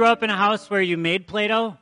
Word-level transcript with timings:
grew 0.00 0.08
up 0.08 0.22
in 0.22 0.30
a 0.30 0.36
house 0.36 0.70
where 0.70 0.80
you 0.80 0.96
made 0.96 1.26
Play 1.26 1.48
Doh? 1.48 1.76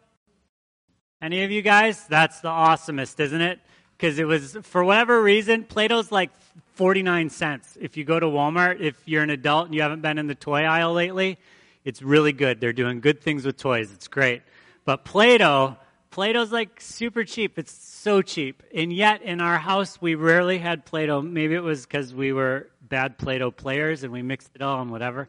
Any 1.23 1.45
of 1.45 1.53
you 1.53 1.63
guys? 1.63 2.05
That's 2.09 2.41
the 2.41 2.49
awesomest, 2.49 3.21
isn't 3.21 3.41
it? 3.41 3.61
Because 3.97 4.19
it 4.19 4.25
was, 4.25 4.57
for 4.63 4.83
whatever 4.83 5.23
reason, 5.23 5.63
Play 5.63 5.87
Doh's 5.87 6.11
like 6.11 6.33
49 6.75 7.31
cents. 7.31 7.79
If 7.81 7.97
you 7.97 8.03
go 8.03 8.19
to 8.19 8.27
Walmart, 8.27 8.81
if 8.81 8.97
you're 9.05 9.23
an 9.23 9.31
adult 9.31 9.67
and 9.67 9.75
you 9.77 9.83
haven't 9.83 10.03
been 10.03 10.19
in 10.19 10.27
the 10.27 10.35
toy 10.35 10.65
aisle 10.65 10.95
lately, 10.95 11.39
it's 11.85 12.03
really 12.03 12.33
good. 12.33 12.61
They're 12.61 12.73
doing 12.73 12.99
good 12.99 13.21
things 13.21 13.47
with 13.47 13.57
toys. 13.57 13.93
It's 13.93 14.09
great. 14.09 14.43
But 14.85 15.05
Play 15.05 15.39
Doh, 15.39 15.77
Play 16.11 16.33
Doh's 16.33 16.51
like 16.51 16.81
super 16.81 17.23
cheap. 17.23 17.57
It's 17.57 17.71
so 17.73 18.21
cheap. 18.21 18.65
And 18.75 18.93
yet, 18.93 19.23
in 19.23 19.41
our 19.41 19.59
house, 19.59 20.03
we 20.03 20.17
rarely 20.17 20.59
had 20.59 20.85
Play 20.85 21.07
Doh. 21.07 21.23
Maybe 21.23 21.55
it 21.55 21.63
was 21.63 21.87
because 21.87 22.13
we 22.13 22.33
were 22.33 22.69
bad 22.83 23.17
Play 23.17 23.39
Doh 23.39 23.53
players 23.53 24.03
and 24.03 24.13
we 24.13 24.23
mixed 24.23 24.51
it 24.57 24.63
all 24.63 24.83
and 24.83 24.91
whatever. 24.91 25.29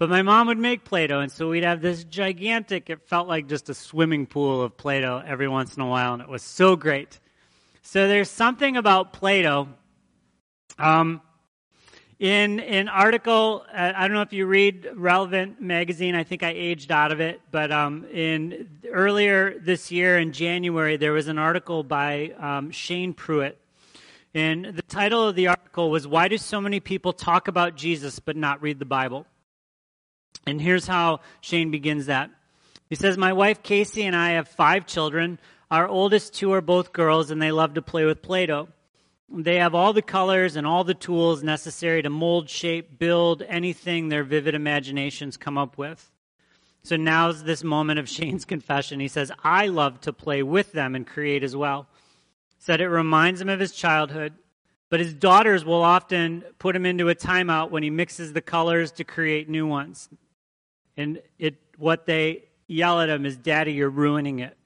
But 0.00 0.08
my 0.08 0.22
mom 0.22 0.46
would 0.46 0.56
make 0.56 0.86
Play 0.86 1.08
Doh, 1.08 1.20
and 1.20 1.30
so 1.30 1.50
we'd 1.50 1.62
have 1.62 1.82
this 1.82 2.04
gigantic, 2.04 2.88
it 2.88 3.06
felt 3.06 3.28
like 3.28 3.48
just 3.48 3.68
a 3.68 3.74
swimming 3.74 4.24
pool 4.24 4.62
of 4.62 4.74
Play 4.78 5.02
Doh 5.02 5.22
every 5.26 5.46
once 5.46 5.76
in 5.76 5.82
a 5.82 5.86
while, 5.86 6.14
and 6.14 6.22
it 6.22 6.28
was 6.30 6.42
so 6.42 6.74
great. 6.74 7.20
So 7.82 8.08
there's 8.08 8.30
something 8.30 8.78
about 8.78 9.12
Play 9.12 9.42
Doh. 9.42 9.68
Um, 10.78 11.20
in 12.18 12.60
an 12.60 12.88
article, 12.88 13.66
uh, 13.70 13.92
I 13.94 14.08
don't 14.08 14.14
know 14.14 14.22
if 14.22 14.32
you 14.32 14.46
read 14.46 14.88
Relevant 14.94 15.60
magazine. 15.60 16.14
I 16.14 16.24
think 16.24 16.42
I 16.42 16.52
aged 16.52 16.90
out 16.90 17.12
of 17.12 17.20
it, 17.20 17.42
but 17.50 17.70
um, 17.70 18.06
in 18.06 18.70
earlier 18.90 19.58
this 19.58 19.90
year 19.90 20.16
in 20.16 20.32
January, 20.32 20.96
there 20.96 21.12
was 21.12 21.28
an 21.28 21.36
article 21.36 21.82
by 21.82 22.32
um, 22.38 22.70
Shane 22.70 23.12
Pruitt, 23.12 23.58
and 24.32 24.64
the 24.64 24.80
title 24.80 25.28
of 25.28 25.36
the 25.36 25.48
article 25.48 25.90
was 25.90 26.06
"Why 26.06 26.28
Do 26.28 26.38
So 26.38 26.58
Many 26.58 26.80
People 26.80 27.12
Talk 27.12 27.48
About 27.48 27.76
Jesus 27.76 28.18
but 28.18 28.34
Not 28.34 28.62
Read 28.62 28.78
the 28.78 28.86
Bible?" 28.86 29.26
And 30.46 30.60
here's 30.60 30.86
how 30.86 31.20
Shane 31.40 31.70
begins 31.70 32.06
that. 32.06 32.30
He 32.88 32.96
says, 32.96 33.16
My 33.16 33.32
wife 33.32 33.62
Casey 33.62 34.04
and 34.04 34.16
I 34.16 34.30
have 34.30 34.48
five 34.48 34.86
children. 34.86 35.38
Our 35.70 35.86
oldest 35.86 36.34
two 36.34 36.52
are 36.52 36.60
both 36.60 36.92
girls, 36.92 37.30
and 37.30 37.40
they 37.40 37.52
love 37.52 37.74
to 37.74 37.82
play 37.82 38.04
with 38.04 38.22
Play 38.22 38.46
Doh. 38.46 38.68
They 39.32 39.56
have 39.56 39.76
all 39.76 39.92
the 39.92 40.02
colors 40.02 40.56
and 40.56 40.66
all 40.66 40.82
the 40.82 40.94
tools 40.94 41.44
necessary 41.44 42.02
to 42.02 42.10
mold, 42.10 42.50
shape, 42.50 42.98
build 42.98 43.42
anything 43.42 44.08
their 44.08 44.24
vivid 44.24 44.56
imaginations 44.56 45.36
come 45.36 45.56
up 45.56 45.78
with. 45.78 46.10
So 46.82 46.96
now's 46.96 47.44
this 47.44 47.62
moment 47.62 48.00
of 48.00 48.08
Shane's 48.08 48.44
confession. 48.46 48.98
He 48.98 49.06
says, 49.06 49.30
I 49.44 49.68
love 49.68 50.00
to 50.02 50.12
play 50.12 50.42
with 50.42 50.72
them 50.72 50.96
and 50.96 51.06
create 51.06 51.44
as 51.44 51.54
well. 51.54 51.86
Said 52.58 52.80
it 52.80 52.88
reminds 52.88 53.40
him 53.40 53.48
of 53.48 53.60
his 53.60 53.72
childhood. 53.72 54.34
But 54.88 54.98
his 54.98 55.14
daughters 55.14 55.64
will 55.64 55.82
often 55.82 56.42
put 56.58 56.74
him 56.74 56.84
into 56.84 57.08
a 57.08 57.14
timeout 57.14 57.70
when 57.70 57.84
he 57.84 57.90
mixes 57.90 58.32
the 58.32 58.40
colors 58.40 58.90
to 58.92 59.04
create 59.04 59.48
new 59.48 59.64
ones. 59.64 60.08
And 61.00 61.22
it, 61.38 61.56
what 61.78 62.06
they 62.06 62.44
yell 62.68 63.00
at 63.00 63.08
him 63.08 63.26
is, 63.26 63.36
Daddy, 63.36 63.72
you're 63.72 63.90
ruining 63.90 64.38
it. 64.38 64.56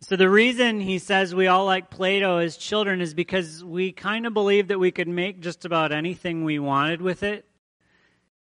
So 0.00 0.16
the 0.16 0.30
reason 0.30 0.80
he 0.80 0.98
says 0.98 1.34
we 1.34 1.46
all 1.46 1.64
like 1.64 1.90
Play 1.90 2.20
Doh 2.20 2.38
as 2.38 2.56
children 2.56 3.00
is 3.00 3.14
because 3.14 3.62
we 3.62 3.92
kind 3.92 4.26
of 4.26 4.34
believe 4.34 4.68
that 4.68 4.80
we 4.80 4.90
could 4.90 5.06
make 5.06 5.40
just 5.40 5.64
about 5.64 5.92
anything 5.92 6.44
we 6.44 6.58
wanted 6.58 7.00
with 7.00 7.22
it. 7.22 7.44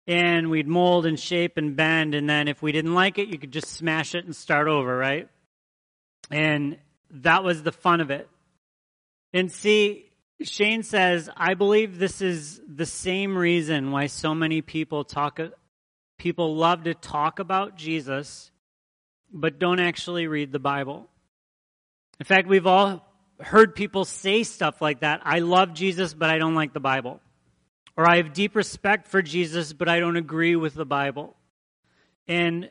And 0.05 0.49
we'd 0.49 0.67
mold 0.67 1.05
and 1.05 1.19
shape 1.19 1.57
and 1.57 1.75
bend, 1.75 2.15
and 2.15 2.29
then 2.29 2.47
if 2.47 2.61
we 2.61 2.71
didn't 2.71 2.93
like 2.93 3.17
it, 3.17 3.27
you 3.27 3.37
could 3.37 3.51
just 3.51 3.67
smash 3.67 4.15
it 4.15 4.23
and 4.23 4.33
start 4.33 4.69
over, 4.69 4.95
right? 4.95 5.27
And 6.31 6.77
that 7.11 7.43
was 7.43 7.61
the 7.63 7.73
fun 7.73 7.99
of 7.99 8.09
it. 8.09 8.29
And 9.33 9.51
see, 9.51 10.05
Shane 10.41 10.83
says, 10.83 11.29
I 11.35 11.55
believe 11.55 11.99
this 11.99 12.21
is 12.21 12.61
the 12.67 12.85
same 12.85 13.37
reason 13.37 13.91
why 13.91 14.07
so 14.07 14.33
many 14.33 14.61
people 14.61 15.03
talk, 15.03 15.39
people 16.17 16.55
love 16.55 16.83
to 16.83 16.93
talk 16.93 17.39
about 17.39 17.75
Jesus, 17.75 18.51
but 19.31 19.59
don't 19.59 19.79
actually 19.79 20.27
read 20.27 20.51
the 20.51 20.59
Bible. 20.59 21.07
In 22.19 22.25
fact, 22.25 22.47
we've 22.47 22.67
all 22.67 23.05
heard 23.39 23.75
people 23.75 24.05
say 24.05 24.43
stuff 24.43 24.81
like 24.81 25.01
that. 25.01 25.21
I 25.23 25.39
love 25.39 25.73
Jesus, 25.73 26.13
but 26.13 26.29
I 26.29 26.37
don't 26.37 26.55
like 26.55 26.73
the 26.73 26.79
Bible. 26.79 27.21
Or 27.95 28.07
I 28.07 28.17
have 28.17 28.33
deep 28.33 28.55
respect 28.55 29.07
for 29.07 29.21
Jesus, 29.21 29.73
but 29.73 29.89
I 29.89 29.99
don't 29.99 30.17
agree 30.17 30.55
with 30.55 30.73
the 30.73 30.85
Bible. 30.85 31.35
And 32.27 32.69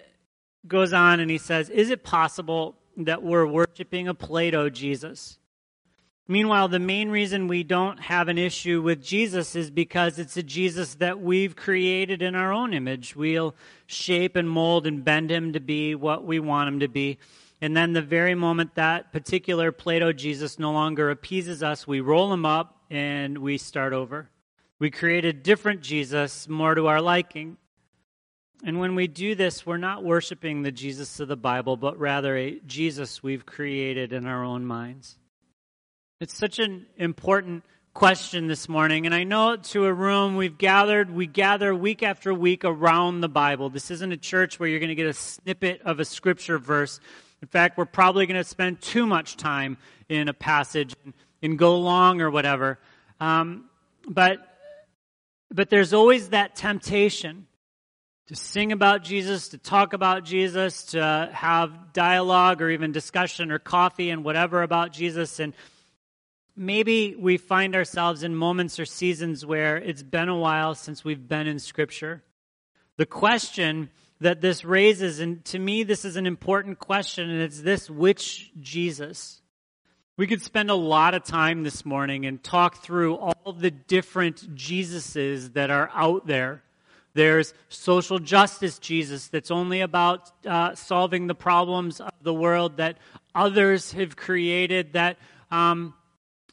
goes 0.67 0.93
on 0.93 1.21
and 1.21 1.31
he 1.31 1.39
says, 1.39 1.71
Is 1.71 1.91
it 1.91 2.03
possible 2.03 2.77
that 2.99 3.23
we're 3.23 3.47
worshiping 3.47 4.09
a 4.09 4.15
Play 4.15 4.51
Doh 4.51 4.71
Jesus? 4.71 5.39
Meanwhile, 6.29 6.69
the 6.69 6.81
main 6.81 7.11
reason 7.11 7.47
we 7.47 7.63
don't 7.63 8.01
have 8.01 8.27
an 8.27 8.37
issue 8.37 8.83
with 8.83 9.01
Jesus 9.01 9.55
is 9.55 9.71
because 9.71 10.19
it's 10.19 10.37
a 10.37 10.43
Jesus 10.43 10.97
that 10.97 11.21
we've 11.21 11.55
created 11.55 12.21
in 12.21 12.35
our 12.35 12.53
own 12.53 12.75
image. 12.75 13.15
We'll 13.15 13.55
shape 13.87 14.35
and 14.35 14.51
mold 14.51 14.89
and 14.89 15.05
bend 15.05 15.31
him 15.31 15.53
to 15.53 15.61
be 15.61 15.95
what 15.95 16.25
we 16.25 16.41
want 16.41 16.69
him 16.69 16.81
to 16.81 16.89
be. 16.89 17.19
And 17.61 17.77
then 17.77 17.93
the 17.93 18.03
very 18.03 18.35
moment 18.35 18.75
that 18.75 19.13
particular 19.13 19.71
Play 19.71 20.01
Doh 20.01 20.13
Jesus 20.13 20.59
no 20.59 20.73
longer 20.73 21.11
appeases 21.11 21.63
us, 21.63 21.87
we 21.87 22.01
roll 22.01 22.33
him 22.33 22.45
up 22.45 22.77
and 22.91 23.39
we 23.39 23.57
start 23.57 23.93
over. 23.93 24.29
We 24.81 24.91
create 24.91 25.25
a 25.25 25.33
different 25.33 25.81
Jesus, 25.81 26.49
more 26.49 26.75
to 26.75 26.89
our 26.89 27.01
liking. 27.01 27.57
And 28.65 28.81
when 28.81 28.97
we 28.97 29.07
do 29.07 29.37
this, 29.37 29.65
we're 29.65 29.77
not 29.77 30.03
worshiping 30.03 30.63
the 30.63 30.73
Jesus 30.73 31.21
of 31.21 31.29
the 31.29 31.37
Bible, 31.37 31.77
but 31.77 31.99
rather 31.99 32.37
a 32.37 32.59
Jesus 32.67 33.23
we've 33.23 33.47
created 33.47 34.13
in 34.13 34.27
our 34.27 34.43
own 34.43 34.67
minds. 34.67 35.19
It's 36.19 36.35
such 36.35 36.61
an 36.61 36.87
important 36.97 37.63
question 37.93 38.47
this 38.47 38.71
morning. 38.71 39.05
And 39.05 39.15
I 39.15 39.25
know 39.25 39.57
to 39.57 39.85
a 39.85 39.93
room 39.93 40.37
we've 40.37 40.57
gathered, 40.57 41.11
we 41.11 41.27
gather 41.27 41.75
week 41.75 42.03
after 42.03 42.33
week 42.33 42.65
around 42.65 43.21
the 43.21 43.29
Bible. 43.29 43.69
This 43.69 43.91
isn't 43.91 44.11
a 44.11 44.17
church 44.17 44.59
where 44.59 44.67
you're 44.67 44.79
going 44.79 44.89
to 44.89 44.95
get 44.95 45.09
a 45.09 45.13
snippet 45.13 45.83
of 45.83 46.01
a 46.01 46.07
scripture 46.07 46.57
verse. 46.57 47.01
In 47.43 47.49
fact, 47.49 47.77
we're 47.77 47.85
probably 47.85 48.25
going 48.25 48.41
to 48.41 48.49
spend 48.49 48.81
too 48.81 49.07
much 49.07 49.37
time 49.37 49.77
in 50.09 50.31
a 50.31 50.33
passage 50.33 50.95
and, 51.05 51.13
and 51.43 51.59
go 51.59 51.79
long 51.81 52.23
or 52.23 52.31
whatever. 52.31 52.79
Um, 53.21 53.67
but, 54.09 54.39
but 55.51 55.69
there's 55.69 55.93
always 55.93 56.31
that 56.31 56.57
temptation 56.57 57.47
to 58.29 58.35
sing 58.35 58.73
about 58.73 59.05
Jesus, 59.05 59.49
to 59.49 59.59
talk 59.59 59.93
about 59.93 60.25
Jesus, 60.25 60.83
to 60.85 61.29
have 61.31 61.93
dialogue 61.93 62.63
or 62.63 62.71
even 62.71 62.91
discussion 62.91 63.51
or 63.51 63.59
coffee 63.59 64.09
and 64.09 64.25
whatever 64.25 64.63
about 64.63 64.95
Jesus. 64.95 65.41
And 65.41 65.53
maybe 66.57 67.15
we 67.15 67.37
find 67.37 67.77
ourselves 67.77 68.23
in 68.23 68.35
moments 68.35 68.81
or 68.81 68.87
seasons 68.87 69.45
where 69.45 69.77
it's 69.77 70.03
been 70.03 70.29
a 70.29 70.37
while 70.37 70.75
since 70.75 71.05
we've 71.05 71.29
been 71.29 71.47
in 71.47 71.59
Scripture. 71.59 72.23
The 72.97 73.07
question 73.07 73.91
that 74.21 74.41
this 74.41 74.65
raises, 74.65 75.21
and 75.21 75.45
to 75.45 75.59
me, 75.59 75.83
this 75.83 76.05
is 76.05 76.17
an 76.17 76.27
important 76.27 76.79
question, 76.79 77.29
and 77.29 77.43
it's 77.43 77.61
this 77.61 77.91
which 77.91 78.51
Jesus? 78.61 79.43
We 80.17 80.27
could 80.27 80.41
spend 80.41 80.71
a 80.71 80.75
lot 80.75 81.13
of 81.13 81.25
time 81.25 81.63
this 81.63 81.85
morning 81.85 82.25
and 82.25 82.43
talk 82.43 82.83
through 82.83 83.17
all 83.17 83.53
the 83.53 83.71
different 83.71 84.57
Jesuses 84.57 85.53
that 85.53 85.71
are 85.71 85.91
out 85.93 86.27
there. 86.27 86.63
There's 87.13 87.53
social 87.69 88.19
justice 88.19 88.79
Jesus 88.79 89.29
that's 89.29 89.51
only 89.51 89.81
about 89.81 90.31
uh, 90.47 90.75
solving 90.75 91.27
the 91.27 91.35
problems 91.35 92.01
of 92.01 92.13
the 92.23 92.33
world 92.33 92.79
that 92.79 92.97
others 93.35 93.93
have 93.93 94.17
created 94.17 94.95
that 94.95 95.19
um, 95.51 95.95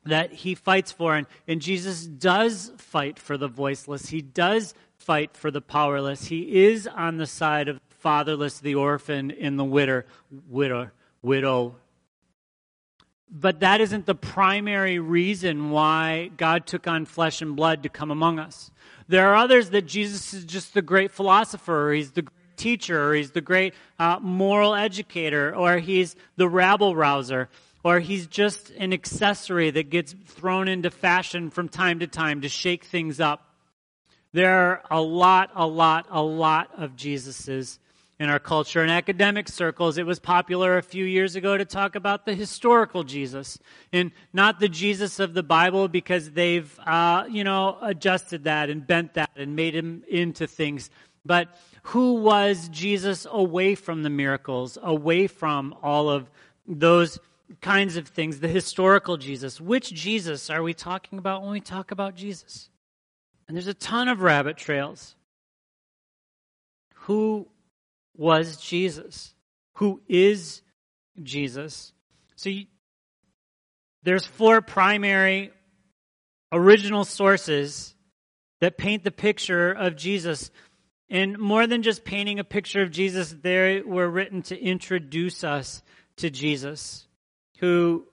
that 0.05 0.31
he 0.31 0.55
fights 0.55 0.91
for. 0.91 1.15
And, 1.15 1.27
and 1.47 1.61
Jesus 1.61 2.05
does 2.05 2.71
fight 2.77 3.19
for 3.19 3.37
the 3.37 3.47
voiceless, 3.47 4.09
he 4.09 4.21
does 4.21 4.73
fight 4.97 5.35
for 5.35 5.51
the 5.51 5.61
powerless. 5.61 6.25
He 6.25 6.63
is 6.63 6.87
on 6.87 7.17
the 7.17 7.27
side 7.27 7.67
of 7.67 7.75
the 7.75 7.95
fatherless, 7.97 8.59
the 8.59 8.75
orphan, 8.75 9.31
and 9.31 9.59
the 9.59 9.63
widow. 9.63 10.03
widow, 10.49 10.91
widow. 11.21 11.75
But 13.29 13.61
that 13.61 13.81
isn't 13.81 14.05
the 14.05 14.15
primary 14.15 14.99
reason 14.99 15.71
why 15.71 16.29
God 16.37 16.67
took 16.67 16.87
on 16.87 17.05
flesh 17.05 17.41
and 17.41 17.55
blood 17.55 17.83
to 17.83 17.89
come 17.89 18.11
among 18.11 18.39
us. 18.39 18.71
There 19.07 19.27
are 19.27 19.35
others 19.35 19.71
that 19.71 19.87
Jesus 19.87 20.33
is 20.33 20.45
just 20.45 20.73
the 20.73 20.81
great 20.81 21.11
philosopher, 21.11 21.89
or 21.89 21.93
he's 21.93 22.11
the 22.11 22.27
teacher, 22.55 23.09
or 23.09 23.15
he's 23.15 23.31
the 23.31 23.41
great 23.41 23.73
uh, 23.99 24.19
moral 24.21 24.75
educator, 24.75 25.53
or 25.53 25.79
he's 25.79 26.15
the 26.37 26.47
rabble 26.47 26.95
rouser 26.95 27.49
or 27.83 27.99
he's 27.99 28.27
just 28.27 28.69
an 28.71 28.93
accessory 28.93 29.69
that 29.71 29.89
gets 29.89 30.15
thrown 30.25 30.67
into 30.67 30.89
fashion 30.89 31.49
from 31.49 31.67
time 31.67 31.99
to 31.99 32.07
time 32.07 32.41
to 32.41 32.49
shake 32.49 32.85
things 32.85 33.19
up. 33.19 33.49
There 34.31 34.49
are 34.51 34.83
a 34.89 35.01
lot, 35.01 35.51
a 35.55 35.67
lot, 35.67 36.07
a 36.09 36.21
lot 36.21 36.69
of 36.77 36.95
Jesuses 36.95 37.77
in 38.19 38.29
our 38.29 38.39
culture. 38.39 38.83
In 38.83 38.89
academic 38.89 39.49
circles, 39.49 39.97
it 39.97 40.05
was 40.05 40.19
popular 40.19 40.77
a 40.77 40.81
few 40.81 41.03
years 41.03 41.35
ago 41.35 41.57
to 41.57 41.65
talk 41.65 41.95
about 41.95 42.25
the 42.25 42.33
historical 42.33 43.03
Jesus 43.03 43.59
and 43.91 44.11
not 44.31 44.59
the 44.59 44.69
Jesus 44.69 45.19
of 45.19 45.33
the 45.33 45.43
Bible 45.43 45.87
because 45.87 46.31
they've, 46.31 46.79
uh, 46.85 47.25
you 47.29 47.43
know, 47.43 47.77
adjusted 47.81 48.45
that 48.45 48.69
and 48.69 48.87
bent 48.87 49.15
that 49.15 49.31
and 49.35 49.55
made 49.55 49.75
him 49.75 50.03
into 50.07 50.47
things. 50.47 50.89
But 51.25 51.49
who 51.83 52.15
was 52.15 52.69
Jesus 52.69 53.27
away 53.29 53.75
from 53.75 54.03
the 54.03 54.09
miracles, 54.09 54.77
away 54.81 55.27
from 55.27 55.75
all 55.83 56.09
of 56.09 56.29
those 56.65 57.19
kinds 57.61 57.97
of 57.97 58.07
things, 58.07 58.39
the 58.39 58.47
historical 58.47 59.17
Jesus. 59.17 59.59
Which 59.59 59.93
Jesus 59.93 60.49
are 60.49 60.63
we 60.63 60.73
talking 60.73 61.19
about 61.19 61.41
when 61.41 61.51
we 61.51 61.61
talk 61.61 61.91
about 61.91 62.15
Jesus? 62.15 62.69
And 63.47 63.55
there's 63.55 63.67
a 63.67 63.73
ton 63.73 64.07
of 64.07 64.21
rabbit 64.21 64.57
trails. 64.57 65.15
Who 66.95 67.47
was 68.15 68.57
Jesus, 68.57 69.33
who 69.75 70.01
is 70.07 70.61
Jesus. 71.21 71.93
So 72.35 72.49
you, 72.49 72.65
there's 74.03 74.25
four 74.25 74.61
primary 74.61 75.51
original 76.51 77.05
sources 77.05 77.95
that 78.61 78.77
paint 78.77 79.03
the 79.03 79.11
picture 79.11 79.71
of 79.71 79.95
Jesus. 79.95 80.51
And 81.09 81.37
more 81.37 81.67
than 81.67 81.83
just 81.83 82.03
painting 82.03 82.39
a 82.39 82.43
picture 82.43 82.81
of 82.81 82.91
Jesus, 82.91 83.35
they 83.41 83.81
were 83.81 84.09
written 84.09 84.41
to 84.43 84.59
introduce 84.59 85.43
us 85.43 85.81
to 86.17 86.29
Jesus, 86.29 87.07
who 87.59 88.07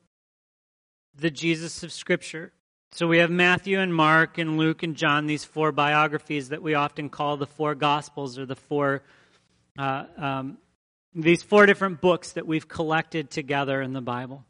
the 1.17 1.31
Jesus 1.31 1.83
of 1.83 1.93
Scripture. 1.93 2.53
So 2.93 3.07
we 3.07 3.19
have 3.19 3.31
Matthew 3.31 3.79
and 3.79 3.95
Mark 3.95 4.39
and 4.39 4.57
Luke 4.59 4.83
and 4.83 4.97
John, 4.97 5.27
these 5.27 5.45
four 5.45 5.71
biographies 5.71 6.49
that 6.49 6.63
we 6.63 6.75
often 6.75 7.09
call 7.09 7.37
the 7.37 7.47
four 7.47 7.75
Gospels 7.75 8.39
or 8.39 8.47
the 8.47 8.57
four, 8.57 9.03
uh, 9.79 10.05
um, 10.17 10.59
these 11.15 11.43
four 11.43 11.67
different 11.67 12.01
books 12.01 12.33
that 12.33 12.47
we've 12.47 12.67
collected 12.67 13.31
together 13.31 13.81
in 13.81 13.93
the 13.93 14.01
Bible. 14.01 14.45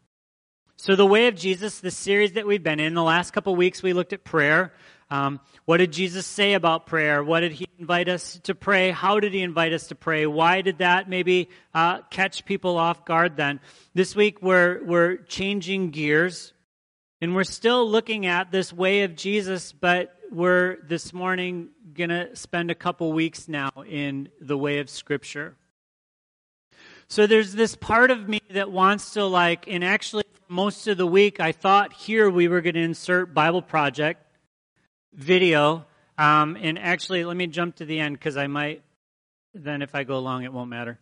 So 0.76 0.96
the 0.96 1.04
way 1.04 1.26
of 1.26 1.36
Jesus, 1.36 1.80
the 1.80 1.90
series 1.90 2.32
that 2.32 2.46
we've 2.46 2.62
been 2.62 2.80
in, 2.80 2.94
the 2.94 3.02
last 3.02 3.32
couple 3.32 3.54
weeks 3.54 3.82
we 3.82 3.92
looked 3.92 4.14
at 4.14 4.24
prayer. 4.24 4.72
Um, 5.10 5.40
what 5.64 5.78
did 5.78 5.92
Jesus 5.92 6.24
say 6.24 6.54
about 6.54 6.86
prayer? 6.86 7.24
What 7.24 7.40
did 7.40 7.52
he 7.52 7.66
invite 7.78 8.08
us 8.08 8.38
to 8.44 8.54
pray? 8.54 8.90
How 8.90 9.18
did 9.18 9.34
he 9.34 9.42
invite 9.42 9.72
us 9.72 9.88
to 9.88 9.96
pray? 9.96 10.26
Why 10.26 10.60
did 10.60 10.78
that 10.78 11.08
maybe 11.08 11.48
uh, 11.74 12.02
catch 12.10 12.44
people 12.44 12.78
off 12.78 13.04
guard 13.04 13.36
then? 13.36 13.58
This 13.92 14.14
week 14.14 14.40
we're, 14.40 14.84
we're 14.84 15.16
changing 15.16 15.90
gears 15.90 16.52
and 17.20 17.34
we're 17.34 17.44
still 17.44 17.88
looking 17.88 18.26
at 18.26 18.52
this 18.52 18.72
way 18.72 19.02
of 19.02 19.16
Jesus, 19.16 19.72
but 19.72 20.16
we're 20.30 20.76
this 20.86 21.12
morning 21.12 21.70
going 21.92 22.10
to 22.10 22.34
spend 22.36 22.70
a 22.70 22.74
couple 22.74 23.12
weeks 23.12 23.48
now 23.48 23.70
in 23.88 24.28
the 24.40 24.56
way 24.56 24.78
of 24.78 24.88
Scripture. 24.88 25.56
So 27.08 27.26
there's 27.26 27.52
this 27.52 27.74
part 27.74 28.12
of 28.12 28.28
me 28.28 28.40
that 28.52 28.70
wants 28.70 29.14
to, 29.14 29.24
like, 29.24 29.66
and 29.66 29.82
actually, 29.82 30.22
most 30.48 30.86
of 30.86 30.96
the 30.96 31.06
week, 31.06 31.40
I 31.40 31.50
thought 31.50 31.92
here 31.92 32.30
we 32.30 32.46
were 32.46 32.60
going 32.60 32.74
to 32.74 32.80
insert 32.80 33.34
Bible 33.34 33.62
Project 33.62 34.24
video. 35.12 35.86
Um, 36.18 36.56
and 36.60 36.78
actually, 36.78 37.24
let 37.24 37.36
me 37.36 37.46
jump 37.46 37.76
to 37.76 37.84
the 37.84 37.98
end 37.98 38.18
because 38.18 38.36
I 38.36 38.46
might, 38.46 38.82
then 39.54 39.82
if 39.82 39.94
I 39.94 40.04
go 40.04 40.18
long, 40.18 40.44
it 40.44 40.52
won't 40.52 40.70
matter. 40.70 40.98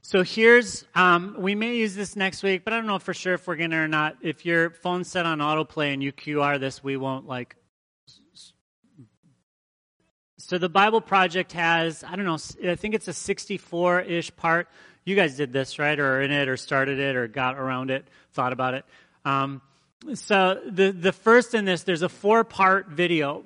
So 0.00 0.22
here's, 0.22 0.84
um, 0.94 1.36
we 1.38 1.54
may 1.54 1.76
use 1.76 1.94
this 1.94 2.16
next 2.16 2.42
week, 2.42 2.64
but 2.64 2.72
I 2.72 2.76
don't 2.76 2.86
know 2.86 2.98
for 2.98 3.12
sure 3.12 3.34
if 3.34 3.46
we're 3.46 3.56
going 3.56 3.72
to 3.72 3.76
or 3.76 3.88
not. 3.88 4.16
If 4.22 4.46
your 4.46 4.70
phone's 4.70 5.08
set 5.08 5.26
on 5.26 5.40
autoplay 5.40 5.92
and 5.92 6.02
you 6.02 6.12
QR 6.12 6.58
this, 6.58 6.82
we 6.82 6.96
won't 6.96 7.26
like. 7.26 7.56
So 10.38 10.56
the 10.56 10.70
Bible 10.70 11.02
Project 11.02 11.52
has, 11.52 12.04
I 12.04 12.16
don't 12.16 12.24
know, 12.24 12.38
I 12.70 12.76
think 12.76 12.94
it's 12.94 13.08
a 13.08 13.12
64 13.12 14.00
ish 14.02 14.34
part. 14.34 14.68
You 15.04 15.14
guys 15.14 15.36
did 15.36 15.52
this, 15.52 15.78
right? 15.78 15.98
Or 15.98 16.22
in 16.22 16.30
it, 16.30 16.48
or 16.48 16.56
started 16.56 16.98
it, 16.98 17.16
or 17.16 17.28
got 17.28 17.58
around 17.58 17.90
it, 17.90 18.06
thought 18.32 18.54
about 18.54 18.74
it. 18.74 18.84
Um, 19.26 19.60
so 20.14 20.60
the, 20.66 20.92
the 20.92 21.12
first 21.12 21.54
in 21.54 21.64
this, 21.64 21.82
there's 21.82 22.02
a 22.02 22.08
four 22.08 22.44
part 22.44 22.88
video 22.88 23.44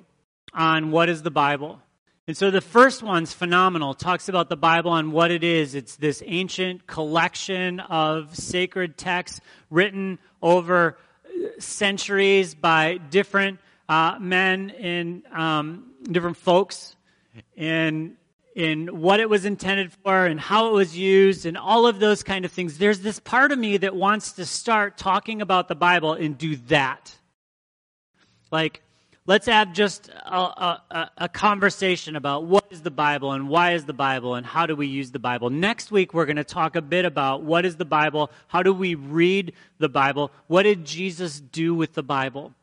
on 0.53 0.91
what 0.91 1.09
is 1.09 1.23
the 1.23 1.31
Bible. 1.31 1.79
And 2.25 2.37
so 2.37 2.51
the 2.51 2.61
first 2.61 3.03
one's 3.03 3.33
phenomenal. 3.33 3.93
talks 3.93 4.29
about 4.29 4.47
the 4.47 4.55
Bible 4.55 4.95
and 4.95 5.11
what 5.11 5.29
it 5.29 5.43
is. 5.43 5.75
It's 5.75 5.97
this 5.97 6.23
ancient 6.25 6.87
collection 6.87 7.81
of 7.81 8.35
sacred 8.35 8.97
texts 8.97 9.41
written 9.69 10.19
over 10.41 10.97
centuries 11.59 12.55
by 12.55 12.97
different 12.97 13.59
uh, 13.89 14.17
men 14.19 14.69
and 14.69 15.25
um, 15.33 15.91
different 16.09 16.37
folks, 16.37 16.95
and 17.57 18.15
in 18.55 19.01
what 19.01 19.19
it 19.19 19.29
was 19.29 19.45
intended 19.45 19.91
for 19.91 20.25
and 20.25 20.39
how 20.39 20.69
it 20.69 20.73
was 20.73 20.97
used 20.97 21.45
and 21.45 21.57
all 21.57 21.87
of 21.87 21.99
those 21.99 22.23
kind 22.23 22.45
of 22.45 22.51
things. 22.51 22.77
There's 22.77 22.99
this 22.99 23.19
part 23.19 23.51
of 23.51 23.59
me 23.59 23.77
that 23.77 23.95
wants 23.95 24.33
to 24.33 24.45
start 24.45 24.97
talking 24.97 25.41
about 25.41 25.67
the 25.67 25.75
Bible 25.75 26.13
and 26.13 26.37
do 26.37 26.55
that. 26.67 27.15
Like 28.51 28.83
let's 29.25 29.47
have 29.47 29.73
just 29.73 30.09
a, 30.09 30.37
a, 30.37 31.11
a, 31.17 31.29
conversation 31.29 32.15
about 32.15 32.45
what 32.45 32.65
is 32.69 32.81
the 32.81 32.91
Bible 32.91 33.31
and 33.31 33.47
why 33.47 33.73
is 33.73 33.85
the 33.85 33.93
Bible 33.93 34.35
and 34.35 34.45
how 34.45 34.65
do 34.65 34.75
we 34.75 34.87
use 34.87 35.11
the 35.11 35.19
Bible. 35.19 35.49
Next 35.49 35.91
week, 35.91 36.13
we're 36.13 36.25
going 36.25 36.37
to 36.37 36.43
talk 36.43 36.75
a 36.75 36.81
bit 36.81 37.05
about 37.05 37.43
what 37.43 37.65
is 37.65 37.77
the 37.77 37.85
Bible, 37.85 38.31
how 38.47 38.63
do 38.63 38.73
we 38.73 38.95
read 38.95 39.53
the 39.77 39.89
Bible, 39.89 40.31
what 40.47 40.63
did 40.63 40.85
Jesus 40.85 41.39
do 41.39 41.73
with 41.73 41.93
the 41.93 42.03
Bible. 42.03 42.53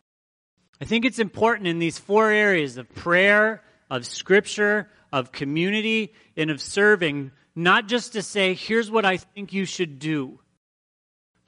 I 0.81 0.85
think 0.85 1.05
it's 1.05 1.19
important 1.19 1.67
in 1.67 1.79
these 1.79 1.99
four 1.99 2.31
areas 2.31 2.77
of 2.77 2.93
prayer, 2.95 3.63
of 3.91 4.07
scripture, 4.07 4.89
of 5.13 5.33
community, 5.33 6.15
and 6.37 6.51
of 6.51 6.61
serving, 6.61 7.33
not 7.55 7.89
just 7.89 8.13
to 8.13 8.23
say, 8.23 8.55
here's 8.55 8.91
what 8.91 9.05
I 9.05 9.17
think 9.17 9.53
you 9.53 9.65
should 9.65 9.99
do 9.99 10.41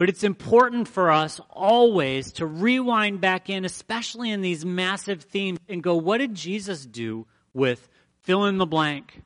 but 0.03 0.09
it's 0.09 0.25
important 0.25 0.88
for 0.88 1.12
us 1.12 1.41
always 1.49 2.32
to 2.32 2.44
rewind 2.44 3.20
back 3.20 3.49
in, 3.49 3.64
especially 3.64 4.32
in 4.32 4.41
these 4.41 4.64
massive 4.64 5.23
themes, 5.23 5.61
and 5.69 5.81
go, 5.81 5.94
what 5.94 6.19
did 6.19 6.35
Jesus 6.35 6.85
do 6.85 7.25
with 7.55 7.88
fill 8.23 8.47
in 8.47 8.59
the 8.59 8.67
blank? 8.67 9.23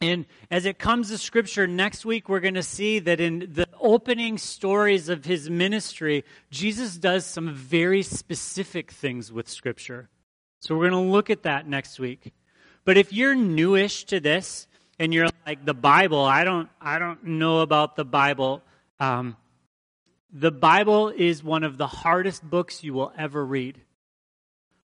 And 0.00 0.26
as 0.52 0.66
it 0.66 0.78
comes 0.78 1.08
to 1.08 1.18
Scripture, 1.18 1.66
next 1.66 2.04
week 2.04 2.28
we're 2.28 2.38
going 2.38 2.54
to 2.54 2.62
see 2.62 3.00
that 3.00 3.18
in 3.20 3.50
the 3.54 3.66
opening 3.80 4.38
stories 4.38 5.08
of 5.08 5.24
his 5.24 5.50
ministry, 5.50 6.24
Jesus 6.52 6.96
does 6.96 7.26
some 7.26 7.52
very 7.52 8.02
specific 8.02 8.92
things 8.92 9.32
with 9.32 9.48
Scripture. 9.48 10.10
So 10.60 10.76
we're 10.76 10.90
going 10.90 11.06
to 11.06 11.10
look 11.10 11.28
at 11.28 11.42
that 11.42 11.66
next 11.66 11.98
week. 11.98 12.32
But 12.84 12.96
if 12.96 13.12
you're 13.12 13.34
newish 13.34 14.04
to 14.04 14.20
this 14.20 14.66
and 14.98 15.12
you're 15.12 15.28
like 15.46 15.64
the 15.64 15.74
Bible, 15.74 16.22
I 16.22 16.44
don't 16.44 16.68
I 16.80 16.98
don't 16.98 17.24
know 17.24 17.60
about 17.60 17.96
the 17.96 18.04
Bible. 18.04 18.62
Um, 19.00 19.36
the 20.32 20.50
Bible 20.50 21.08
is 21.10 21.42
one 21.42 21.64
of 21.64 21.78
the 21.78 21.86
hardest 21.86 22.42
books 22.42 22.82
you 22.84 22.92
will 22.92 23.12
ever 23.16 23.44
read. 23.44 23.80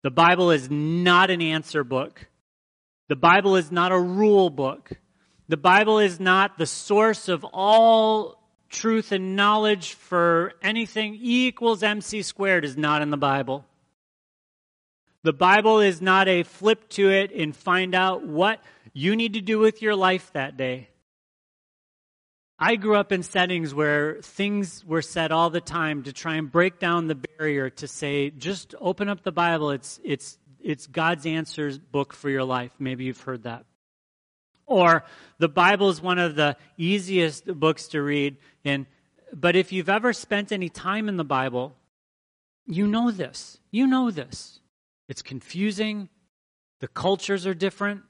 The 0.03 0.11
Bible 0.11 0.51
is 0.51 0.71
not 0.71 1.31
an 1.31 1.41
answer 1.41 1.85
book. 1.85 2.27
The 3.09 3.17
Bible 3.17 3.57
is 3.57 3.71
not 3.71 3.93
a 3.93 3.99
rule 3.99 4.51
book. 4.51 4.91
The 5.49 5.57
Bible 5.57 5.99
is 5.99 6.19
not 6.19 6.57
the 6.57 6.67
source 6.67 7.29
of 7.29 7.45
all 7.53 8.43
truth 8.71 9.13
and 9.13 9.37
knowledge 9.37 9.93
for 9.93 10.55
anything. 10.63 11.15
E 11.15 11.47
equals 11.47 11.83
MC 11.83 12.23
squared 12.23 12.65
is 12.65 12.77
not 12.77 13.03
in 13.03 13.11
the 13.11 13.17
Bible. 13.17 13.65
The 15.25 15.33
Bible 15.33 15.81
is 15.81 16.03
not 16.03 16.29
a 16.29 16.43
flip 16.43 16.87
to 16.91 17.11
it 17.11 17.33
and 17.33 17.57
find 17.57 17.95
out 17.95 18.27
what 18.27 18.61
you 18.93 19.17
need 19.17 19.33
to 19.33 19.41
do 19.41 19.59
with 19.59 19.81
your 19.81 19.97
life 19.97 20.31
that 20.35 20.59
day. 20.59 20.91
I 22.59 22.77
grew 22.77 22.97
up 22.97 23.11
in 23.11 23.23
settings 23.23 23.75
where 23.75 24.21
things 24.21 24.85
were 24.85 25.01
said 25.01 25.33
all 25.33 25.49
the 25.49 25.63
time 25.63 26.03
to 26.03 26.13
try 26.13 26.37
and 26.37 26.53
break 26.53 26.79
down 26.79 27.07
the 27.07 27.15
barrier 27.15 27.71
to 27.71 27.89
say, 27.89 28.31
just 28.31 28.75
open 28.79 29.09
up 29.09 29.23
the 29.23 29.33
Bible. 29.33 29.71
It's, 29.71 29.99
it's, 30.05 30.37
it's 30.63 30.87
God's 30.87 31.25
answers 31.25 31.79
book 31.79 32.13
for 32.13 32.29
your 32.29 32.45
life. 32.45 32.73
Maybe 32.79 33.05
you've 33.05 33.23
heard 33.23 33.45
that. 33.45 33.65
Or 34.67 35.05
the 35.39 35.49
Bible 35.49 35.89
is 35.89 36.03
one 36.03 36.19
of 36.19 36.37
the 36.37 36.59
easiest 36.77 37.47
books 37.47 37.89
to 37.89 38.03
read. 38.03 38.37
And, 38.63 38.85
but 39.33 39.57
if 39.57 39.73
you've 39.73 39.89
ever 39.89 40.13
spent 40.13 40.53
any 40.53 40.69
time 40.69 41.09
in 41.09 41.17
the 41.17 41.25
Bible, 41.25 41.75
you 42.67 42.87
know 42.87 43.11
this. 43.11 43.59
You 43.71 43.87
know 43.87 44.11
this. 44.11 44.61
It's 45.09 45.23
confusing. 45.23 46.09
The 46.81 46.89
cultures 46.89 47.47
are 47.47 47.55
different. 47.55 48.03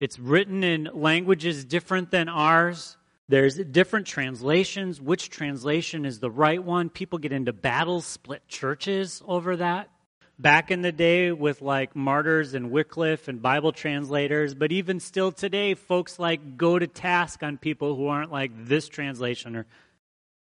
It's 0.00 0.18
written 0.18 0.64
in 0.64 0.88
languages 0.94 1.64
different 1.64 2.10
than 2.10 2.28
ours. 2.28 2.96
There's 3.28 3.56
different 3.56 4.06
translations. 4.06 5.00
Which 5.00 5.30
translation 5.30 6.04
is 6.04 6.18
the 6.18 6.30
right 6.30 6.62
one? 6.62 6.88
People 6.88 7.18
get 7.18 7.32
into 7.32 7.52
battles, 7.52 8.06
split 8.06 8.48
churches 8.48 9.22
over 9.26 9.56
that. 9.56 9.90
Back 10.38 10.70
in 10.70 10.80
the 10.80 10.90
day 10.90 11.32
with 11.32 11.60
like 11.60 11.94
martyrs 11.94 12.54
and 12.54 12.70
Wycliffe 12.70 13.28
and 13.28 13.42
Bible 13.42 13.72
translators, 13.72 14.54
but 14.54 14.72
even 14.72 14.98
still 14.98 15.30
today, 15.32 15.74
folks 15.74 16.18
like 16.18 16.56
go 16.56 16.78
to 16.78 16.86
task 16.86 17.42
on 17.42 17.58
people 17.58 17.94
who 17.94 18.06
aren't 18.06 18.32
like 18.32 18.52
this 18.66 18.88
translation 18.88 19.54
or 19.54 19.66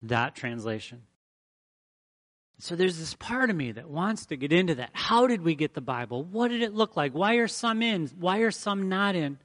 that 0.03 0.36
translation. 0.36 1.01
So 2.59 2.75
there's 2.75 2.99
this 2.99 3.13
part 3.13 3.49
of 3.49 3.55
me 3.55 3.71
that 3.71 3.89
wants 3.89 4.27
to 4.27 4.37
get 4.37 4.51
into 4.51 4.75
that. 4.75 4.89
How 4.93 5.27
did 5.27 5.41
we 5.41 5.55
get 5.55 5.73
the 5.73 5.81
Bible? 5.81 6.23
What 6.23 6.49
did 6.49 6.61
it 6.61 6.73
look 6.73 6.97
like? 6.97 7.13
Why 7.13 7.35
are 7.35 7.47
some 7.47 7.81
in? 7.81 8.07
Why 8.19 8.39
are 8.39 8.51
some 8.51 8.89
not 8.89 9.15
in? 9.15 9.39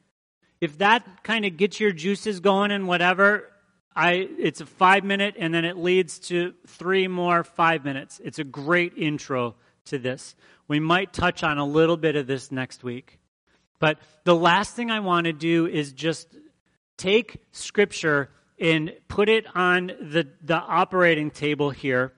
if 0.65 0.79
that 0.79 1.23
kind 1.23 1.45
of 1.45 1.59
gets 1.59 1.79
your 1.79 1.93
juices 1.93 2.41
going 2.41 2.71
and 2.71 2.89
whatever, 2.89 3.51
I 3.95 4.29
it's 4.39 4.63
a 4.63 4.67
five 4.67 5.05
minute 5.05 5.35
and 5.39 5.53
then 5.53 5.67
it 5.67 5.77
leads 5.77 6.19
to 6.31 6.55
three 6.67 7.07
more 7.07 7.45
five 7.45 7.85
minutes. 7.85 8.19
It's 8.25 8.39
a 8.39 8.45
great 8.45 8.95
intro 8.97 9.57
to 9.87 9.99
this. 9.99 10.35
We 10.67 10.81
might 10.81 11.13
touch 11.13 11.43
on 11.43 11.59
a 11.59 11.67
little 11.67 11.99
bit 11.99 12.17
of 12.17 12.27
this 12.27 12.51
next 12.51 12.83
week. 12.83 13.19
But 13.79 13.99
the 14.25 14.35
last 14.35 14.75
thing 14.75 14.91
I 14.91 15.01
want 15.01 15.27
to 15.27 15.35
do 15.35 15.67
is 15.67 15.93
just 15.93 16.35
take 16.97 17.43
scripture 17.53 18.31
and 18.59 18.95
put 19.07 19.29
it 19.29 19.45
on 19.55 19.89
the, 19.89 20.27
the 20.43 20.57
operating 20.57 21.31
table 21.31 21.69
here 21.69 22.15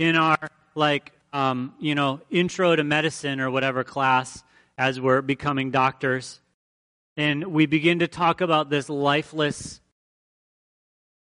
in 0.00 0.16
our 0.16 0.38
like 0.74 1.12
um, 1.32 1.74
you 1.78 1.94
know 1.94 2.20
intro 2.30 2.74
to 2.74 2.82
medicine 2.82 3.38
or 3.38 3.50
whatever 3.50 3.84
class 3.84 4.42
as 4.78 4.98
we're 4.98 5.20
becoming 5.20 5.70
doctors 5.70 6.40
and 7.18 7.44
we 7.44 7.66
begin 7.66 7.98
to 7.98 8.08
talk 8.08 8.40
about 8.40 8.70
this 8.70 8.88
lifeless 8.88 9.78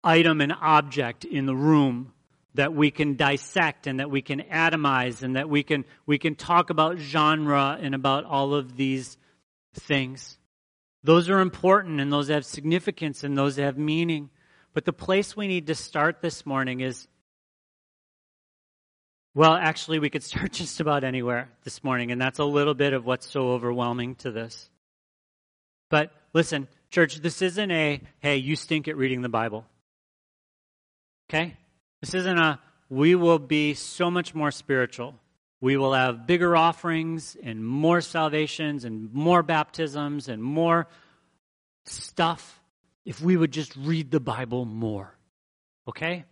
item 0.02 0.40
and 0.40 0.52
object 0.60 1.24
in 1.24 1.46
the 1.46 1.54
room 1.54 2.12
that 2.54 2.74
we 2.74 2.90
can 2.90 3.14
dissect 3.14 3.86
and 3.86 4.00
that 4.00 4.10
we 4.10 4.20
can 4.20 4.40
atomize 4.40 5.22
and 5.22 5.36
that 5.36 5.48
we 5.48 5.62
can 5.62 5.84
we 6.04 6.18
can 6.18 6.34
talk 6.34 6.68
about 6.68 6.98
genre 6.98 7.78
and 7.80 7.94
about 7.94 8.24
all 8.24 8.54
of 8.54 8.76
these 8.76 9.16
things. 9.72 10.36
Those 11.04 11.30
are 11.30 11.38
important 11.38 12.00
and 12.00 12.12
those 12.12 12.26
have 12.26 12.44
significance 12.44 13.22
and 13.22 13.38
those 13.38 13.56
have 13.56 13.78
meaning. 13.78 14.30
But 14.72 14.84
the 14.84 14.92
place 14.92 15.36
we 15.36 15.46
need 15.46 15.68
to 15.68 15.76
start 15.76 16.22
this 16.22 16.44
morning 16.44 16.80
is 16.80 17.06
well, 19.34 19.54
actually, 19.54 19.98
we 19.98 20.10
could 20.10 20.22
start 20.22 20.52
just 20.52 20.80
about 20.80 21.04
anywhere 21.04 21.48
this 21.64 21.82
morning, 21.82 22.12
and 22.12 22.20
that's 22.20 22.38
a 22.38 22.44
little 22.44 22.74
bit 22.74 22.92
of 22.92 23.04
what's 23.04 23.28
so 23.28 23.50
overwhelming 23.50 24.14
to 24.16 24.30
this. 24.30 24.70
But 25.90 26.12
listen, 26.32 26.68
church, 26.90 27.16
this 27.16 27.42
isn't 27.42 27.70
a, 27.70 28.00
hey, 28.20 28.36
you 28.36 28.56
stink 28.56 28.88
at 28.88 28.96
reading 28.96 29.22
the 29.22 29.28
Bible. 29.28 29.64
Okay? 31.28 31.56
This 32.00 32.14
isn't 32.14 32.38
a, 32.38 32.60
we 32.88 33.14
will 33.14 33.38
be 33.38 33.74
so 33.74 34.10
much 34.10 34.34
more 34.34 34.50
spiritual. 34.50 35.14
We 35.60 35.76
will 35.76 35.94
have 35.94 36.26
bigger 36.26 36.56
offerings 36.56 37.36
and 37.42 37.66
more 37.66 38.00
salvations 38.00 38.84
and 38.84 39.12
more 39.12 39.42
baptisms 39.42 40.28
and 40.28 40.42
more 40.42 40.86
stuff 41.86 42.60
if 43.04 43.20
we 43.20 43.36
would 43.36 43.50
just 43.50 43.74
read 43.76 44.10
the 44.10 44.20
Bible 44.20 44.64
more. 44.64 45.16
Okay? 45.88 46.24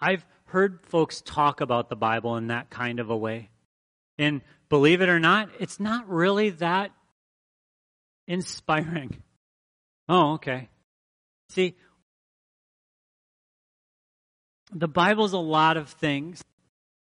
I've 0.00 0.24
heard 0.54 0.78
folks 0.86 1.20
talk 1.20 1.60
about 1.60 1.88
the 1.88 1.96
Bible 1.96 2.36
in 2.36 2.46
that 2.46 2.70
kind 2.70 3.00
of 3.00 3.10
a 3.10 3.16
way. 3.16 3.50
And 4.18 4.40
believe 4.68 5.00
it 5.00 5.08
or 5.08 5.18
not, 5.18 5.50
it's 5.58 5.80
not 5.80 6.08
really 6.08 6.50
that 6.50 6.92
inspiring. 8.28 9.20
Oh, 10.06 10.34
okay. 10.34 10.68
See, 11.48 11.76
the 14.70 14.86
Bible's 14.86 15.32
a 15.32 15.38
lot 15.38 15.78
of 15.78 15.88
things, 15.88 16.44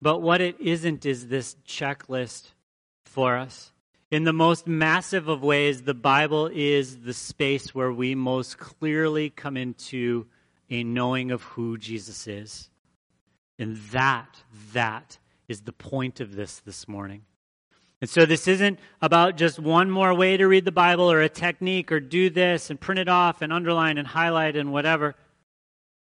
but 0.02 0.22
what 0.22 0.40
it 0.40 0.62
isn't 0.62 1.06
is 1.06 1.28
this 1.28 1.58
checklist 1.68 2.52
for 3.04 3.36
us. 3.36 3.74
In 4.12 4.24
the 4.24 4.32
most 4.32 4.66
massive 4.66 5.28
of 5.28 5.44
ways, 5.44 5.82
the 5.82 5.94
Bible 5.94 6.50
is 6.54 7.02
the 7.02 7.14
space 7.14 7.76
where 7.76 7.92
we 7.92 8.16
most 8.16 8.58
clearly 8.60 9.30
come 9.30 9.58
into 9.58 10.28
a 10.70 10.86
knowing 10.86 11.32
of 11.32 11.44
who 11.44 11.78
Jesus 11.78 12.28
is. 12.28 12.70
And 13.58 13.78
that, 13.92 14.44
that 14.74 15.18
is 15.48 15.62
the 15.62 15.72
point 15.72 16.20
of 16.20 16.36
this 16.36 16.60
this 16.60 16.88
morning. 16.88 17.24
And 18.02 18.10
so 18.10 18.26
this 18.26 18.48
isn't 18.48 18.80
about 19.02 19.38
just 19.38 19.58
one 19.58 19.90
more 19.90 20.14
way 20.14 20.38
to 20.38 20.48
read 20.48 20.66
the 20.66 20.72
Bible 20.72 21.10
or 21.12 21.22
a 21.22 21.30
technique 21.30 21.92
or 21.92 22.00
do 22.00 22.30
this 22.30 22.70
and 22.70 22.80
print 22.80 23.00
it 23.00 23.08
off 23.08 23.42
and 23.42 23.54
underline 23.54 23.98
and 23.98 24.08
highlight 24.08 24.56
and 24.56 24.72
whatever. 24.72 25.16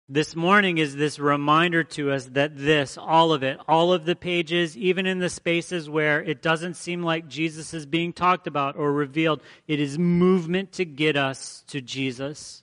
This 0.08 0.37
morning 0.37 0.78
is 0.78 0.94
this 0.94 1.18
reminder 1.18 1.84
to 1.84 2.11
us 2.12 2.26
that 2.32 2.56
this, 2.56 2.99
all 2.99 3.32
of 3.32 3.42
it, 3.42 3.58
all 3.66 3.92
of 3.92 4.04
the 4.04 4.14
pages, 4.14 4.76
even 4.76 5.06
in 5.06 5.20
the 5.20 5.30
spaces 5.30 5.88
where 5.88 6.22
it 6.22 6.42
doesn't 6.42 6.75
seem 6.75 7.02
like 7.02 7.28
Jesus 7.28 7.72
is 7.72 7.87
being 7.87 8.12
talked 8.12 8.46
about 8.46 8.76
or 8.76 8.92
revealed, 8.92 9.42
it 9.66 9.80
is 9.80 9.99
movement 9.99 10.72
to 10.72 10.84
get 10.84 11.16
us 11.16 11.64
to 11.68 11.80
Jesus. 11.80 12.62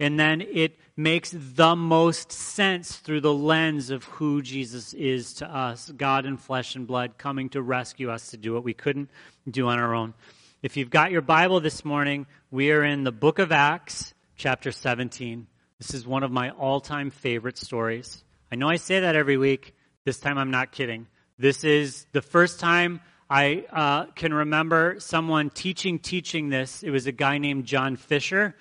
And 0.00 0.18
then 0.18 0.40
it 0.40 0.78
makes 0.96 1.30
the 1.30 1.76
most 1.76 2.32
sense 2.32 2.96
through 2.96 3.20
the 3.20 3.32
lens 3.32 3.90
of 3.90 4.04
who 4.04 4.42
Jesus 4.42 4.92
is 4.94 5.34
to 5.34 5.46
us 5.48 5.90
God 5.96 6.26
in 6.26 6.36
flesh 6.36 6.74
and 6.74 6.86
blood, 6.86 7.16
coming 7.18 7.48
to 7.50 7.62
rescue 7.62 8.10
us 8.10 8.30
to 8.30 8.36
do 8.36 8.52
what 8.52 8.64
we 8.64 8.74
couldn't 8.74 9.10
do 9.48 9.68
on 9.68 9.78
our 9.78 9.94
own. 9.94 10.14
If 10.62 10.76
you've 10.76 10.90
got 10.90 11.10
your 11.10 11.20
Bible 11.20 11.60
this 11.60 11.84
morning, 11.84 12.26
we 12.50 12.70
are 12.72 12.82
in 12.82 13.04
the 13.04 13.12
book 13.12 13.38
of 13.38 13.52
Acts, 13.52 14.14
chapter 14.36 14.72
17. 14.72 15.46
This 15.78 15.94
is 15.94 16.06
one 16.06 16.22
of 16.22 16.32
my 16.32 16.50
all 16.50 16.80
time 16.80 17.10
favorite 17.10 17.58
stories. 17.58 18.24
I 18.50 18.56
know 18.56 18.68
I 18.68 18.76
say 18.76 19.00
that 19.00 19.16
every 19.16 19.36
week. 19.36 19.74
This 20.04 20.18
time 20.18 20.38
I'm 20.38 20.50
not 20.50 20.72
kidding. 20.72 21.06
This 21.38 21.64
is 21.64 22.06
the 22.12 22.22
first 22.22 22.60
time 22.60 23.00
I 23.28 23.64
uh, 23.72 24.06
can 24.12 24.32
remember 24.34 24.96
someone 25.00 25.50
teaching 25.50 25.98
teaching 25.98 26.50
this. 26.50 26.82
It 26.82 26.90
was 26.90 27.06
a 27.06 27.12
guy 27.12 27.38
named 27.38 27.64
John 27.64 27.96
Fisher 27.96 28.54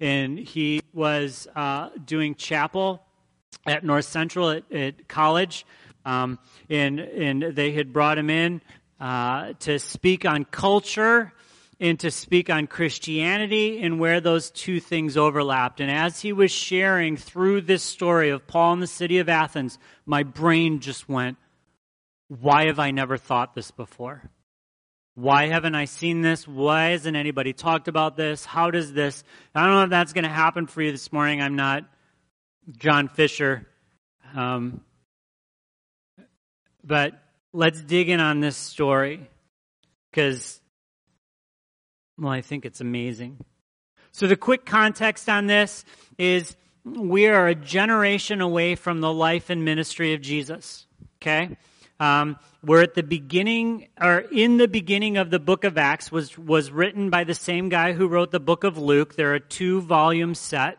and 0.00 0.38
he 0.38 0.80
was 0.92 1.46
uh, 1.54 1.90
doing 2.04 2.34
chapel 2.34 3.02
at 3.66 3.84
North 3.84 4.06
Central 4.06 4.50
at, 4.50 4.72
at 4.72 5.08
college, 5.08 5.66
um, 6.04 6.38
and 6.68 6.98
and 6.98 7.42
they 7.54 7.72
had 7.72 7.92
brought 7.92 8.18
him 8.18 8.30
in 8.30 8.62
uh, 8.98 9.52
to 9.60 9.78
speak 9.78 10.24
on 10.24 10.44
culture 10.44 11.32
and 11.78 11.98
to 12.00 12.10
speak 12.10 12.50
on 12.50 12.66
Christianity 12.66 13.80
and 13.82 13.98
where 13.98 14.20
those 14.20 14.50
two 14.50 14.80
things 14.80 15.16
overlapped. 15.16 15.80
And 15.80 15.90
as 15.90 16.20
he 16.20 16.32
was 16.32 16.50
sharing 16.50 17.16
through 17.16 17.62
this 17.62 17.82
story 17.82 18.30
of 18.30 18.46
Paul 18.46 18.74
in 18.74 18.80
the 18.80 18.86
city 18.86 19.18
of 19.18 19.28
Athens, 19.28 19.78
my 20.04 20.22
brain 20.22 20.80
just 20.80 21.08
went, 21.08 21.36
"Why 22.28 22.66
have 22.66 22.78
I 22.78 22.90
never 22.90 23.16
thought 23.16 23.54
this 23.54 23.70
before?" 23.70 24.30
Why 25.14 25.48
haven't 25.48 25.74
I 25.74 25.84
seen 25.84 26.22
this? 26.22 26.46
Why 26.46 26.90
hasn't 26.90 27.16
anybody 27.16 27.52
talked 27.52 27.88
about 27.88 28.16
this? 28.16 28.44
How 28.44 28.70
does 28.70 28.92
this? 28.92 29.24
I 29.54 29.64
don't 29.64 29.74
know 29.74 29.82
if 29.84 29.90
that's 29.90 30.12
going 30.12 30.24
to 30.24 30.30
happen 30.30 30.66
for 30.66 30.82
you 30.82 30.92
this 30.92 31.12
morning. 31.12 31.42
I'm 31.42 31.56
not 31.56 31.84
John 32.76 33.08
Fisher. 33.08 33.66
Um, 34.34 34.82
but 36.84 37.12
let's 37.52 37.80
dig 37.80 38.08
in 38.08 38.20
on 38.20 38.40
this 38.40 38.56
story 38.56 39.28
because, 40.10 40.60
well, 42.16 42.32
I 42.32 42.40
think 42.40 42.64
it's 42.64 42.80
amazing. 42.80 43.38
So, 44.12 44.26
the 44.26 44.36
quick 44.36 44.64
context 44.64 45.28
on 45.28 45.46
this 45.46 45.84
is 46.18 46.56
we 46.84 47.26
are 47.26 47.48
a 47.48 47.54
generation 47.54 48.40
away 48.40 48.74
from 48.74 49.00
the 49.00 49.12
life 49.12 49.50
and 49.50 49.64
ministry 49.64 50.14
of 50.14 50.20
Jesus. 50.20 50.86
Okay? 51.16 51.56
Um, 52.00 52.38
we're 52.64 52.82
at 52.82 52.94
the 52.94 53.02
beginning, 53.02 53.88
or 54.00 54.18
in 54.18 54.56
the 54.56 54.66
beginning 54.66 55.18
of 55.18 55.30
the 55.30 55.38
book 55.38 55.64
of 55.64 55.78
Acts, 55.78 56.10
was, 56.10 56.36
was 56.36 56.70
written 56.70 57.10
by 57.10 57.24
the 57.24 57.34
same 57.34 57.68
guy 57.68 57.92
who 57.92 58.08
wrote 58.08 58.30
the 58.30 58.40
book 58.40 58.64
of 58.64 58.78
Luke. 58.78 59.14
There 59.14 59.34
are 59.34 59.38
two 59.38 59.82
volume 59.82 60.34
set. 60.34 60.78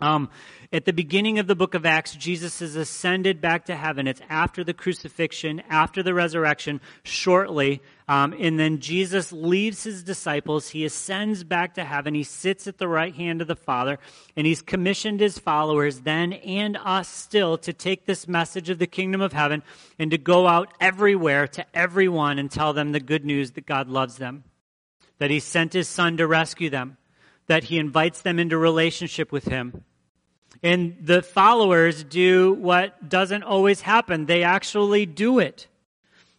Um, 0.00 0.30
at 0.72 0.84
the 0.84 0.92
beginning 0.92 1.40
of 1.40 1.48
the 1.48 1.56
book 1.56 1.74
of 1.74 1.84
Acts, 1.84 2.14
Jesus 2.14 2.62
is 2.62 2.76
ascended 2.76 3.40
back 3.40 3.66
to 3.66 3.74
heaven. 3.74 4.06
It's 4.06 4.22
after 4.28 4.62
the 4.62 4.72
crucifixion, 4.72 5.62
after 5.68 6.00
the 6.00 6.14
resurrection, 6.14 6.80
shortly. 7.02 7.82
Um, 8.06 8.34
and 8.38 8.58
then 8.58 8.78
Jesus 8.78 9.32
leaves 9.32 9.82
his 9.82 10.04
disciples. 10.04 10.68
He 10.68 10.84
ascends 10.84 11.42
back 11.42 11.74
to 11.74 11.84
heaven. 11.84 12.14
He 12.14 12.22
sits 12.22 12.68
at 12.68 12.78
the 12.78 12.86
right 12.86 13.12
hand 13.12 13.42
of 13.42 13.48
the 13.48 13.56
Father. 13.56 13.98
And 14.36 14.46
he's 14.46 14.62
commissioned 14.62 15.18
his 15.18 15.40
followers 15.40 16.00
then 16.00 16.34
and 16.34 16.76
us 16.76 17.08
still 17.08 17.58
to 17.58 17.72
take 17.72 18.06
this 18.06 18.28
message 18.28 18.70
of 18.70 18.78
the 18.78 18.86
kingdom 18.86 19.20
of 19.20 19.32
heaven 19.32 19.64
and 19.98 20.12
to 20.12 20.18
go 20.18 20.46
out 20.46 20.72
everywhere 20.80 21.48
to 21.48 21.66
everyone 21.76 22.38
and 22.38 22.48
tell 22.48 22.72
them 22.72 22.92
the 22.92 23.00
good 23.00 23.24
news 23.24 23.50
that 23.52 23.66
God 23.66 23.88
loves 23.88 24.16
them, 24.16 24.44
that 25.18 25.30
he 25.30 25.40
sent 25.40 25.72
his 25.72 25.88
son 25.88 26.16
to 26.18 26.28
rescue 26.28 26.70
them, 26.70 26.96
that 27.48 27.64
he 27.64 27.76
invites 27.76 28.22
them 28.22 28.38
into 28.38 28.56
relationship 28.56 29.32
with 29.32 29.46
him 29.46 29.84
and 30.62 30.96
the 31.00 31.22
followers 31.22 32.04
do 32.04 32.52
what 32.54 33.08
doesn't 33.08 33.42
always 33.42 33.80
happen. 33.80 34.26
They 34.26 34.42
actually 34.42 35.06
do 35.06 35.38
it. 35.38 35.66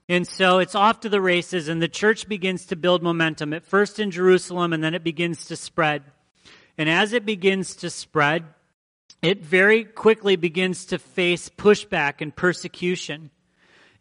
And 0.08 0.28
so 0.28 0.60
it's 0.60 0.76
off 0.76 1.00
to 1.02 1.10
the 1.10 1.22
races, 1.22 1.68
and 1.70 1.82
the 1.82 1.88
church 1.88 2.28
begins 2.28 2.66
to 2.66 2.76
build 2.76 3.02
momentum, 3.02 3.54
at 3.54 3.66
first 3.66 3.98
in 3.98 4.12
Jerusalem, 4.12 4.74
and 4.74 4.84
then 4.84 4.94
it 4.94 5.04
begins 5.04 5.46
to 5.46 5.56
spread. 5.56 6.04
And 6.78 6.90
as 6.90 7.14
it 7.14 7.26
begins 7.26 7.76
to 7.78 7.90
spread, 7.90 8.44
it 9.22 9.44
very 9.44 9.86
quickly 9.86 10.36
begins 10.36 10.86
to 10.88 11.00
face 11.00 11.48
pushback 11.48 12.22
and 12.22 12.36
persecution. 12.36 13.30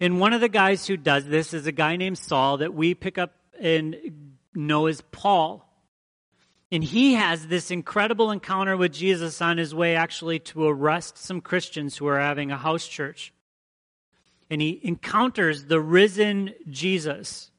And 0.00 0.19
one 0.19 0.33
of 0.33 0.41
the 0.41 0.49
guys 0.49 0.87
who 0.87 0.97
does 0.97 1.27
this 1.27 1.55
is 1.55 1.67
a 1.67 1.73
guy 1.73 1.97
named 1.97 2.19
Saul 2.19 2.57
that 2.57 2.75
we 2.75 2.95
pick 2.95 3.19
up 3.19 3.35
and 3.61 3.97
know 4.55 4.87
as 4.87 5.03
Paul. 5.12 5.70
And 6.73 6.85
he 6.85 7.15
has 7.15 7.49
this 7.49 7.71
incredible 7.71 8.31
encounter 8.31 8.77
with 8.77 8.93
Jesus 8.93 9.43
on 9.43 9.59
his 9.59 9.75
way 9.75 9.97
actually 9.97 10.39
to 10.41 10.67
arrest 10.67 11.19
some 11.19 11.41
Christians 11.41 11.97
who 11.97 12.07
are 12.07 12.21
having 12.21 12.53
a 12.53 12.57
house 12.57 12.87
church. 12.87 13.33
And 14.49 14.61
he 14.61 14.81
encounters 14.83 15.65
the 15.65 15.81
risen 15.81 16.55
Jesus. 16.69 17.50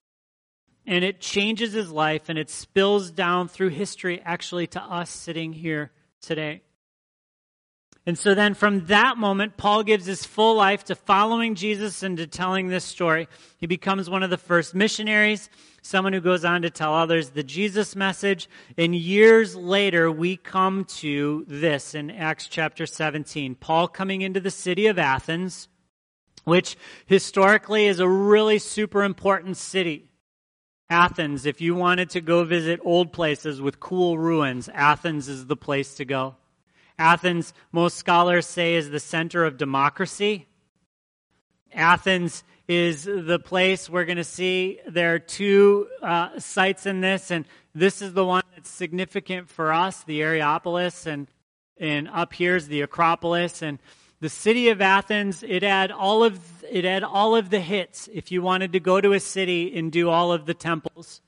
And 0.86 1.04
it 1.04 1.20
changes 1.20 1.74
his 1.74 1.92
life 1.92 2.30
and 2.30 2.40
it 2.40 2.50
spills 2.50 3.12
down 3.12 3.48
through 3.48 3.70
history 3.70 4.22
actually 4.24 4.68
to 4.68 4.82
us 4.82 5.10
sitting 5.10 5.54
here 5.54 5.92
today. 6.22 6.62
And 8.06 8.18
so 8.18 8.34
then 8.34 8.56
from 8.56 8.88
that 8.88 9.18
moment, 9.18 9.58
Paul 9.58 9.84
gives 9.84 10.08
his 10.08 10.26
full 10.26 10.56
life 10.56 10.84
to 10.86 10.96
following 10.96 11.54
Jesus 11.54 12.02
and 12.02 12.18
to 12.18 12.26
telling 12.26 12.68
this 12.68 12.84
story. 12.84 13.28
He 13.58 13.68
becomes 13.68 14.10
one 14.10 14.24
of 14.24 14.32
the 14.32 14.38
first 14.38 14.74
missionaries, 14.74 15.52
someone 15.84 16.14
who 16.14 16.20
goes 16.20 16.44
on 16.44 16.64
to 16.64 16.72
tell 16.72 16.96
others 16.96 17.30
the 17.30 17.44
Jesus 17.44 17.96
message. 17.96 18.50
And 18.76 18.96
years 18.96 19.56
later, 19.56 20.12
we 20.12 20.36
come 20.36 20.86
to 20.86 21.46
this 21.48 21.94
in 21.94 22.10
Acts 22.10 22.48
chapter 22.48 22.88
17. 22.88 23.54
Paul 23.54 23.88
coming 23.88 24.22
into 24.22 24.40
the 24.40 24.50
city 24.50 24.88
of 24.88 24.98
Athens, 24.98 25.68
which 26.44 26.78
historically 27.06 27.86
is 27.86 28.00
a 28.00 28.10
really 28.10 28.58
super 28.58 29.04
important 29.04 29.58
city. 29.58 30.10
Athens, 30.90 31.46
if 31.46 31.62
you 31.62 31.76
wanted 31.76 32.10
to 32.10 32.20
go 32.20 32.44
visit 32.46 32.80
old 32.84 33.14
places 33.14 33.62
with 33.62 33.80
cool 33.80 34.18
ruins, 34.18 34.70
Athens 34.74 35.30
is 35.30 35.46
the 35.46 35.56
place 35.56 35.94
to 35.96 36.06
go. 36.06 36.36
Athens, 37.02 37.54
most 37.72 37.98
scholars 37.98 38.46
say, 38.46 38.76
is 38.76 38.92
the 38.92 39.00
center 39.00 39.44
of 39.44 39.58
democracy. 39.58 40.46
Athens 41.74 42.44
is 42.68 43.06
the 43.06 43.40
place 43.40 43.90
we're 43.90 44.06
going 44.06 44.18
to 44.18 44.24
see 44.24 44.80
there 44.88 45.16
are 45.16 45.20
two 45.20 45.88
uh, 46.04 46.40
sites 46.40 46.86
in 46.86 47.02
this, 47.02 47.32
and 47.32 47.46
this 47.74 48.04
is 48.04 48.14
the 48.14 48.24
one 48.24 48.44
that's 48.54 48.70
significant 48.70 49.50
for 49.50 49.74
us, 49.74 50.04
the 50.04 50.22
Areopagus, 50.22 51.08
and 51.08 51.28
and 51.78 52.08
up 52.10 52.34
here's 52.34 52.68
the 52.68 52.82
Acropolis, 52.82 53.64
and 53.64 53.80
the 54.20 54.30
city 54.30 54.70
of 54.70 54.80
Athens. 54.80 55.42
It 55.42 55.64
had 55.64 55.92
all 55.92 56.24
of 56.24 56.40
it 56.70 56.86
had 56.86 57.04
all 57.04 57.36
of 57.36 57.50
the 57.50 57.62
hits. 57.62 58.10
If 58.14 58.32
you 58.32 58.44
wanted 58.44 58.74
to 58.74 58.80
go 58.80 59.02
to 59.02 59.14
a 59.14 59.20
city 59.20 59.76
and 59.76 59.92
do 59.92 60.12
all 60.12 60.32
of 60.32 60.46
the 60.46 60.54
temples, 60.54 61.22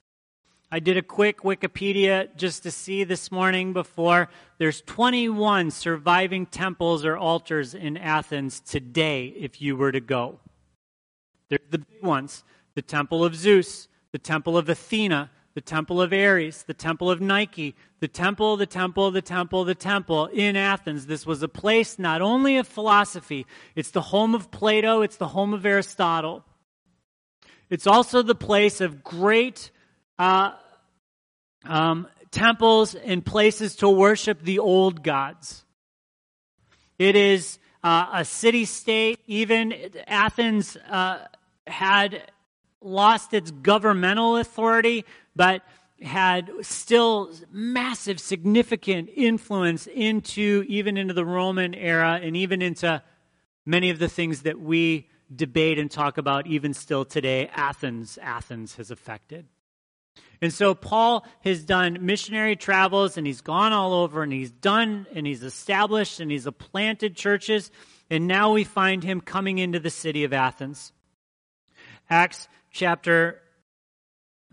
I 0.74 0.80
did 0.80 0.98
a 0.98 1.03
quick 1.03 1.42
Wikipedia 1.42 2.36
just 2.36 2.63
to 2.63 2.72
see 2.72 3.03
this 3.03 3.32
morning 3.32 3.74
before. 3.74 4.27
There's 4.58 4.82
21 4.82 5.70
surviving 5.70 6.48
temples 6.48 7.06
or 7.06 7.15
altars 7.15 7.75
in 7.75 7.96
Athens 7.96 8.60
today. 8.60 9.27
If 9.27 9.62
you 9.62 9.77
were 9.77 9.92
to 9.92 10.00
go. 10.00 10.39
They're 11.48 11.60
the 11.70 11.77
big 11.77 12.01
ones 12.01 12.44
the 12.74 12.82
Temple 12.82 13.24
of 13.24 13.36
Zeus, 13.36 13.88
the 14.13 14.18
Temple 14.18 14.58
of 14.58 14.68
Athena, 14.68 15.30
the 15.53 15.62
Temple 15.62 16.01
of 16.01 16.12
Ares, 16.12 16.63
the 16.63 16.74
Temple 16.74 17.12
of 17.12 17.22
Nike, 17.22 17.75
the 18.00 18.08
Temple, 18.08 18.58
the 18.58 18.65
Temple, 18.65 19.12
the 19.12 19.22
Temple, 19.22 19.65
the 19.65 19.75
Temple 19.75 20.25
in 20.34 20.56
Athens. 20.56 21.06
This 21.06 21.24
was 21.24 21.44
a 21.44 21.48
place 21.48 22.00
not 22.00 22.20
only 22.20 22.58
of 22.58 22.68
philosophy, 22.68 23.46
it's 23.75 23.92
the 23.92 24.01
home 24.01 24.34
of 24.34 24.50
Plato, 24.50 25.03
it's 25.03 25.18
the 25.18 25.27
home 25.27 25.53
of 25.53 25.68
Aristotle. 25.68 26.44
It's 27.70 27.86
also 27.86 28.24
the 28.24 28.34
place 28.34 28.82
of 28.82 29.03
great 29.03 29.70
uh, 30.18 30.53
um, 31.65 32.08
temples 32.32 32.96
and 32.96 33.25
places 33.25 33.75
to 33.77 33.89
worship 33.89 34.41
the 34.41 34.60
old 34.60 35.03
gods. 35.03 35.63
It 36.98 37.15
is 37.15 37.60
uh, 37.84 38.08
a 38.13 38.25
city 38.25 38.65
state. 38.65 39.20
Even 39.27 39.74
Athens 40.08 40.77
uh, 40.89 41.25
had 41.67 42.32
lost 42.82 43.34
its 43.34 43.51
governmental 43.51 44.38
authority, 44.38 45.05
but 45.36 45.62
had 46.01 46.51
still 46.62 47.32
massive, 47.51 48.20
significant 48.20 49.10
influence 49.15 49.88
into 49.88 50.65
even 50.67 50.98
into 50.98 51.13
the 51.13 51.25
Roman 51.25 51.74
era 51.74 52.20
and 52.22 52.36
even 52.36 52.62
into 52.62 53.01
many 53.65 53.89
of 53.89 54.00
the 54.00 54.10
things 54.10 54.41
that 54.41 54.60
we 54.60 55.08
debate 55.34 55.79
and 55.79 55.89
talk 55.89 56.17
about 56.17 56.46
even 56.46 56.74
still 56.74 57.05
today. 57.05 57.50
Athens, 57.53 58.20
Athens 58.22 58.75
has 58.75 58.91
affected. 58.91 59.48
And 60.41 60.53
so 60.53 60.75
Paul 60.75 61.25
has 61.46 61.63
done 61.63 62.00
missionary 62.01 62.58
travels 62.58 63.17
and 63.17 63.25
he's 63.25 63.39
gone 63.39 63.72
all 63.72 63.93
over 63.93 64.24
and 64.24 64.34
he's 64.34 64.51
done 64.51 65.08
and 65.15 65.25
he's 65.25 65.41
established 65.41 66.20
and 66.20 66.29
he's 66.29 66.48
planted 66.58 67.15
churches. 67.15 67.72
And 68.10 68.27
now 68.27 68.51
we 68.51 68.65
find 68.65 69.03
him 69.03 69.21
coming 69.21 69.58
into 69.58 69.80
the 69.80 69.89
city 69.89 70.26
of 70.26 70.34
Athens. 70.34 70.91
Acts 72.10 72.49
chapter, 72.71 73.41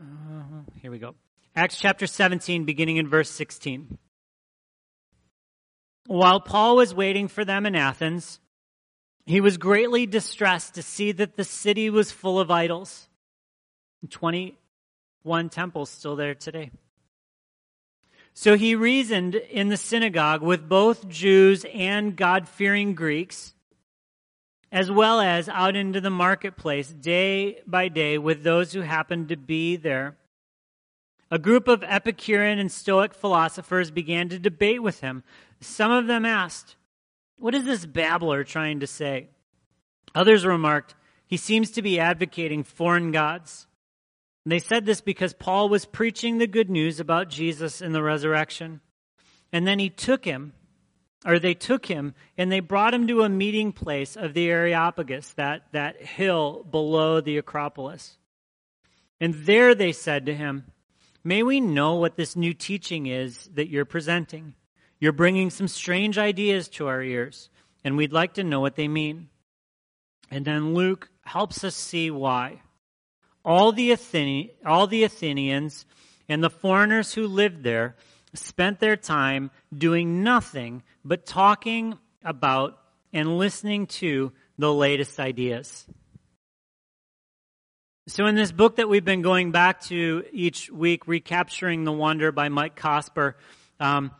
uh, 0.00 0.62
here 0.80 0.92
we 0.92 0.98
go. 0.98 1.16
Acts 1.56 1.76
chapter 1.76 2.06
17, 2.06 2.64
beginning 2.64 2.96
in 2.96 3.08
verse 3.08 3.30
16. 3.30 3.98
While 6.06 6.40
Paul 6.40 6.76
was 6.76 6.94
waiting 6.94 7.26
for 7.26 7.44
them 7.44 7.66
in 7.66 7.74
Athens, 7.74 8.38
he 9.26 9.40
was 9.40 9.58
greatly 9.58 10.06
distressed 10.06 10.74
to 10.74 10.82
see 10.82 11.12
that 11.12 11.36
the 11.36 11.44
city 11.44 11.90
was 11.90 12.12
full 12.12 12.38
of 12.38 12.50
idols. 12.50 13.08
21 15.22 15.48
temple 15.50 15.86
still 15.86 16.16
there 16.16 16.34
today. 16.34 16.70
So 18.32 18.56
he 18.56 18.74
reasoned 18.74 19.34
in 19.34 19.68
the 19.68 19.76
synagogue 19.76 20.42
with 20.42 20.68
both 20.68 21.08
Jews 21.08 21.66
and 21.74 22.16
God 22.16 22.48
fearing 22.48 22.94
Greeks 22.94 23.54
as 24.72 24.90
well 24.90 25.20
as 25.20 25.48
out 25.48 25.74
into 25.74 26.00
the 26.00 26.10
marketplace 26.10 26.88
day 26.88 27.60
by 27.66 27.88
day 27.88 28.18
with 28.18 28.42
those 28.42 28.72
who 28.72 28.82
happened 28.82 29.28
to 29.28 29.36
be 29.36 29.76
there. 29.76 30.16
A 31.30 31.38
group 31.38 31.68
of 31.68 31.82
Epicurean 31.82 32.58
and 32.58 32.70
Stoic 32.70 33.14
philosophers 33.14 33.90
began 33.90 34.28
to 34.28 34.38
debate 34.38 34.82
with 34.82 35.00
him. 35.00 35.22
Some 35.60 35.90
of 35.90 36.06
them 36.06 36.24
asked, 36.24 36.76
What 37.36 37.54
is 37.54 37.64
this 37.64 37.86
babbler 37.86 38.44
trying 38.44 38.80
to 38.80 38.86
say? 38.86 39.28
Others 40.14 40.46
remarked, 40.46 40.94
He 41.26 41.36
seems 41.36 41.70
to 41.72 41.82
be 41.82 42.00
advocating 42.00 42.62
foreign 42.62 43.10
gods. 43.10 43.66
And 44.44 44.52
they 44.52 44.58
said 44.58 44.86
this 44.86 45.00
because 45.00 45.34
Paul 45.34 45.68
was 45.68 45.84
preaching 45.84 46.38
the 46.38 46.46
good 46.46 46.70
news 46.70 47.00
about 47.00 47.28
Jesus 47.28 47.80
and 47.80 47.94
the 47.94 48.02
resurrection. 48.02 48.80
And 49.52 49.66
then 49.66 49.78
he 49.78 49.90
took 49.90 50.24
him 50.24 50.54
or 51.26 51.38
they 51.38 51.54
took 51.54 51.86
him 51.86 52.14
and 52.38 52.50
they 52.50 52.60
brought 52.60 52.94
him 52.94 53.06
to 53.08 53.22
a 53.22 53.28
meeting 53.28 53.72
place 53.72 54.16
of 54.16 54.32
the 54.32 54.48
Areopagus, 54.48 55.34
that, 55.34 55.64
that 55.72 56.00
hill 56.00 56.64
below 56.70 57.20
the 57.20 57.36
Acropolis. 57.36 58.16
And 59.20 59.34
there 59.34 59.74
they 59.74 59.92
said 59.92 60.26
to 60.26 60.34
him, 60.34 60.64
May 61.22 61.42
we 61.42 61.60
know 61.60 61.96
what 61.96 62.16
this 62.16 62.34
new 62.34 62.54
teaching 62.54 63.06
is 63.06 63.50
that 63.52 63.68
you're 63.68 63.84
presenting. 63.84 64.54
You're 64.98 65.12
bringing 65.12 65.50
some 65.50 65.68
strange 65.68 66.16
ideas 66.16 66.68
to 66.70 66.86
our 66.86 67.02
ears, 67.02 67.50
and 67.84 67.96
we'd 67.96 68.12
like 68.12 68.34
to 68.34 68.44
know 68.44 68.60
what 68.60 68.76
they 68.76 68.88
mean. 68.88 69.28
And 70.30 70.44
then 70.44 70.74
Luke 70.74 71.10
helps 71.22 71.62
us 71.62 71.74
see 71.74 72.10
why. 72.10 72.62
All 73.44 73.72
the, 73.72 73.92
Athene- 73.92 74.50
all 74.64 74.86
the 74.86 75.04
Athenians 75.04 75.86
and 76.28 76.42
the 76.44 76.50
foreigners 76.50 77.14
who 77.14 77.26
lived 77.26 77.62
there 77.62 77.96
spent 78.34 78.80
their 78.80 78.96
time 78.96 79.50
doing 79.76 80.22
nothing 80.22 80.82
but 81.04 81.26
talking 81.26 81.98
about 82.22 82.78
and 83.12 83.38
listening 83.38 83.86
to 83.86 84.32
the 84.58 84.72
latest 84.72 85.18
ideas. 85.18 85.86
So, 88.06 88.26
in 88.26 88.34
this 88.34 88.50
book 88.50 88.76
that 88.76 88.88
we've 88.88 89.04
been 89.04 89.22
going 89.22 89.52
back 89.52 89.82
to 89.82 90.24
each 90.32 90.70
week, 90.70 91.06
Recapturing 91.06 91.84
the 91.84 91.92
Wonder 91.92 92.32
by 92.32 92.48
Mike 92.48 92.74
Cosper, 92.74 93.34
um, 93.78 94.10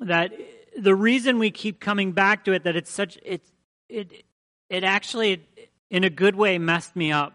that 0.00 0.32
the 0.78 0.94
reason 0.94 1.38
we 1.38 1.50
keep 1.50 1.80
coming 1.80 2.12
back 2.12 2.44
to 2.44 2.52
it, 2.52 2.64
that 2.64 2.76
it's 2.76 2.90
such, 2.90 3.18
it, 3.22 3.42
it, 3.88 4.24
it 4.70 4.84
actually, 4.84 5.46
in 5.90 6.04
a 6.04 6.10
good 6.10 6.34
way, 6.34 6.58
messed 6.58 6.96
me 6.96 7.12
up 7.12 7.34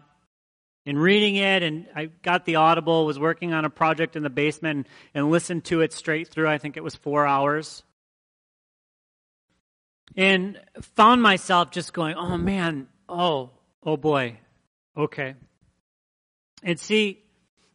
in 0.84 0.98
reading 0.98 1.36
it 1.36 1.62
and 1.62 1.86
i 1.94 2.06
got 2.22 2.44
the 2.44 2.56
audible 2.56 3.06
was 3.06 3.18
working 3.18 3.52
on 3.52 3.64
a 3.64 3.70
project 3.70 4.16
in 4.16 4.22
the 4.22 4.30
basement 4.30 4.76
and, 4.76 4.86
and, 5.14 5.30
listened 5.30 5.64
to 5.64 5.80
it 5.80 5.92
straight 5.92 6.28
through. 6.28 6.48
I 6.48 6.58
think 6.58 6.76
it 6.76 6.84
was 6.84 6.94
four 6.94 7.26
hours. 7.26 7.82
And 10.16 10.60
found 10.80 11.22
myself 11.22 11.70
just 11.70 11.92
going 11.92 12.16
oh 12.16 12.36
man. 12.36 12.88
Oh 13.08 13.50
oh 13.82 13.96
boy. 13.96 14.38
Okay. 14.96 15.34
And 16.62 16.78
see 16.78 17.22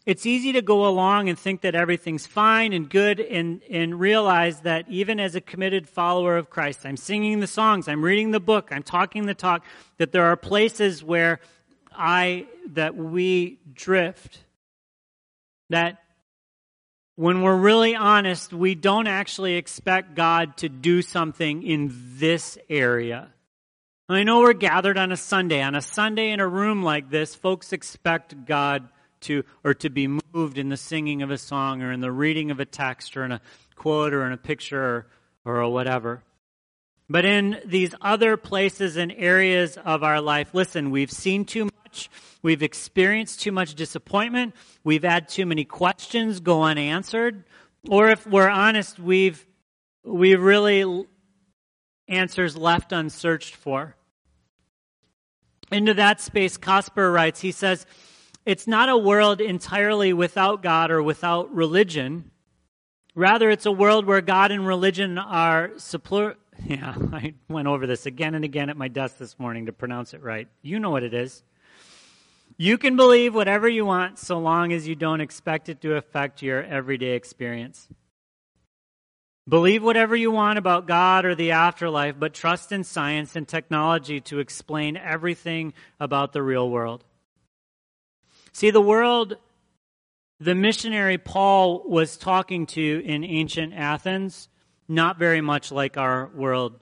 it's 0.06 0.26
easy 0.26 0.54
to 0.54 0.62
go 0.62 0.88
along 0.88 1.28
and 1.28 1.38
think 1.38 1.62
that 1.62 1.76
everything's 1.76 2.26
fine 2.26 2.72
and 2.72 2.90
good 2.90 3.20
and, 3.20 3.62
and 3.70 4.00
realize 4.00 4.62
that 4.62 4.86
even 4.88 5.20
as 5.20 5.36
a 5.36 5.42
committed 5.42 5.88
follower 5.88 6.38
of 6.38 6.50
christ 6.50 6.86
i'm 6.86 6.96
singing 6.96 7.42
the 7.42 7.48
songs 7.48 7.90
i'm 7.90 8.02
reading 8.02 8.32
the 8.32 8.40
book 8.40 8.70
i'm 8.72 8.84
talking 8.84 9.26
the 9.26 9.34
talk 9.34 9.66
that 9.98 10.14
there 10.14 10.24
are 10.24 10.38
places 10.38 11.04
where 11.04 11.42
I 11.98 12.48
that 12.74 12.96
we 12.96 13.60
drift. 13.74 14.40
That 15.70 15.98
when 17.16 17.42
we're 17.42 17.58
really 17.58 17.96
honest, 17.96 18.54
we 18.54 18.76
don't 18.76 19.08
actually 19.08 19.56
expect 19.56 20.16
God 20.16 20.56
to 20.58 20.70
do 20.70 21.02
something 21.02 21.64
in 21.64 21.92
this 22.18 22.58
area. 22.70 23.30
I 24.08 24.24
know 24.24 24.40
we're 24.40 24.54
gathered 24.54 24.98
on 24.98 25.12
a 25.12 25.18
Sunday. 25.18 25.62
On 25.62 25.76
a 25.76 25.82
Sunday 25.82 26.32
in 26.32 26.40
a 26.40 26.48
room 26.48 26.84
like 26.84 27.10
this, 27.10 27.36
folks 27.36 27.74
expect 27.74 28.46
God 28.46 28.88
to 29.22 29.44
or 29.64 29.74
to 29.74 29.90
be 29.90 30.08
moved 30.34 30.58
in 30.58 30.70
the 30.70 30.78
singing 30.78 31.22
of 31.22 31.32
a 31.32 31.38
song 31.38 31.82
or 31.82 31.92
in 31.92 32.00
the 32.00 32.12
reading 32.12 32.52
of 32.52 32.60
a 32.60 32.66
text 32.66 33.18
or 33.18 33.26
in 33.26 33.32
a 33.32 33.42
quote 33.76 34.14
or 34.14 34.26
in 34.26 34.32
a 34.32 34.38
picture 34.38 35.08
or, 35.44 35.62
or 35.62 35.70
whatever. 35.72 36.22
But 37.10 37.24
in 37.24 37.62
these 37.66 37.96
other 38.02 38.36
places 38.36 38.98
and 38.98 39.14
areas 39.16 39.78
of 39.78 40.04
our 40.04 40.20
life, 40.20 40.54
listen, 40.54 40.92
we've 40.92 41.12
seen 41.12 41.46
too 41.46 41.66
much. 41.66 42.10
We've 42.42 42.62
experienced 42.62 43.42
too 43.42 43.54
much 43.54 43.76
disappointment. 43.76 44.56
We've 44.84 45.04
had 45.04 45.30
too 45.30 45.46
many 45.46 45.64
questions 45.64 46.42
go 46.42 46.64
unanswered. 46.64 47.46
Or 47.90 48.10
if 48.10 48.28
we're 48.28 48.50
honest, 48.50 49.00
we've, 49.00 49.46
we've 50.04 50.42
really 50.42 51.06
answers 52.10 52.58
left 52.58 52.92
unsearched 52.92 53.56
for. 53.56 53.96
Into 55.72 55.94
that 55.94 56.20
space, 56.22 56.58
Cosper 56.58 57.14
writes, 57.14 57.40
he 57.40 57.52
says, 57.52 57.86
it's 58.46 58.68
not 58.68 58.90
a 58.90 58.98
world 58.98 59.42
entirely 59.42 60.14
without 60.14 60.64
God 60.64 60.92
or 60.92 61.04
without 61.04 61.54
religion. 61.54 62.32
Rather, 63.16 63.50
it's 63.50 63.66
a 63.66 63.72
world 63.72 64.06
where 64.06 64.22
God 64.22 64.52
and 64.52 64.66
religion 64.66 65.18
are. 65.18 65.72
Yeah, 66.66 66.96
I 67.14 67.34
went 67.48 67.68
over 67.68 67.88
this 67.88 68.06
again 68.06 68.36
and 68.36 68.44
again 68.44 68.70
at 68.70 68.78
my 68.78 68.88
desk 68.88 69.18
this 69.18 69.38
morning 69.40 69.68
to 69.68 69.74
pronounce 69.74 70.14
it 70.14 70.22
right. 70.22 70.48
You 70.62 70.80
know 70.80 70.90
what 70.90 71.04
it 71.04 71.14
is. 71.14 71.44
You 72.58 72.78
can 72.78 72.96
believe 72.96 73.36
whatever 73.36 73.70
you 73.70 73.86
want 73.86 74.18
so 74.18 74.40
long 74.40 74.74
as 74.74 74.88
you 74.88 74.96
don't 74.96 75.22
expect 75.22 75.70
it 75.70 75.82
to 75.82 75.96
affect 75.96 76.42
your 76.42 76.64
everyday 76.64 77.12
experience. 77.12 77.88
Believe 79.48 79.84
whatever 79.84 80.16
you 80.16 80.32
want 80.32 80.58
about 80.58 80.88
God 80.88 81.24
or 81.24 81.36
the 81.36 81.52
afterlife, 81.52 82.16
but 82.20 82.34
trust 82.34 82.72
in 82.72 82.84
science 82.84 83.36
and 83.36 83.48
technology 83.48 84.20
to 84.22 84.40
explain 84.40 84.98
everything 84.98 85.74
about 86.00 86.34
the 86.34 86.42
real 86.42 86.70
world. 86.70 87.06
See, 88.52 88.72
the 88.72 88.82
world 88.82 89.38
the 90.40 90.56
missionary 90.56 91.18
Paul 91.18 91.84
was 91.88 92.16
talking 92.16 92.68
to 92.68 93.02
in 93.04 93.24
ancient 93.24 93.74
Athens, 93.74 94.50
not 94.88 95.20
very 95.20 95.42
much 95.42 95.72
like 95.72 95.98
our 95.98 96.30
world 96.34 96.80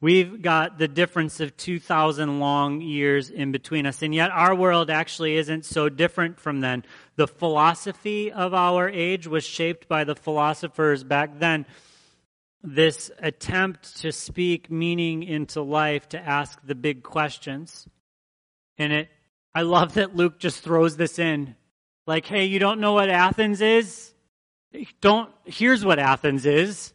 We've 0.00 0.40
got 0.40 0.78
the 0.78 0.86
difference 0.86 1.40
of 1.40 1.56
2,000 1.56 2.38
long 2.38 2.80
years 2.80 3.30
in 3.30 3.50
between 3.50 3.84
us, 3.84 4.00
and 4.00 4.14
yet 4.14 4.30
our 4.30 4.54
world 4.54 4.90
actually 4.90 5.36
isn't 5.36 5.64
so 5.64 5.88
different 5.88 6.38
from 6.38 6.60
then. 6.60 6.84
The 7.16 7.26
philosophy 7.26 8.30
of 8.30 8.54
our 8.54 8.88
age 8.88 9.26
was 9.26 9.44
shaped 9.44 9.88
by 9.88 10.04
the 10.04 10.14
philosophers 10.14 11.02
back 11.02 11.40
then. 11.40 11.66
This 12.62 13.10
attempt 13.18 13.96
to 14.02 14.12
speak 14.12 14.70
meaning 14.70 15.24
into 15.24 15.62
life, 15.62 16.08
to 16.10 16.20
ask 16.20 16.60
the 16.64 16.76
big 16.76 17.02
questions. 17.02 17.88
And 18.76 18.92
it, 18.92 19.08
I 19.52 19.62
love 19.62 19.94
that 19.94 20.14
Luke 20.14 20.38
just 20.38 20.62
throws 20.62 20.96
this 20.96 21.18
in. 21.18 21.56
Like, 22.06 22.24
hey, 22.24 22.44
you 22.44 22.60
don't 22.60 22.80
know 22.80 22.92
what 22.92 23.10
Athens 23.10 23.60
is? 23.60 24.14
Don't, 25.00 25.30
here's 25.44 25.84
what 25.84 25.98
Athens 25.98 26.46
is. 26.46 26.92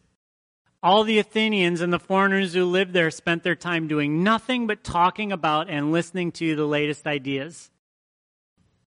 All 0.82 1.02
the 1.02 1.18
Athenians 1.18 1.80
and 1.80 1.92
the 1.92 1.98
foreigners 1.98 2.52
who 2.54 2.64
lived 2.66 2.92
there 2.92 3.10
spent 3.10 3.42
their 3.42 3.54
time 3.54 3.88
doing 3.88 4.22
nothing 4.22 4.66
but 4.66 4.84
talking 4.84 5.32
about 5.32 5.70
and 5.70 5.92
listening 5.92 6.30
to 6.32 6.54
the 6.54 6.66
latest 6.66 7.06
ideas. 7.06 7.70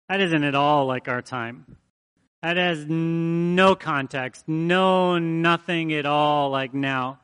That 0.09 0.21
isn't 0.21 0.43
at 0.43 0.55
all 0.55 0.85
like 0.85 1.07
our 1.07 1.21
time. 1.21 1.77
That 2.43 2.57
has 2.57 2.85
no 2.87 3.75
context, 3.75 4.47
no 4.47 5.17
nothing 5.17 5.93
at 5.93 6.05
all 6.05 6.51
like 6.51 6.73
now. 6.73 7.19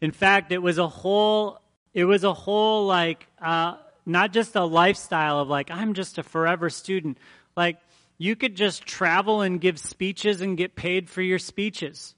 In 0.00 0.10
fact, 0.10 0.52
it 0.52 0.58
was 0.58 0.78
a 0.78 0.88
whole, 0.88 1.60
it 1.94 2.04
was 2.04 2.22
a 2.22 2.34
whole 2.34 2.86
like, 2.86 3.26
uh, 3.40 3.76
not 4.04 4.32
just 4.32 4.56
a 4.56 4.64
lifestyle 4.64 5.40
of 5.40 5.48
like, 5.48 5.70
I'm 5.70 5.94
just 5.94 6.18
a 6.18 6.22
forever 6.22 6.68
student. 6.68 7.18
Like, 7.56 7.78
you 8.18 8.34
could 8.36 8.56
just 8.56 8.84
travel 8.84 9.40
and 9.40 9.60
give 9.60 9.78
speeches 9.78 10.40
and 10.40 10.56
get 10.56 10.74
paid 10.74 11.08
for 11.08 11.22
your 11.22 11.38
speeches. 11.38 12.14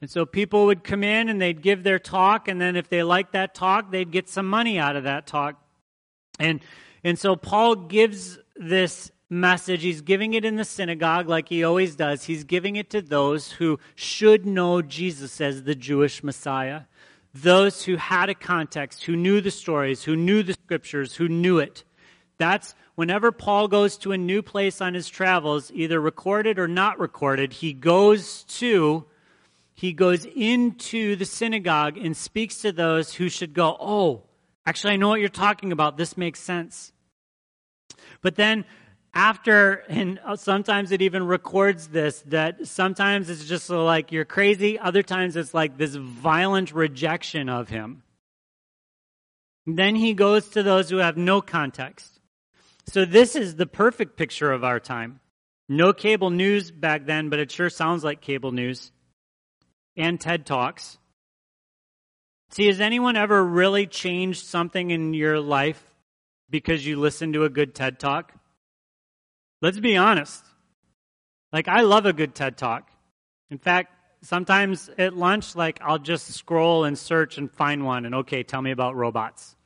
And 0.00 0.08
so 0.08 0.24
people 0.26 0.66
would 0.66 0.84
come 0.84 1.02
in 1.02 1.28
and 1.28 1.40
they'd 1.40 1.60
give 1.60 1.82
their 1.82 1.98
talk, 1.98 2.46
and 2.46 2.60
then 2.60 2.76
if 2.76 2.88
they 2.88 3.02
liked 3.02 3.32
that 3.32 3.54
talk, 3.54 3.90
they'd 3.90 4.12
get 4.12 4.28
some 4.28 4.46
money 4.46 4.78
out 4.78 4.94
of 4.94 5.04
that 5.04 5.26
talk. 5.26 5.60
And, 6.38 6.60
and 7.02 7.18
so 7.18 7.34
Paul 7.34 7.74
gives 7.74 8.38
this 8.54 9.10
message. 9.28 9.82
He's 9.82 10.02
giving 10.02 10.34
it 10.34 10.44
in 10.44 10.56
the 10.56 10.64
synagogue 10.64 11.28
like 11.28 11.48
he 11.48 11.64
always 11.64 11.96
does. 11.96 12.24
He's 12.24 12.44
giving 12.44 12.76
it 12.76 12.90
to 12.90 13.02
those 13.02 13.52
who 13.52 13.80
should 13.94 14.46
know 14.46 14.82
Jesus 14.82 15.40
as 15.40 15.64
the 15.64 15.74
Jewish 15.74 16.22
Messiah. 16.22 16.82
Those 17.34 17.84
who 17.84 17.96
had 17.96 18.28
a 18.28 18.34
context, 18.34 19.04
who 19.04 19.16
knew 19.16 19.40
the 19.40 19.50
stories, 19.50 20.04
who 20.04 20.16
knew 20.16 20.42
the 20.42 20.54
scriptures, 20.54 21.16
who 21.16 21.28
knew 21.28 21.58
it. 21.58 21.84
That's 22.38 22.74
whenever 22.98 23.30
Paul 23.30 23.68
goes 23.68 23.96
to 23.98 24.10
a 24.10 24.18
new 24.18 24.42
place 24.42 24.80
on 24.80 24.92
his 24.92 25.08
travels, 25.08 25.70
either 25.72 26.00
recorded 26.00 26.58
or 26.58 26.66
not 26.66 26.98
recorded, 26.98 27.52
he 27.52 27.72
goes 27.72 28.42
to 28.58 29.04
he 29.72 29.92
goes 29.92 30.24
into 30.24 31.14
the 31.14 31.24
synagogue 31.24 31.96
and 31.96 32.16
speaks 32.16 32.62
to 32.62 32.72
those 32.72 33.14
who 33.14 33.28
should 33.28 33.54
go, 33.54 33.76
Oh, 33.78 34.24
actually, 34.66 34.94
I 34.94 34.96
know 34.96 35.10
what 35.10 35.20
you're 35.20 35.28
talking 35.28 35.70
about. 35.70 35.96
This 35.96 36.16
makes 36.16 36.40
sense. 36.40 36.92
But 38.20 38.34
then, 38.34 38.64
after, 39.14 39.84
and 39.88 40.18
sometimes 40.34 40.90
it 40.90 41.00
even 41.00 41.24
records 41.24 41.86
this, 41.86 42.22
that 42.22 42.66
sometimes 42.66 43.30
it's 43.30 43.44
just 43.44 43.70
like 43.70 44.10
you're 44.10 44.24
crazy, 44.24 44.76
other 44.76 45.04
times 45.04 45.36
it's 45.36 45.54
like 45.54 45.78
this 45.78 45.94
violent 45.94 46.72
rejection 46.72 47.48
of 47.48 47.68
him. 47.68 48.02
Then 49.68 49.94
he 49.94 50.14
goes 50.14 50.48
to 50.48 50.64
those 50.64 50.90
who 50.90 50.96
have 50.96 51.16
no 51.16 51.40
context. 51.40 52.17
So, 52.88 53.04
this 53.04 53.36
is 53.36 53.56
the 53.56 53.66
perfect 53.66 54.16
picture 54.16 54.50
of 54.50 54.64
our 54.64 54.80
time. 54.80 55.20
No 55.68 55.92
cable 55.92 56.30
news 56.30 56.70
back 56.70 57.04
then, 57.04 57.28
but 57.28 57.38
it 57.38 57.50
sure 57.50 57.68
sounds 57.68 58.02
like 58.02 58.22
cable 58.22 58.50
news 58.50 58.92
and 59.94 60.18
TED 60.18 60.46
Talks. 60.46 60.96
See, 62.48 62.66
has 62.66 62.80
anyone 62.80 63.14
ever 63.14 63.44
really 63.44 63.86
changed 63.86 64.46
something 64.46 64.90
in 64.90 65.12
your 65.12 65.38
life 65.38 65.84
because 66.48 66.86
you 66.86 66.98
listened 66.98 67.34
to 67.34 67.44
a 67.44 67.50
good 67.50 67.74
TED 67.74 67.98
Talk? 67.98 68.32
Let's 69.60 69.78
be 69.78 69.98
honest. 69.98 70.42
Like, 71.52 71.68
I 71.68 71.82
love 71.82 72.06
a 72.06 72.14
good 72.14 72.34
TED 72.34 72.56
Talk. 72.56 72.90
In 73.50 73.58
fact, 73.58 73.92
sometimes 74.22 74.88
at 74.96 75.14
lunch, 75.14 75.54
like, 75.54 75.78
I'll 75.82 75.98
just 75.98 76.32
scroll 76.32 76.84
and 76.84 76.98
search 76.98 77.36
and 77.36 77.52
find 77.52 77.84
one, 77.84 78.06
and 78.06 78.14
okay, 78.14 78.42
tell 78.44 78.62
me 78.62 78.70
about 78.70 78.96
robots, 78.96 79.56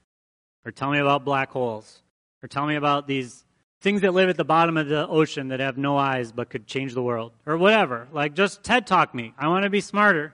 or 0.65 0.73
tell 0.73 0.91
me 0.91 0.99
about 0.99 1.25
black 1.25 1.53
holes, 1.53 2.02
or 2.43 2.49
tell 2.49 2.67
me 2.67 2.77
about 2.77 3.07
these 3.07 3.45
things 3.81 4.01
that 4.03 4.15
live 4.15 4.29
at 4.29 4.37
the 4.37 4.45
bottom 4.45 4.77
of 4.77 4.89
the 4.89 5.07
ocean 5.09 5.49
that 5.49 5.61
have 5.61 5.77
no 5.77 5.97
eyes 5.97 6.33
but 6.33 6.51
could 6.51 6.67
change 6.67 6.95
the 6.95 7.03
world, 7.03 7.33
or 7.47 7.57
whatever. 7.57 8.09
Like, 8.13 8.35
just 8.35 8.63
TED 8.63 8.87
Talk 8.87 9.15
me. 9.15 9.35
I 9.39 9.49
want 9.49 9.65
to 9.65 9.71
be 9.71 9.81
smarter. 9.81 10.33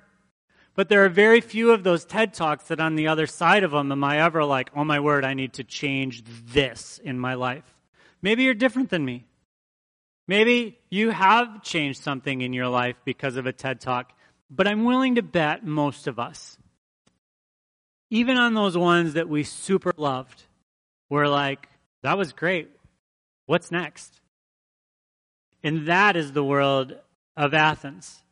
But 0.74 0.88
there 0.88 1.04
are 1.04 1.08
very 1.08 1.40
few 1.40 1.72
of 1.72 1.82
those 1.82 2.04
TED 2.04 2.34
Talks 2.34 2.64
that 2.68 2.78
on 2.78 2.94
the 2.94 3.08
other 3.08 3.26
side 3.26 3.64
of 3.64 3.72
them 3.72 3.90
am 3.90 4.04
I 4.04 4.20
ever 4.20 4.44
like, 4.44 4.70
oh 4.76 4.84
my 4.84 5.00
word, 5.00 5.24
I 5.24 5.34
need 5.34 5.54
to 5.54 5.64
change 5.64 6.22
this 6.52 7.00
in 7.02 7.18
my 7.18 7.34
life. 7.34 7.64
Maybe 8.22 8.44
you're 8.44 8.54
different 8.54 8.90
than 8.90 9.04
me. 9.04 9.24
Maybe 10.28 10.78
you 10.90 11.10
have 11.10 11.62
changed 11.62 12.02
something 12.02 12.42
in 12.42 12.52
your 12.52 12.68
life 12.68 12.96
because 13.04 13.36
of 13.36 13.46
a 13.46 13.52
TED 13.52 13.80
Talk, 13.80 14.12
but 14.50 14.68
I'm 14.68 14.84
willing 14.84 15.14
to 15.14 15.22
bet 15.22 15.64
most 15.64 16.06
of 16.06 16.18
us, 16.18 16.58
even 18.10 18.36
on 18.36 18.54
those 18.54 18.76
ones 18.76 19.14
that 19.14 19.28
we 19.28 19.42
super 19.42 19.92
loved, 19.96 20.44
we're 21.10 21.28
like, 21.28 21.68
that 22.02 22.18
was 22.18 22.32
great. 22.32 22.70
What's 23.46 23.70
next? 23.70 24.20
And 25.62 25.86
that 25.86 26.16
is 26.16 26.32
the 26.32 26.44
world 26.44 26.94
of 27.36 27.54
Athens. 27.54 28.22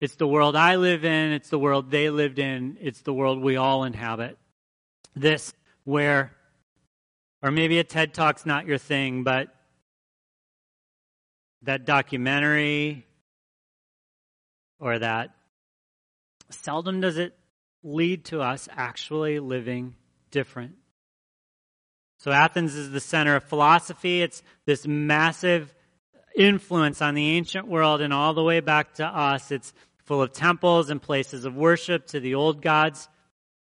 It's 0.00 0.16
the 0.16 0.26
world 0.26 0.54
I 0.54 0.76
live 0.76 1.04
in, 1.04 1.32
it's 1.32 1.48
the 1.48 1.58
world 1.58 1.90
they 1.90 2.10
lived 2.10 2.38
in, 2.38 2.76
it's 2.80 3.00
the 3.00 3.14
world 3.14 3.40
we 3.40 3.56
all 3.56 3.84
inhabit. 3.84 4.36
This, 5.14 5.54
where, 5.84 6.32
or 7.42 7.50
maybe 7.50 7.78
a 7.78 7.84
TED 7.84 8.12
Talk's 8.12 8.44
not 8.44 8.66
your 8.66 8.76
thing, 8.76 9.24
but 9.24 9.48
that 11.62 11.86
documentary 11.86 13.06
or 14.78 14.98
that, 14.98 15.30
seldom 16.50 17.00
does 17.00 17.16
it 17.16 17.34
lead 17.82 18.26
to 18.26 18.42
us 18.42 18.68
actually 18.76 19.38
living 19.38 19.94
different. 20.30 20.74
So 22.18 22.30
Athens 22.32 22.74
is 22.74 22.90
the 22.90 23.00
center 23.00 23.36
of 23.36 23.44
philosophy. 23.44 24.22
It's 24.22 24.42
this 24.64 24.86
massive 24.86 25.74
influence 26.36 27.00
on 27.00 27.14
the 27.14 27.30
ancient 27.30 27.66
world 27.66 28.00
and 28.00 28.12
all 28.12 28.34
the 28.34 28.42
way 28.42 28.60
back 28.60 28.94
to 28.94 29.06
us. 29.06 29.50
It's 29.50 29.72
full 30.04 30.22
of 30.22 30.32
temples 30.32 30.90
and 30.90 31.00
places 31.00 31.44
of 31.44 31.56
worship 31.56 32.06
to 32.08 32.20
the 32.20 32.34
old 32.34 32.62
gods. 32.62 33.08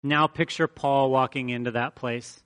Now 0.02 0.26
picture 0.26 0.68
Paul 0.68 1.10
walking 1.10 1.48
into 1.48 1.72
that 1.72 1.94
place. 1.94 2.42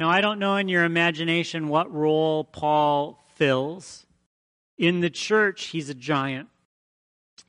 Now, 0.00 0.08
I 0.08 0.22
don't 0.22 0.38
know 0.38 0.56
in 0.56 0.68
your 0.68 0.84
imagination 0.84 1.68
what 1.68 1.92
role 1.92 2.44
Paul 2.44 3.22
fills. 3.34 4.06
In 4.78 5.00
the 5.00 5.10
church, 5.10 5.66
he's 5.66 5.90
a 5.90 5.94
giant. 5.94 6.48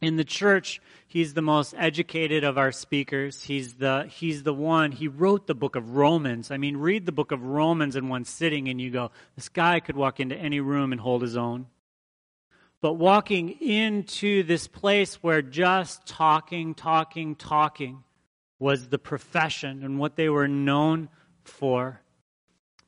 In 0.01 0.17
the 0.17 0.25
church, 0.25 0.81
He's 1.11 1.33
the 1.33 1.41
most 1.41 1.75
educated 1.77 2.45
of 2.45 2.57
our 2.57 2.71
speakers. 2.71 3.43
He's 3.43 3.73
the, 3.73 4.05
he's 4.09 4.43
the 4.43 4.53
one, 4.53 4.93
he 4.93 5.09
wrote 5.09 5.45
the 5.45 5.53
book 5.53 5.75
of 5.75 5.93
Romans. 5.93 6.51
I 6.51 6.55
mean, 6.55 6.77
read 6.77 7.05
the 7.05 7.11
book 7.11 7.33
of 7.33 7.43
Romans 7.43 7.97
in 7.97 8.07
one 8.07 8.23
sitting 8.23 8.69
and 8.69 8.79
you 8.79 8.91
go, 8.91 9.11
this 9.35 9.49
guy 9.49 9.81
could 9.81 9.97
walk 9.97 10.21
into 10.21 10.37
any 10.37 10.61
room 10.61 10.93
and 10.93 11.01
hold 11.01 11.21
his 11.21 11.35
own. 11.35 11.65
But 12.79 12.93
walking 12.93 13.49
into 13.59 14.43
this 14.43 14.69
place 14.69 15.15
where 15.15 15.41
just 15.41 16.05
talking, 16.05 16.75
talking, 16.75 17.35
talking 17.35 18.05
was 18.57 18.87
the 18.87 18.97
profession 18.97 19.83
and 19.83 19.99
what 19.99 20.15
they 20.15 20.29
were 20.29 20.47
known 20.47 21.09
for. 21.43 21.99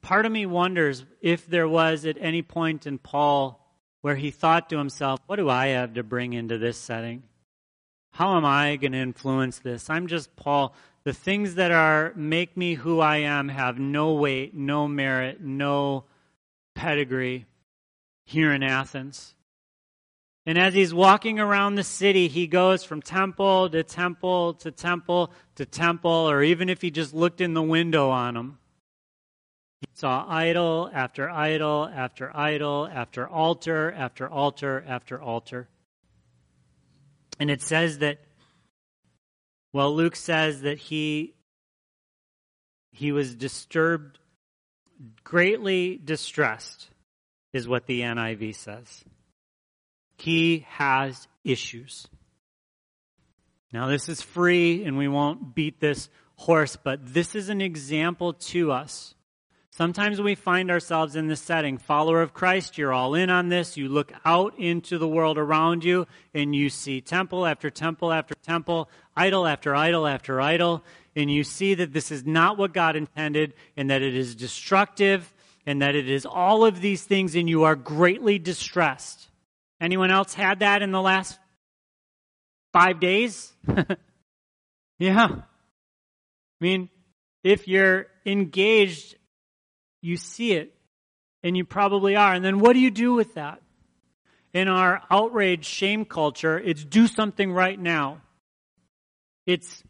Part 0.01 0.25
of 0.25 0.31
me 0.31 0.45
wonders 0.45 1.03
if 1.19 1.45
there 1.45 1.67
was 1.67 2.05
at 2.05 2.15
any 2.21 2.41
point 2.41 2.87
in 2.87 2.99
Paul 2.99 3.59
where 3.99 4.15
he 4.15 4.31
thought 4.31 4.69
to 4.69 4.77
himself, 4.77 5.19
what 5.25 5.35
do 5.35 5.49
I 5.49 5.67
have 5.67 5.95
to 5.95 6.03
bring 6.03 6.31
into 6.31 6.57
this 6.57 6.77
setting? 6.77 7.23
How 8.13 8.37
am 8.37 8.45
I 8.45 8.75
going 8.75 8.91
to 8.91 8.99
influence 8.99 9.57
this? 9.57 9.89
I'm 9.89 10.05
just 10.05 10.35
Paul. 10.35 10.75
The 11.03 11.13
things 11.13 11.55
that 11.55 11.71
are 11.71 12.13
make 12.15 12.55
me 12.55 12.75
who 12.75 12.99
I 12.99 13.17
am 13.17 13.49
have 13.49 13.79
no 13.79 14.13
weight, 14.13 14.53
no 14.53 14.87
merit, 14.87 15.41
no 15.41 16.05
pedigree 16.75 17.47
here 18.23 18.53
in 18.53 18.61
Athens. 18.61 19.33
And 20.45 20.59
as 20.59 20.75
he's 20.75 20.93
walking 20.93 21.39
around 21.39 21.75
the 21.75 21.83
city, 21.83 22.27
he 22.27 22.45
goes 22.45 22.83
from 22.83 23.01
temple 23.01 23.69
to 23.71 23.81
temple 23.81 24.53
to 24.55 24.69
temple 24.69 25.31
to 25.55 25.65
temple, 25.65 26.29
or 26.29 26.43
even 26.43 26.69
if 26.69 26.83
he 26.83 26.91
just 26.91 27.15
looked 27.15 27.41
in 27.41 27.55
the 27.55 27.63
window 27.63 28.09
on 28.11 28.35
them, 28.35 28.59
He 29.81 29.87
saw 29.93 30.25
idol 30.27 30.89
after 30.93 31.29
idol 31.29 31.89
after 31.91 32.35
idol 32.35 32.87
after 32.93 33.27
altar 33.27 33.91
after 33.91 34.29
altar 34.29 34.83
after 34.87 35.19
altar. 35.19 35.67
And 37.39 37.49
it 37.49 37.61
says 37.61 37.99
that, 37.99 38.19
well, 39.71 39.93
Luke 39.95 40.15
says 40.15 40.61
that 40.61 40.77
he, 40.77 41.33
he 42.91 43.11
was 43.11 43.35
disturbed, 43.35 44.19
greatly 45.23 45.99
distressed, 46.03 46.89
is 47.51 47.67
what 47.67 47.87
the 47.87 48.01
NIV 48.01 48.55
says. 48.55 49.03
He 50.17 50.65
has 50.69 51.27
issues. 51.43 52.07
Now, 53.71 53.87
this 53.87 54.07
is 54.07 54.21
free, 54.21 54.85
and 54.85 54.97
we 54.97 55.07
won't 55.07 55.55
beat 55.55 55.79
this 55.79 56.09
horse, 56.35 56.75
but 56.75 57.13
this 57.13 57.33
is 57.35 57.49
an 57.49 57.61
example 57.61 58.33
to 58.33 58.71
us. 58.71 59.15
Sometimes 59.75 60.21
we 60.21 60.35
find 60.35 60.69
ourselves 60.69 61.15
in 61.15 61.25
this 61.25 61.41
setting. 61.41 61.79
Follower 61.79 62.21
of 62.21 62.31
Christ, 62.31 62.77
you're 62.77 62.93
all 62.93 63.15
in 63.15 63.31
on 63.31 63.49
this. 63.49 63.75
You 63.75 63.89
look 63.89 64.13
out 64.23 64.53
into 64.59 64.99
the 64.99 65.07
world 65.07 65.39
around 65.39 65.83
you 65.83 66.05
and 66.31 66.55
you 66.55 66.69
see 66.69 67.01
temple 67.01 67.43
after 67.43 67.71
temple 67.71 68.11
after 68.11 68.35
temple, 68.35 68.87
idol 69.17 69.47
after 69.47 69.75
idol 69.75 70.05
after 70.05 70.39
idol, 70.39 70.83
and 71.15 71.31
you 71.31 71.43
see 71.43 71.73
that 71.73 71.91
this 71.91 72.11
is 72.11 72.23
not 72.23 72.55
what 72.55 72.71
God 72.71 72.95
intended 72.95 73.55
and 73.75 73.89
that 73.89 74.03
it 74.03 74.15
is 74.15 74.35
destructive 74.35 75.33
and 75.65 75.81
that 75.81 75.95
it 75.95 76.07
is 76.07 76.27
all 76.27 76.65
of 76.65 76.79
these 76.79 77.03
things 77.03 77.33
and 77.33 77.49
you 77.49 77.63
are 77.63 77.75
greatly 77.75 78.37
distressed. 78.37 79.27
Anyone 79.81 80.11
else 80.11 80.35
had 80.35 80.59
that 80.59 80.83
in 80.83 80.91
the 80.91 81.01
last 81.01 81.39
five 82.73 82.99
days? 82.99 83.51
yeah. 84.99 85.29
I 85.31 85.43
mean, 86.61 86.91
if 87.43 87.67
you're 87.67 88.05
engaged 88.23 89.15
you 90.03 90.17
see 90.17 90.51
it, 90.51 90.75
and 91.43 91.55
you 91.55 91.63
probably 91.63 92.15
are. 92.15 92.33
And 92.33 92.43
then 92.43 92.59
what 92.59 92.73
do 92.73 92.79
you 92.79 92.91
do 92.91 93.13
with 93.13 93.35
that? 93.35 93.61
In 94.53 94.67
our 94.67 95.01
outrage 95.09 95.65
shame 95.65 96.05
culture, 96.05 96.59
it's 96.59 96.83
do 96.83 97.07
something 97.07 97.51
right 97.51 97.79
now. 97.79 98.21
It's 99.47 99.83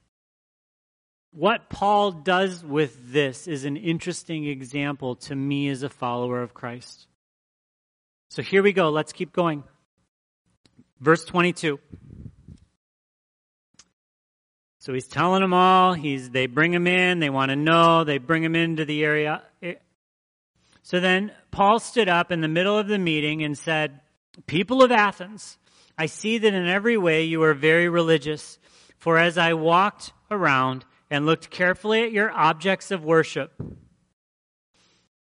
what 1.31 1.67
Paul 1.67 2.11
does 2.11 2.63
with 2.63 3.11
this 3.11 3.47
is 3.47 3.65
an 3.65 3.75
interesting 3.75 4.45
example 4.45 5.15
to 5.15 5.35
me 5.35 5.67
as 5.69 5.83
a 5.83 5.89
follower 5.89 6.41
of 6.41 6.53
Christ. 6.53 7.07
So 8.29 8.41
here 8.41 8.63
we 8.63 8.71
go. 8.71 8.89
Let's 8.89 9.13
keep 9.13 9.33
going. 9.33 9.63
Verse 10.99 11.25
22. 11.25 11.79
So 14.79 14.93
he's 14.93 15.07
telling 15.07 15.41
them 15.41 15.53
all. 15.53 15.93
He's, 15.93 16.29
they 16.29 16.45
bring 16.45 16.73
him 16.73 16.87
in. 16.87 17.19
They 17.19 17.29
want 17.29 17.49
to 17.49 17.55
know. 17.55 18.03
They 18.03 18.17
bring 18.17 18.43
him 18.43 18.55
into 18.55 18.85
the 18.85 19.03
area, 19.03 19.41
so 20.83 20.99
then 20.99 21.31
Paul 21.49 21.79
stood 21.79 22.09
up 22.09 22.31
in 22.31 22.41
the 22.41 22.47
middle 22.49 22.77
of 22.77 22.87
the 22.87 22.99
meeting 22.99 23.41
and 23.41 23.57
said, 23.57 24.01
People 24.47 24.83
of 24.83 24.91
Athens, 24.91 25.57
I 25.97 26.07
see 26.07 26.37
that 26.37 26.53
in 26.53 26.67
every 26.67 26.97
way 26.97 27.23
you 27.23 27.41
are 27.43 27.53
very 27.53 27.87
religious. 27.87 28.59
For 28.97 29.17
as 29.17 29.37
I 29.37 29.53
walked 29.53 30.11
around 30.29 30.85
and 31.09 31.25
looked 31.25 31.49
carefully 31.49 32.03
at 32.03 32.11
your 32.11 32.31
objects 32.31 32.91
of 32.91 33.05
worship, 33.05 33.53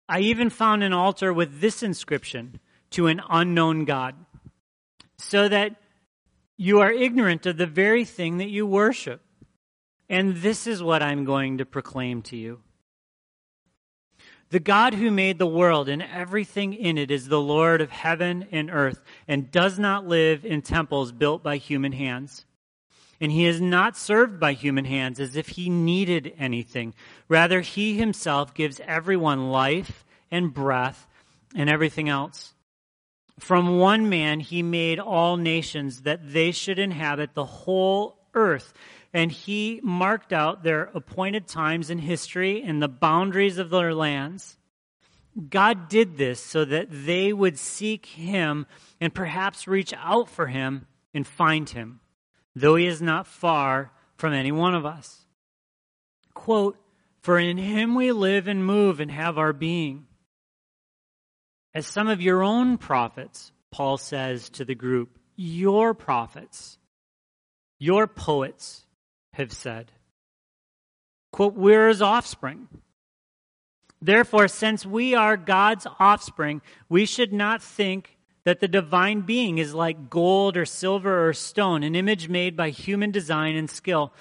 I 0.08 0.20
even 0.20 0.48
found 0.48 0.82
an 0.82 0.94
altar 0.94 1.32
with 1.32 1.60
this 1.60 1.82
inscription 1.82 2.58
to 2.90 3.06
an 3.06 3.20
unknown 3.28 3.84
God, 3.84 4.14
so 5.18 5.46
that 5.48 5.76
you 6.56 6.80
are 6.80 6.90
ignorant 6.90 7.46
of 7.46 7.58
the 7.58 7.66
very 7.66 8.04
thing 8.04 8.38
that 8.38 8.48
you 8.48 8.66
worship. 8.66 9.20
And 10.08 10.36
this 10.36 10.66
is 10.66 10.82
what 10.82 11.02
I'm 11.02 11.24
going 11.24 11.58
to 11.58 11.66
proclaim 11.66 12.22
to 12.22 12.36
you. 12.36 12.60
The 14.50 14.58
God 14.60 14.94
who 14.94 15.12
made 15.12 15.38
the 15.38 15.46
world 15.46 15.88
and 15.88 16.02
everything 16.02 16.74
in 16.74 16.98
it 16.98 17.12
is 17.12 17.28
the 17.28 17.40
Lord 17.40 17.80
of 17.80 17.90
heaven 17.90 18.48
and 18.50 18.68
earth 18.68 19.00
and 19.28 19.50
does 19.50 19.78
not 19.78 20.08
live 20.08 20.44
in 20.44 20.60
temples 20.62 21.12
built 21.12 21.44
by 21.44 21.56
human 21.56 21.92
hands. 21.92 22.44
And 23.20 23.30
he 23.30 23.46
is 23.46 23.60
not 23.60 23.96
served 23.96 24.40
by 24.40 24.54
human 24.54 24.86
hands 24.86 25.20
as 25.20 25.36
if 25.36 25.50
he 25.50 25.70
needed 25.70 26.34
anything. 26.36 26.94
Rather, 27.28 27.60
he 27.60 27.96
himself 27.96 28.52
gives 28.52 28.80
everyone 28.84 29.50
life 29.50 30.04
and 30.32 30.52
breath 30.52 31.06
and 31.54 31.70
everything 31.70 32.08
else. 32.08 32.54
From 33.38 33.78
one 33.78 34.08
man 34.08 34.40
he 34.40 34.62
made 34.62 34.98
all 34.98 35.36
nations 35.36 36.02
that 36.02 36.32
they 36.32 36.50
should 36.50 36.78
inhabit 36.78 37.34
the 37.34 37.44
whole 37.44 38.18
earth 38.34 38.72
and 39.12 39.32
he 39.32 39.80
marked 39.82 40.32
out 40.32 40.62
their 40.62 40.84
appointed 40.94 41.46
times 41.46 41.90
in 41.90 41.98
history 41.98 42.62
and 42.62 42.80
the 42.80 42.88
boundaries 42.88 43.58
of 43.58 43.70
their 43.70 43.94
lands. 43.94 44.56
God 45.48 45.88
did 45.88 46.16
this 46.16 46.40
so 46.40 46.64
that 46.64 46.88
they 46.90 47.32
would 47.32 47.58
seek 47.58 48.06
him 48.06 48.66
and 49.00 49.14
perhaps 49.14 49.68
reach 49.68 49.92
out 49.96 50.28
for 50.28 50.46
him 50.46 50.86
and 51.14 51.26
find 51.26 51.68
him, 51.68 52.00
though 52.54 52.76
he 52.76 52.86
is 52.86 53.02
not 53.02 53.26
far 53.26 53.92
from 54.16 54.32
any 54.32 54.52
one 54.52 54.74
of 54.74 54.86
us. 54.86 55.24
Quote, 56.34 56.76
For 57.22 57.38
in 57.38 57.58
him 57.58 57.94
we 57.94 58.12
live 58.12 58.48
and 58.48 58.64
move 58.64 59.00
and 59.00 59.10
have 59.10 59.38
our 59.38 59.52
being. 59.52 60.06
As 61.74 61.86
some 61.86 62.08
of 62.08 62.20
your 62.20 62.42
own 62.42 62.78
prophets, 62.78 63.52
Paul 63.70 63.96
says 63.96 64.48
to 64.50 64.64
the 64.64 64.74
group, 64.74 65.18
your 65.36 65.94
prophets, 65.94 66.78
your 67.78 68.06
poets, 68.06 68.84
have 69.32 69.52
said. 69.52 69.92
Quote, 71.32 71.54
we're 71.54 71.88
his 71.88 72.02
offspring. 72.02 72.68
Therefore, 74.02 74.48
since 74.48 74.86
we 74.86 75.14
are 75.14 75.36
God's 75.36 75.86
offspring, 75.98 76.62
we 76.88 77.04
should 77.04 77.32
not 77.32 77.62
think 77.62 78.16
that 78.44 78.60
the 78.60 78.68
divine 78.68 79.20
being 79.20 79.58
is 79.58 79.74
like 79.74 80.08
gold 80.08 80.56
or 80.56 80.64
silver 80.64 81.28
or 81.28 81.32
stone, 81.32 81.82
an 81.82 81.94
image 81.94 82.28
made 82.28 82.56
by 82.56 82.70
human 82.70 83.10
design 83.10 83.54
and 83.54 83.70
skill. 83.70 84.12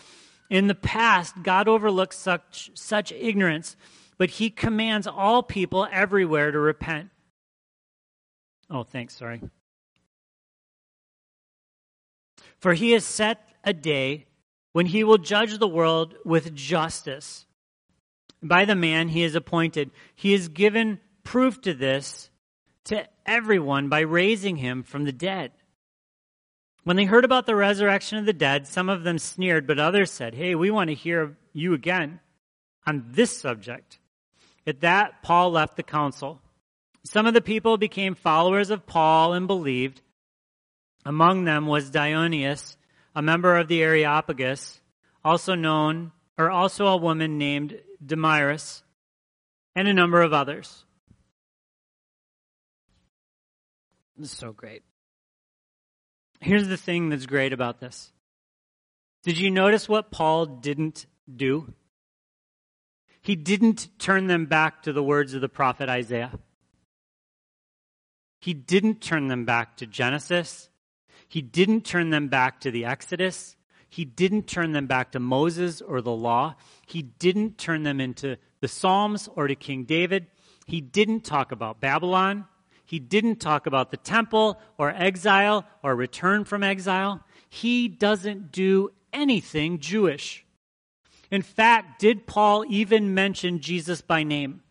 In 0.50 0.67
the 0.67 0.76
past, 0.76 1.41
God 1.43 1.67
overlooked 1.67 2.13
such, 2.13 2.72
such 2.74 3.12
ignorance, 3.13 3.78
but 4.17 4.32
he 4.32 4.50
commands 4.50 5.08
all 5.08 5.41
people 5.41 5.88
everywhere 5.91 6.52
to 6.52 6.60
repent. 6.60 7.10
Oh, 8.69 8.84
thanks, 8.84 9.15
sorry. 9.15 9.41
For 12.60 12.74
he 12.74 12.91
has 12.91 13.06
set 13.06 13.48
a 13.63 13.74
day 13.74 14.26
when 14.71 14.88
he 14.88 15.03
will 15.03 15.17
judge 15.17 15.58
the 15.58 15.67
world 15.67 16.15
with 16.23 16.55
justice 16.55 17.45
by 18.41 18.65
the 18.65 18.75
man 18.75 19.10
he 19.10 19.21
has 19.21 19.36
appointed. 19.36 19.91
He 20.15 20.32
has 20.34 20.47
given 20.47 20.99
proof 21.23 21.62
to 21.62 21.73
this 21.73 22.29
to 22.86 23.08
everyone 23.25 23.89
by 23.89 24.01
raising 24.01 24.58
him 24.58 24.84
from 24.84 25.05
the 25.05 25.12
dead. 25.12 25.51
When 26.84 26.95
they 26.95 27.05
heard 27.05 27.25
about 27.25 27.45
the 27.45 27.55
resurrection 27.55 28.17
of 28.17 28.25
the 28.25 28.34
dead, 28.34 28.67
some 28.67 28.89
of 28.89 29.03
them 29.03 29.19
sneered, 29.19 29.67
but 29.67 29.79
others 29.79 30.12
said, 30.12 30.34
Hey, 30.34 30.55
we 30.55 30.71
want 30.71 30.89
to 30.89 30.95
hear 30.95 31.38
you 31.53 31.73
again 31.73 32.19
on 32.88 33.05
this 33.10 33.38
subject. 33.38 33.99
At 34.65 34.82
that, 34.82 35.21
Paul 35.21 35.51
left 35.51 35.75
the 35.77 35.84
council. 35.84 36.41
Some 37.03 37.25
of 37.25 37.34
the 37.34 37.41
people 37.41 37.77
became 37.77 38.15
followers 38.15 38.69
of 38.69 38.86
Paul 38.86 39.34
and 39.34 39.47
believed. 39.47 40.01
Among 41.05 41.43
them 41.43 41.67
was 41.67 41.89
Dionysius 41.89 42.77
a 43.19 43.21
member 43.21 43.58
of 43.58 43.67
the 43.67 43.84
Areopagus, 43.84 44.79
also 45.25 45.53
known, 45.53 46.13
or 46.38 46.49
also 46.49 46.88
a 46.88 46.95
woman 46.95 47.38
named 47.38 47.77
Damaris, 48.03 48.82
and 49.75 49.89
a 49.89 49.93
number 49.93 50.21
of 50.21 50.32
others. 50.32 50.86
This 54.15 54.32
is 54.32 54.38
so 54.38 54.53
great. 54.53 54.84
Here's 56.39 56.69
the 56.69 56.77
thing 56.77 57.10
that's 57.10 57.25
great 57.25 57.51
about 57.51 57.82
this. 57.82 58.13
Did 59.23 59.38
you 59.38 59.51
notice 59.51 59.89
what 59.89 60.12
Paul 60.12 60.45
didn't 60.45 61.05
do? 61.29 61.73
He 63.21 63.36
didn't 63.36 63.89
turn 63.99 64.27
them 64.27 64.45
back 64.45 64.84
to 64.84 64.93
the 64.93 65.03
words 65.03 65.34
of 65.34 65.41
the 65.41 65.49
prophet 65.49 65.89
Isaiah. 65.89 66.39
He 68.39 68.53
didn't 68.53 69.01
turn 69.01 69.27
them 69.27 69.43
back 69.43 69.75
to 69.75 69.86
Genesis. 69.86 70.68
He 71.30 71.42
didn't 71.42 71.86
turn 71.86 72.10
them 72.10 72.28
back 72.28 72.60
to 72.62 72.72
the 72.72 72.84
Exodus. 72.84 73.56
He 73.88 74.04
didn't 74.04 74.48
turn 74.48 74.74
them 74.74 74.88
back 74.88 75.12
to 75.13 75.20
Moses 75.20 75.80
or 75.80 76.02
the 76.02 76.12
law. 76.12 76.56
He 76.86 77.04
didn't 77.04 77.58
turn 77.58 77.84
them 77.84 78.02
into 78.02 78.38
the 78.60 78.68
Psalms 78.68 79.30
or 79.36 79.48
to 79.48 79.56
King 79.56 79.86
David. 79.86 80.28
He 80.65 80.82
didn't 80.82 81.22
talk 81.22 81.52
about 81.52 81.80
Babylon. 81.80 82.46
He 82.86 83.00
didn't 83.00 83.38
talk 83.38 83.68
about 83.68 83.92
the 83.92 83.98
temple 83.98 84.60
or 84.78 84.89
exile 84.89 85.65
or 85.84 85.96
return 85.96 86.44
from 86.44 86.63
exile. 86.63 87.24
He 87.50 87.88
doesn't 87.88 88.52
do 88.52 88.92
anything 89.13 89.80
Jewish. 89.80 90.46
In 91.32 91.42
fact, 91.42 92.00
did 92.00 92.28
Paul 92.28 92.65
even 92.68 93.13
mention 93.13 93.60
Jesus 93.60 94.02
by 94.02 94.24
name? 94.24 94.62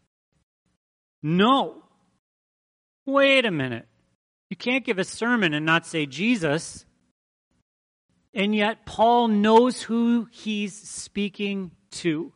No. 1.22 1.82
Wait 3.06 3.44
a 3.44 3.50
minute. 3.50 3.87
You 4.50 4.56
can't 4.56 4.84
give 4.84 4.98
a 4.98 5.04
sermon 5.04 5.54
and 5.54 5.66
not 5.66 5.86
say 5.86 6.06
Jesus. 6.06 6.86
And 8.34 8.54
yet, 8.54 8.86
Paul 8.86 9.28
knows 9.28 9.82
who 9.82 10.28
he's 10.30 10.74
speaking 10.74 11.72
to. 11.92 12.32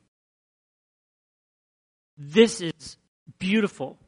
This 2.19 2.61
is 2.61 2.97
beautiful. 3.39 3.99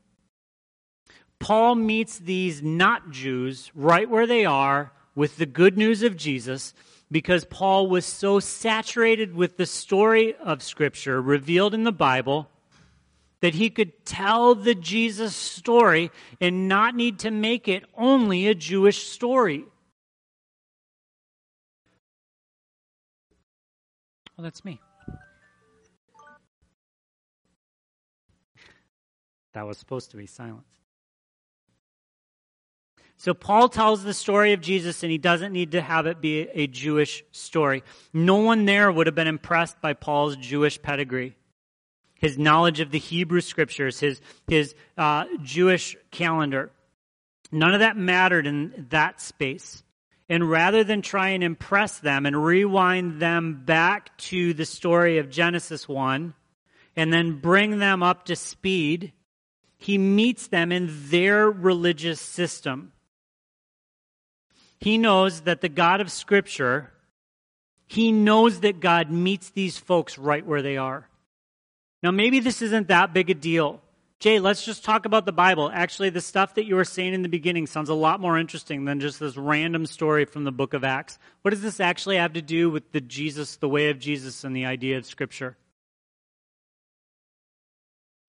Paul 1.38 1.74
meets 1.74 2.18
these 2.18 2.62
not 2.62 3.10
Jews 3.10 3.70
right 3.74 4.08
where 4.08 4.26
they 4.26 4.44
are 4.44 4.92
with 5.14 5.36
the 5.36 5.46
good 5.46 5.76
news 5.76 6.02
of 6.02 6.16
Jesus 6.16 6.74
because 7.10 7.44
Paul 7.44 7.88
was 7.88 8.06
so 8.06 8.40
saturated 8.40 9.34
with 9.34 9.56
the 9.56 9.66
story 9.66 10.34
of 10.36 10.62
Scripture 10.62 11.20
revealed 11.20 11.74
in 11.74 11.84
the 11.84 11.92
Bible 11.92 12.48
that 13.44 13.52
he 13.52 13.68
could 13.68 14.06
tell 14.06 14.54
the 14.54 14.74
Jesus 14.74 15.36
story 15.36 16.10
and 16.40 16.66
not 16.66 16.94
need 16.94 17.18
to 17.18 17.30
make 17.30 17.68
it 17.68 17.84
only 17.94 18.46
a 18.46 18.54
Jewish 18.54 19.06
story. 19.06 19.66
Well, 24.34 24.44
that's 24.44 24.64
me. 24.64 24.80
That 29.52 29.66
was 29.66 29.76
supposed 29.76 30.12
to 30.12 30.16
be 30.16 30.24
silence. 30.24 30.64
So 33.18 33.34
Paul 33.34 33.68
tells 33.68 34.04
the 34.04 34.14
story 34.14 34.54
of 34.54 34.62
Jesus, 34.62 35.02
and 35.02 35.12
he 35.12 35.18
doesn't 35.18 35.52
need 35.52 35.72
to 35.72 35.82
have 35.82 36.06
it 36.06 36.22
be 36.22 36.48
a 36.54 36.66
Jewish 36.66 37.22
story. 37.30 37.82
No 38.14 38.36
one 38.36 38.64
there 38.64 38.90
would 38.90 39.06
have 39.06 39.14
been 39.14 39.26
impressed 39.26 39.82
by 39.82 39.92
Paul's 39.92 40.36
Jewish 40.36 40.80
pedigree, 40.80 41.36
his 42.24 42.38
knowledge 42.38 42.80
of 42.80 42.90
the 42.90 42.98
Hebrew 42.98 43.42
scriptures, 43.42 44.00
his, 44.00 44.18
his 44.48 44.74
uh, 44.96 45.26
Jewish 45.42 45.94
calendar. 46.10 46.70
None 47.52 47.74
of 47.74 47.80
that 47.80 47.98
mattered 47.98 48.46
in 48.46 48.86
that 48.88 49.20
space. 49.20 49.82
And 50.26 50.48
rather 50.48 50.84
than 50.84 51.02
try 51.02 51.28
and 51.28 51.44
impress 51.44 51.98
them 51.98 52.24
and 52.24 52.42
rewind 52.42 53.20
them 53.20 53.64
back 53.66 54.16
to 54.30 54.54
the 54.54 54.64
story 54.64 55.18
of 55.18 55.28
Genesis 55.28 55.86
1 55.86 56.32
and 56.96 57.12
then 57.12 57.40
bring 57.40 57.78
them 57.78 58.02
up 58.02 58.24
to 58.24 58.36
speed, 58.36 59.12
he 59.76 59.98
meets 59.98 60.46
them 60.46 60.72
in 60.72 60.88
their 61.10 61.50
religious 61.50 62.22
system. 62.22 62.92
He 64.80 64.96
knows 64.96 65.42
that 65.42 65.60
the 65.60 65.68
God 65.68 66.00
of 66.00 66.10
Scripture, 66.10 66.90
he 67.86 68.12
knows 68.12 68.60
that 68.60 68.80
God 68.80 69.10
meets 69.10 69.50
these 69.50 69.76
folks 69.76 70.16
right 70.16 70.46
where 70.46 70.62
they 70.62 70.78
are. 70.78 71.06
Now, 72.04 72.10
maybe 72.10 72.38
this 72.38 72.60
isn't 72.60 72.88
that 72.88 73.14
big 73.14 73.30
a 73.30 73.34
deal. 73.34 73.80
Jay, 74.20 74.38
let's 74.38 74.62
just 74.62 74.84
talk 74.84 75.06
about 75.06 75.24
the 75.24 75.32
Bible. 75.32 75.70
Actually, 75.72 76.10
the 76.10 76.20
stuff 76.20 76.54
that 76.56 76.66
you 76.66 76.76
were 76.76 76.84
saying 76.84 77.14
in 77.14 77.22
the 77.22 77.30
beginning 77.30 77.66
sounds 77.66 77.88
a 77.88 77.94
lot 77.94 78.20
more 78.20 78.38
interesting 78.38 78.84
than 78.84 79.00
just 79.00 79.18
this 79.18 79.38
random 79.38 79.86
story 79.86 80.26
from 80.26 80.44
the 80.44 80.52
book 80.52 80.74
of 80.74 80.84
Acts. 80.84 81.18
What 81.40 81.52
does 81.52 81.62
this 81.62 81.80
actually 81.80 82.16
have 82.16 82.34
to 82.34 82.42
do 82.42 82.68
with 82.68 82.92
the 82.92 83.00
Jesus, 83.00 83.56
the 83.56 83.70
way 83.70 83.88
of 83.88 83.98
Jesus, 83.98 84.44
and 84.44 84.54
the 84.54 84.66
idea 84.66 84.98
of 84.98 85.06
Scripture? 85.06 85.56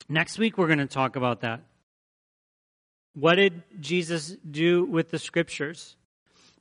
Next 0.07 0.39
week, 0.39 0.57
we're 0.57 0.67
going 0.67 0.79
to 0.79 0.85
talk 0.85 1.17
about 1.17 1.41
that. 1.41 1.59
What 3.13 3.35
did 3.35 3.61
Jesus 3.81 4.37
do 4.49 4.85
with 4.85 5.11
the 5.11 5.19
Scriptures? 5.19 5.97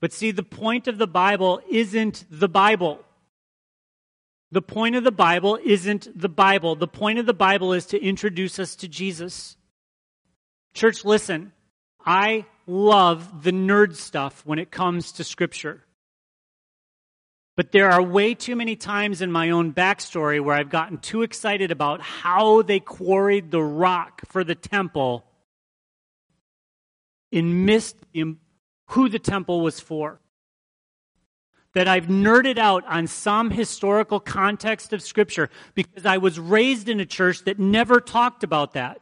But 0.01 0.13
see, 0.13 0.33
the 0.33 0.43
point 0.43 0.89
of 0.89 0.99
the 0.99 1.07
Bible 1.07 1.61
isn't 1.71 2.25
the 2.29 2.49
Bible. 2.49 2.99
The 4.51 4.63
point 4.63 4.95
of 4.97 5.05
the 5.05 5.13
Bible 5.13 5.59
isn't 5.65 6.19
the 6.19 6.29
Bible. 6.29 6.77
The 6.77 6.87
point 6.87 7.19
of 7.19 7.27
the 7.27 7.35
Bible 7.35 7.73
is 7.73 7.87
to 7.87 8.01
introduce 8.01 8.59
us 8.59 8.77
to 8.77 8.89
Jesus. 8.89 9.57
Church, 10.75 11.05
listen. 11.05 11.53
I 12.05 12.47
love 12.67 13.43
the 13.43 13.53
nerd 13.53 13.97
stuff 13.97 14.43
when 14.45 14.59
it 14.59 14.71
comes 14.71 15.13
to 15.13 15.25
Scripture. 15.25 15.85
But 17.57 17.73
there 17.73 17.91
are 17.91 18.03
way 18.03 18.35
too 18.35 18.57
many 18.57 18.75
times 18.75 19.23
in 19.23 19.31
my 19.31 19.51
own 19.51 19.73
backstory 19.73 20.43
where 20.43 20.57
I've 20.57 20.71
gotten 20.71 20.99
too 20.99 21.23
excited 21.23 21.71
about 21.71 22.01
how 22.01 22.63
they 22.63 22.81
quarried 22.81 23.51
the 23.51 23.63
rock 23.63 24.23
for 24.27 24.43
the 24.43 24.57
temple 24.57 25.25
and 27.33 27.65
missed 27.65 27.97
who 28.89 29.09
the 29.09 29.19
temple 29.19 29.61
was 29.61 29.79
for 29.79 30.21
that 31.75 31.89
I've 31.89 32.07
nerded 32.07 32.57
out 32.59 32.85
on 32.87 33.07
some 33.07 33.51
historical 33.51 34.21
context 34.21 34.93
of 34.93 35.03
Scripture 35.03 35.51
because 35.75 36.07
I 36.07 36.19
was 36.19 36.39
raised 36.39 36.89
in 36.89 37.01
a 37.01 37.07
church 37.07 37.45
that 37.45 37.59
never 37.59 38.01
talked 38.01 38.45
about 38.45 38.73
that. 38.75 39.01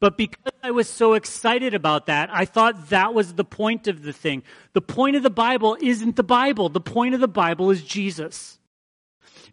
But 0.00 0.16
because 0.16 0.54
I 0.62 0.70
was 0.70 0.88
so 0.88 1.12
excited 1.12 1.74
about 1.74 2.06
that, 2.06 2.30
I 2.32 2.46
thought 2.46 2.88
that 2.88 3.12
was 3.12 3.34
the 3.34 3.44
point 3.44 3.86
of 3.86 4.02
the 4.02 4.14
thing. 4.14 4.42
The 4.72 4.80
point 4.80 5.14
of 5.14 5.22
the 5.22 5.28
Bible 5.28 5.76
isn't 5.80 6.16
the 6.16 6.22
Bible. 6.22 6.70
The 6.70 6.80
point 6.80 7.14
of 7.14 7.20
the 7.20 7.28
Bible 7.28 7.70
is 7.70 7.82
Jesus. 7.82 8.58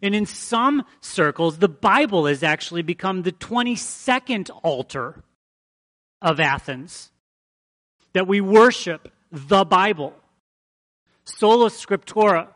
And 0.00 0.14
in 0.14 0.24
some 0.24 0.84
circles, 1.00 1.58
the 1.58 1.68
Bible 1.68 2.24
has 2.26 2.42
actually 2.42 2.82
become 2.82 3.22
the 3.22 3.32
22nd 3.32 4.50
altar 4.62 5.22
of 6.22 6.40
Athens 6.40 7.10
that 8.14 8.26
we 8.26 8.40
worship 8.40 9.12
the 9.30 9.66
Bible 9.66 10.14
sola 11.36 11.70
scriptura, 11.70 12.48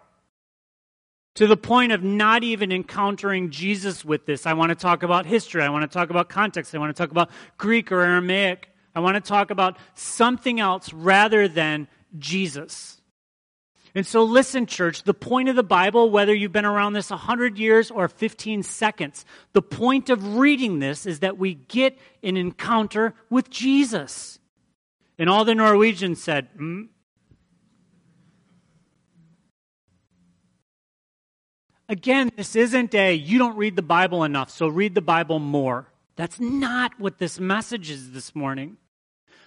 to 1.35 1.47
the 1.47 1.57
point 1.57 1.93
of 1.93 2.03
not 2.03 2.43
even 2.45 2.73
encountering 2.73 3.51
Jesus 3.51 4.05
with 4.05 4.27
this. 4.27 4.47
I 4.47 4.53
want 4.53 4.71
to 4.71 4.75
talk 4.75 5.03
about 5.03 5.25
history. 5.25 5.63
I 5.63 5.71
want 5.71 5.91
to 5.91 5.95
talk 5.95 6.11
about 6.11 6.29
context. 6.29 6.75
I 6.75 6.79
want 6.79 6.95
to 6.95 7.01
talk 7.01 7.11
about 7.11 7.31
Greek 7.57 7.91
or 7.91 8.03
Aramaic. 8.03 8.69
I 8.95 9.01
want 9.01 9.15
to 9.15 9.21
talk 9.21 9.51
about 9.51 9.79
something 9.95 10.61
else 10.61 10.93
rather 10.93 11.49
than 11.49 11.89
Jesus. 12.19 13.01
And 13.95 14.07
so, 14.07 14.25
listen, 14.25 14.67
church, 14.67 15.03
the 15.03 15.15
point 15.15 15.49
of 15.49 15.57
the 15.57 15.63
Bible, 15.63 16.11
whether 16.11 16.35
you've 16.35 16.53
been 16.53 16.65
around 16.65 16.95
this 16.95 17.11
100 17.11 17.59
years 17.59 17.91
or 17.91 18.09
15 18.09 18.63
seconds, 18.63 19.25
the 19.53 19.63
point 19.63 20.09
of 20.09 20.37
reading 20.37 20.79
this 20.79 21.05
is 21.05 21.21
that 21.21 21.37
we 21.37 21.55
get 21.55 21.99
an 22.23 22.37
encounter 22.37 23.15
with 23.29 23.51
Jesus. 23.51 24.39
And 25.19 25.29
all 25.29 25.45
the 25.45 25.55
Norwegians 25.55 26.23
said, 26.23 26.49
mm, 26.57 26.89
Again, 31.89 32.31
this 32.37 32.57
isn't 32.57 32.95
a 32.95 33.15
you 33.15 33.39
don't 33.39 33.57
read 33.57 33.77
the 33.77 33.83
Bible 33.83 34.25
enough, 34.25 34.51
so 34.51 34.69
read 34.69 34.95
the 34.95 35.03
Bible 35.03 35.39
more. 35.39 35.87
That's 36.17 36.39
not 36.39 36.99
what 36.99 37.19
this 37.19 37.41
message 37.41 37.91
is 37.91 38.13
this 38.13 38.35
morning. 38.35 38.77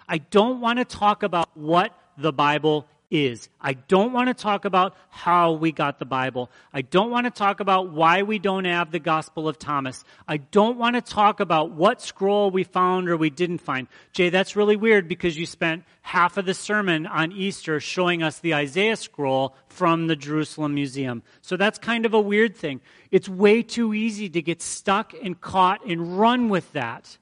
I 0.07 0.17
don't 0.19 0.61
want 0.61 0.79
to 0.79 0.85
talk 0.85 1.23
about 1.23 1.49
what 1.55 1.97
the 2.17 2.33
Bible 2.33 2.87
is. 3.09 3.49
I 3.61 3.73
don't 3.73 4.13
want 4.13 4.27
to 4.27 4.33
talk 4.33 4.65
about 4.65 4.95
how 5.09 5.53
we 5.53 5.71
got 5.71 5.99
the 5.99 6.05
Bible. 6.05 6.49
I 6.73 6.81
don't 6.81 7.11
want 7.11 7.25
to 7.25 7.31
talk 7.31 7.59
about 7.59 7.91
why 7.91 8.23
we 8.23 8.39
don't 8.39 8.65
have 8.65 8.91
the 8.91 8.99
Gospel 8.99 9.47
of 9.47 9.59
Thomas. 9.59 10.03
I 10.27 10.37
don't 10.37 10.77
want 10.77 10.95
to 10.95 11.01
talk 11.01 11.39
about 11.39 11.71
what 11.71 12.01
scroll 12.01 12.51
we 12.51 12.63
found 12.63 13.09
or 13.09 13.17
we 13.17 13.29
didn't 13.29 13.59
find. 13.59 13.87
Jay, 14.11 14.29
that's 14.29 14.55
really 14.55 14.75
weird 14.75 15.07
because 15.07 15.37
you 15.37 15.45
spent 15.45 15.83
half 16.01 16.37
of 16.37 16.45
the 16.45 16.53
sermon 16.53 17.05
on 17.07 17.31
Easter 17.31 17.79
showing 17.79 18.23
us 18.23 18.39
the 18.39 18.55
Isaiah 18.55 18.95
scroll 18.95 19.55
from 19.67 20.07
the 20.07 20.15
Jerusalem 20.15 20.73
Museum. 20.73 21.23
So 21.41 21.57
that's 21.57 21.77
kind 21.77 22.05
of 22.05 22.13
a 22.13 22.19
weird 22.19 22.55
thing. 22.55 22.81
It's 23.11 23.29
way 23.29 23.61
too 23.61 23.93
easy 23.93 24.29
to 24.29 24.41
get 24.41 24.61
stuck 24.61 25.13
and 25.21 25.39
caught 25.39 25.85
and 25.85 26.19
run 26.19 26.49
with 26.49 26.71
that. 26.73 27.17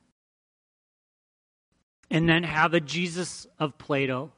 And 2.10 2.29
then 2.29 2.44
have 2.44 2.75
a 2.75 2.79
Jesus 2.79 3.48
of 3.60 3.77
Play 3.79 4.06
Doh 4.06 4.31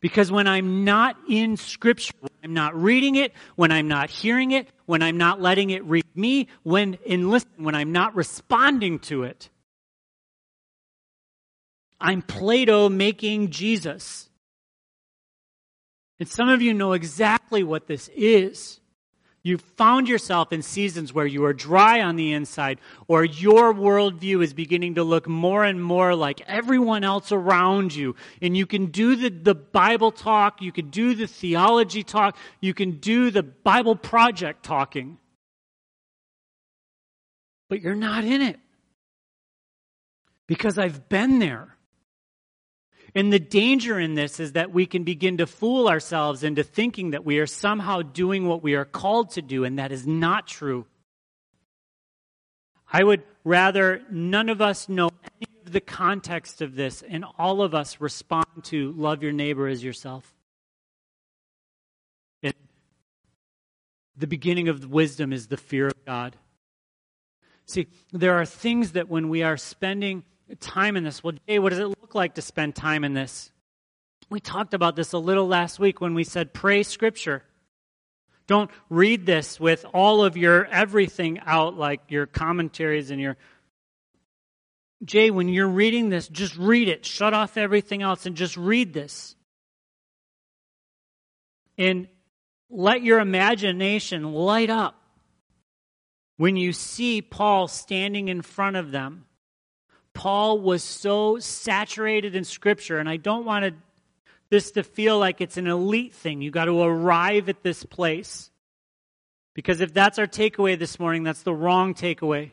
because 0.00 0.30
when 0.30 0.46
I'm 0.46 0.84
not 0.84 1.16
in 1.28 1.56
Scripture, 1.56 2.14
I'm 2.42 2.54
not 2.54 2.80
reading 2.80 3.16
it, 3.16 3.32
when 3.56 3.72
I'm 3.72 3.88
not 3.88 4.10
hearing 4.10 4.52
it, 4.52 4.68
when 4.86 5.02
I'm 5.02 5.16
not 5.16 5.40
letting 5.40 5.70
it 5.70 5.84
read 5.84 6.04
me, 6.14 6.48
when 6.62 6.94
in 7.04 7.30
listen, 7.30 7.50
when 7.58 7.74
I'm 7.74 7.92
not 7.92 8.14
responding 8.14 8.98
to 9.00 9.24
it, 9.24 9.50
I'm 12.00 12.22
Play 12.22 12.64
Doh 12.64 12.88
making 12.88 13.50
Jesus. 13.50 14.28
And 16.20 16.28
some 16.28 16.48
of 16.48 16.62
you 16.62 16.74
know 16.74 16.92
exactly 16.92 17.62
what 17.62 17.86
this 17.86 18.08
is. 18.14 18.80
You've 19.42 19.62
found 19.62 20.08
yourself 20.08 20.52
in 20.52 20.62
seasons 20.62 21.12
where 21.12 21.26
you 21.26 21.44
are 21.44 21.52
dry 21.52 22.02
on 22.02 22.16
the 22.16 22.32
inside, 22.32 22.80
or 23.06 23.24
your 23.24 23.72
worldview 23.72 24.42
is 24.42 24.52
beginning 24.52 24.96
to 24.96 25.04
look 25.04 25.28
more 25.28 25.64
and 25.64 25.82
more 25.82 26.14
like 26.14 26.40
everyone 26.42 27.04
else 27.04 27.30
around 27.30 27.94
you. 27.94 28.16
And 28.42 28.56
you 28.56 28.66
can 28.66 28.86
do 28.86 29.14
the, 29.14 29.30
the 29.30 29.54
Bible 29.54 30.10
talk, 30.10 30.60
you 30.60 30.72
can 30.72 30.90
do 30.90 31.14
the 31.14 31.26
theology 31.26 32.02
talk, 32.02 32.36
you 32.60 32.74
can 32.74 32.98
do 32.98 33.30
the 33.30 33.44
Bible 33.44 33.94
project 33.94 34.64
talking. 34.64 35.18
But 37.70 37.80
you're 37.80 37.94
not 37.94 38.24
in 38.24 38.42
it. 38.42 38.58
Because 40.46 40.78
I've 40.78 41.08
been 41.08 41.38
there. 41.38 41.77
And 43.14 43.32
the 43.32 43.38
danger 43.38 43.98
in 43.98 44.14
this 44.14 44.38
is 44.38 44.52
that 44.52 44.72
we 44.72 44.86
can 44.86 45.04
begin 45.04 45.38
to 45.38 45.46
fool 45.46 45.88
ourselves 45.88 46.42
into 46.42 46.62
thinking 46.62 47.10
that 47.10 47.24
we 47.24 47.38
are 47.38 47.46
somehow 47.46 48.02
doing 48.02 48.46
what 48.46 48.62
we 48.62 48.74
are 48.74 48.84
called 48.84 49.30
to 49.30 49.42
do, 49.42 49.64
and 49.64 49.78
that 49.78 49.92
is 49.92 50.06
not 50.06 50.46
true. 50.46 50.86
I 52.92 53.02
would 53.02 53.22
rather 53.44 54.02
none 54.10 54.48
of 54.48 54.60
us 54.60 54.88
know 54.88 55.10
any 55.40 55.50
of 55.66 55.72
the 55.72 55.80
context 55.80 56.62
of 56.62 56.74
this, 56.74 57.02
and 57.02 57.24
all 57.38 57.62
of 57.62 57.74
us 57.74 58.00
respond 58.00 58.46
to 58.64 58.92
love 58.92 59.22
your 59.22 59.32
neighbor 59.32 59.66
as 59.66 59.82
yourself. 59.82 60.34
the 64.18 64.26
beginning 64.26 64.68
of 64.68 64.90
wisdom 64.90 65.32
is 65.32 65.46
the 65.46 65.56
fear 65.56 65.86
of 65.86 66.04
God. 66.04 66.36
See, 67.66 67.86
there 68.12 68.34
are 68.34 68.44
things 68.44 68.92
that 68.92 69.08
when 69.08 69.28
we 69.28 69.42
are 69.42 69.56
spending 69.56 70.24
time 70.56 70.96
in 70.96 71.04
this, 71.04 71.22
well, 71.22 71.34
Jay, 71.46 71.58
what 71.58 71.70
does 71.70 71.78
it 71.78 71.88
look 71.88 72.14
like 72.14 72.34
to 72.34 72.42
spend 72.42 72.74
time 72.74 73.04
in 73.04 73.14
this? 73.14 73.50
We 74.30 74.40
talked 74.40 74.74
about 74.74 74.96
this 74.96 75.12
a 75.12 75.18
little 75.18 75.46
last 75.46 75.78
week 75.78 76.00
when 76.00 76.14
we 76.14 76.24
said 76.24 76.52
pray 76.52 76.82
scripture. 76.82 77.42
Don't 78.46 78.70
read 78.88 79.26
this 79.26 79.60
with 79.60 79.84
all 79.92 80.24
of 80.24 80.36
your 80.36 80.64
everything 80.66 81.38
out, 81.44 81.76
like 81.76 82.00
your 82.08 82.26
commentaries 82.26 83.10
and 83.10 83.20
your. 83.20 83.36
Jay, 85.04 85.30
when 85.30 85.48
you're 85.48 85.68
reading 85.68 86.08
this, 86.08 86.28
just 86.28 86.56
read 86.56 86.88
it. 86.88 87.04
Shut 87.04 87.34
off 87.34 87.56
everything 87.56 88.02
else 88.02 88.26
and 88.26 88.36
just 88.36 88.56
read 88.56 88.92
this. 88.92 89.36
And 91.76 92.08
let 92.70 93.02
your 93.02 93.20
imagination 93.20 94.32
light 94.32 94.70
up 94.70 95.00
when 96.36 96.56
you 96.56 96.72
see 96.72 97.22
Paul 97.22 97.68
standing 97.68 98.28
in 98.28 98.42
front 98.42 98.76
of 98.76 98.90
them. 98.90 99.26
Paul 100.18 100.58
was 100.58 100.82
so 100.82 101.38
saturated 101.38 102.34
in 102.34 102.42
Scripture, 102.42 102.98
and 102.98 103.08
I 103.08 103.18
don't 103.18 103.44
want 103.44 103.64
to 103.66 103.74
this 104.50 104.72
to 104.72 104.82
feel 104.82 105.16
like 105.16 105.40
it's 105.40 105.58
an 105.58 105.68
elite 105.68 106.12
thing. 106.12 106.42
You 106.42 106.50
got 106.50 106.64
to 106.64 106.80
arrive 106.82 107.48
at 107.48 107.62
this 107.62 107.84
place. 107.84 108.50
Because 109.54 109.80
if 109.80 109.94
that's 109.94 110.18
our 110.18 110.26
takeaway 110.26 110.76
this 110.76 110.98
morning, 110.98 111.22
that's 111.22 111.44
the 111.44 111.54
wrong 111.54 111.94
takeaway. 111.94 112.50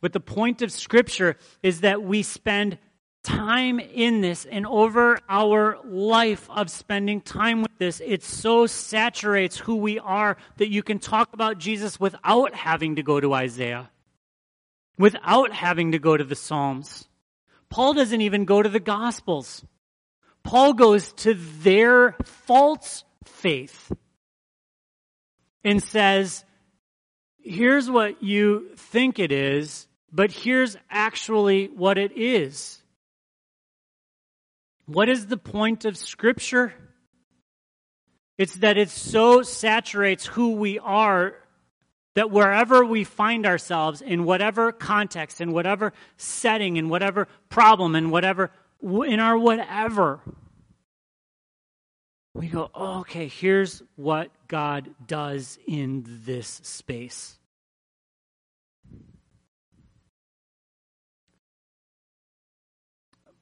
But 0.00 0.14
the 0.14 0.20
point 0.20 0.62
of 0.62 0.72
Scripture 0.72 1.36
is 1.62 1.82
that 1.82 2.02
we 2.02 2.22
spend 2.22 2.78
time 3.22 3.78
in 3.78 4.22
this, 4.22 4.46
and 4.46 4.66
over 4.66 5.18
our 5.28 5.76
life 5.84 6.48
of 6.48 6.70
spending 6.70 7.20
time 7.20 7.60
with 7.60 7.76
this, 7.76 8.00
it 8.02 8.22
so 8.22 8.66
saturates 8.66 9.58
who 9.58 9.76
we 9.76 9.98
are 9.98 10.38
that 10.56 10.70
you 10.70 10.82
can 10.82 10.98
talk 10.98 11.34
about 11.34 11.58
Jesus 11.58 12.00
without 12.00 12.54
having 12.54 12.96
to 12.96 13.02
go 13.02 13.20
to 13.20 13.34
Isaiah, 13.34 13.90
without 14.98 15.52
having 15.52 15.92
to 15.92 15.98
go 15.98 16.16
to 16.16 16.24
the 16.24 16.36
Psalms. 16.36 17.06
Paul 17.68 17.94
doesn't 17.94 18.20
even 18.20 18.44
go 18.44 18.62
to 18.62 18.68
the 18.68 18.80
Gospels. 18.80 19.64
Paul 20.42 20.74
goes 20.74 21.12
to 21.14 21.34
their 21.34 22.16
false 22.24 23.04
faith 23.24 23.92
and 25.64 25.82
says, 25.82 26.44
here's 27.40 27.90
what 27.90 28.22
you 28.22 28.68
think 28.76 29.18
it 29.18 29.32
is, 29.32 29.88
but 30.12 30.30
here's 30.30 30.76
actually 30.88 31.66
what 31.66 31.98
it 31.98 32.16
is. 32.16 32.80
What 34.86 35.08
is 35.08 35.26
the 35.26 35.36
point 35.36 35.84
of 35.84 35.96
Scripture? 35.96 36.72
It's 38.38 38.56
that 38.56 38.78
it 38.78 38.90
so 38.90 39.42
saturates 39.42 40.26
who 40.26 40.52
we 40.52 40.78
are 40.78 41.34
that 42.16 42.30
wherever 42.30 42.82
we 42.82 43.04
find 43.04 43.44
ourselves, 43.44 44.00
in 44.00 44.24
whatever 44.24 44.72
context, 44.72 45.42
in 45.42 45.52
whatever 45.52 45.92
setting, 46.16 46.78
in 46.78 46.88
whatever 46.88 47.28
problem, 47.50 47.94
in 47.94 48.08
whatever 48.10 48.50
in 48.82 49.20
our 49.20 49.36
whatever, 49.36 50.20
we 52.32 52.48
go, 52.48 52.70
oh, 52.74 53.00
okay, 53.00 53.28
here's 53.28 53.82
what 53.96 54.30
God 54.48 54.88
does 55.06 55.58
in 55.66 56.04
this 56.24 56.60
space. 56.64 57.38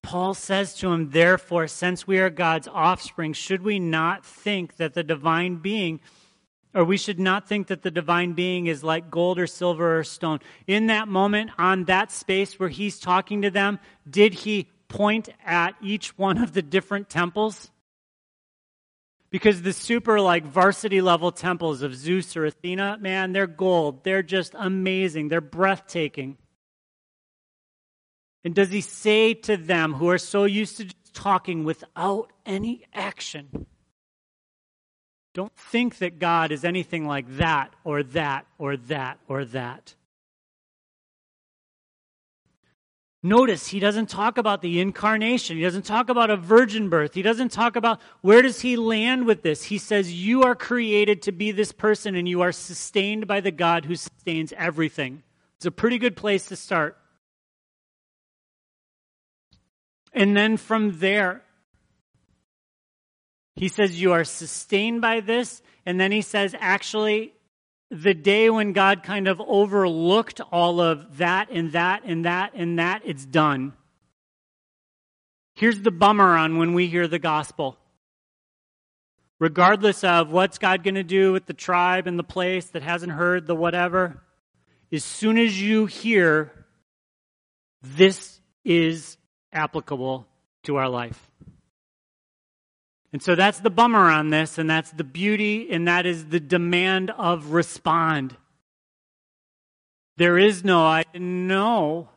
Paul 0.02 0.34
says 0.34 0.74
to 0.76 0.92
him, 0.92 1.10
Therefore, 1.10 1.68
since 1.68 2.08
we 2.08 2.18
are 2.18 2.28
God's 2.28 2.68
offspring, 2.68 3.34
should 3.34 3.62
we 3.62 3.78
not 3.78 4.26
think 4.26 4.76
that 4.76 4.94
the 4.94 5.04
divine 5.04 5.56
being, 5.56 6.00
or 6.74 6.84
we 6.84 6.96
should 6.96 7.20
not 7.20 7.48
think 7.48 7.68
that 7.68 7.82
the 7.82 7.90
divine 7.90 8.32
being 8.32 8.66
is 8.66 8.82
like 8.82 9.10
gold 9.10 9.38
or 9.38 9.46
silver 9.46 9.98
or 9.98 10.04
stone? 10.04 10.40
In 10.66 10.88
that 10.88 11.08
moment, 11.08 11.50
on 11.58 11.84
that 11.84 12.10
space 12.10 12.58
where 12.58 12.68
he's 12.68 12.98
talking 12.98 13.42
to 13.42 13.50
them, 13.50 13.78
did 14.08 14.34
he 14.34 14.68
point 14.88 15.28
at 15.44 15.74
each 15.82 16.18
one 16.18 16.38
of 16.38 16.52
the 16.52 16.62
different 16.62 17.08
temples? 17.08 17.70
Because 19.30 19.62
the 19.62 19.72
super 19.72 20.20
like 20.20 20.44
varsity 20.44 21.00
level 21.00 21.32
temples 21.32 21.82
of 21.82 21.94
Zeus 21.94 22.36
or 22.36 22.44
Athena, 22.44 22.98
man, 23.00 23.32
they're 23.32 23.46
gold. 23.46 24.04
They're 24.04 24.22
just 24.22 24.54
amazing. 24.56 25.28
They're 25.28 25.40
breathtaking. 25.40 26.38
And 28.44 28.54
does 28.54 28.70
he 28.70 28.82
say 28.82 29.34
to 29.34 29.56
them 29.56 29.94
who 29.94 30.08
are 30.10 30.18
so 30.18 30.44
used 30.44 30.76
to 30.76 30.86
talking 31.14 31.64
without 31.64 32.30
any 32.44 32.84
action, 32.92 33.66
don't 35.34 35.54
think 35.56 35.98
that 35.98 36.20
God 36.20 36.52
is 36.52 36.64
anything 36.64 37.06
like 37.06 37.26
that 37.36 37.74
or 37.82 38.02
that 38.04 38.46
or 38.56 38.76
that 38.76 39.18
or 39.28 39.44
that. 39.44 39.94
Notice 43.20 43.68
he 43.68 43.80
doesn't 43.80 44.10
talk 44.10 44.36
about 44.36 44.60
the 44.60 44.80
incarnation. 44.80 45.56
He 45.56 45.62
doesn't 45.62 45.86
talk 45.86 46.10
about 46.10 46.28
a 46.28 46.36
virgin 46.36 46.90
birth. 46.90 47.14
He 47.14 47.22
doesn't 47.22 47.52
talk 47.52 47.74
about 47.74 48.00
where 48.20 48.42
does 48.42 48.60
he 48.60 48.76
land 48.76 49.24
with 49.24 49.42
this. 49.42 49.64
He 49.64 49.78
says 49.78 50.12
you 50.12 50.42
are 50.42 50.54
created 50.54 51.22
to 51.22 51.32
be 51.32 51.50
this 51.50 51.72
person 51.72 52.14
and 52.14 52.28
you 52.28 52.42
are 52.42 52.52
sustained 52.52 53.26
by 53.26 53.40
the 53.40 53.50
God 53.50 53.86
who 53.86 53.96
sustains 53.96 54.52
everything. 54.56 55.22
It's 55.56 55.64
a 55.64 55.70
pretty 55.70 55.98
good 55.98 56.16
place 56.16 56.46
to 56.48 56.56
start. 56.56 56.98
And 60.12 60.36
then 60.36 60.58
from 60.58 60.98
there, 60.98 61.43
he 63.56 63.68
says 63.68 64.00
you 64.00 64.12
are 64.12 64.24
sustained 64.24 65.00
by 65.00 65.20
this. 65.20 65.62
And 65.86 66.00
then 66.00 66.12
he 66.12 66.22
says, 66.22 66.54
actually, 66.58 67.32
the 67.90 68.14
day 68.14 68.50
when 68.50 68.72
God 68.72 69.02
kind 69.02 69.28
of 69.28 69.40
overlooked 69.40 70.40
all 70.50 70.80
of 70.80 71.18
that 71.18 71.50
and 71.50 71.72
that 71.72 72.02
and 72.04 72.24
that 72.24 72.52
and 72.54 72.78
that, 72.78 73.02
it's 73.04 73.24
done. 73.24 73.74
Here's 75.54 75.80
the 75.80 75.92
bummer 75.92 76.36
on 76.36 76.58
when 76.58 76.74
we 76.74 76.88
hear 76.88 77.06
the 77.06 77.18
gospel. 77.20 77.78
Regardless 79.38 80.02
of 80.02 80.30
what's 80.30 80.58
God 80.58 80.82
going 80.82 80.94
to 80.94 81.04
do 81.04 81.32
with 81.32 81.46
the 81.46 81.52
tribe 81.52 82.06
and 82.06 82.18
the 82.18 82.24
place 82.24 82.66
that 82.66 82.82
hasn't 82.82 83.12
heard 83.12 83.46
the 83.46 83.54
whatever, 83.54 84.22
as 84.92 85.04
soon 85.04 85.38
as 85.38 85.60
you 85.60 85.86
hear 85.86 86.52
this 87.82 88.40
is 88.64 89.16
applicable 89.52 90.26
to 90.64 90.76
our 90.76 90.88
life. 90.88 91.30
And 93.14 93.22
so 93.22 93.36
that's 93.36 93.60
the 93.60 93.70
bummer 93.70 94.10
on 94.10 94.30
this, 94.30 94.58
and 94.58 94.68
that's 94.68 94.90
the 94.90 95.04
beauty, 95.04 95.70
and 95.70 95.86
that 95.86 96.04
is 96.04 96.30
the 96.30 96.40
demand 96.40 97.12
of 97.12 97.52
respond. 97.52 98.36
There 100.16 100.36
is 100.36 100.64
no, 100.64 100.84
I 100.84 101.04
know. 101.14 102.08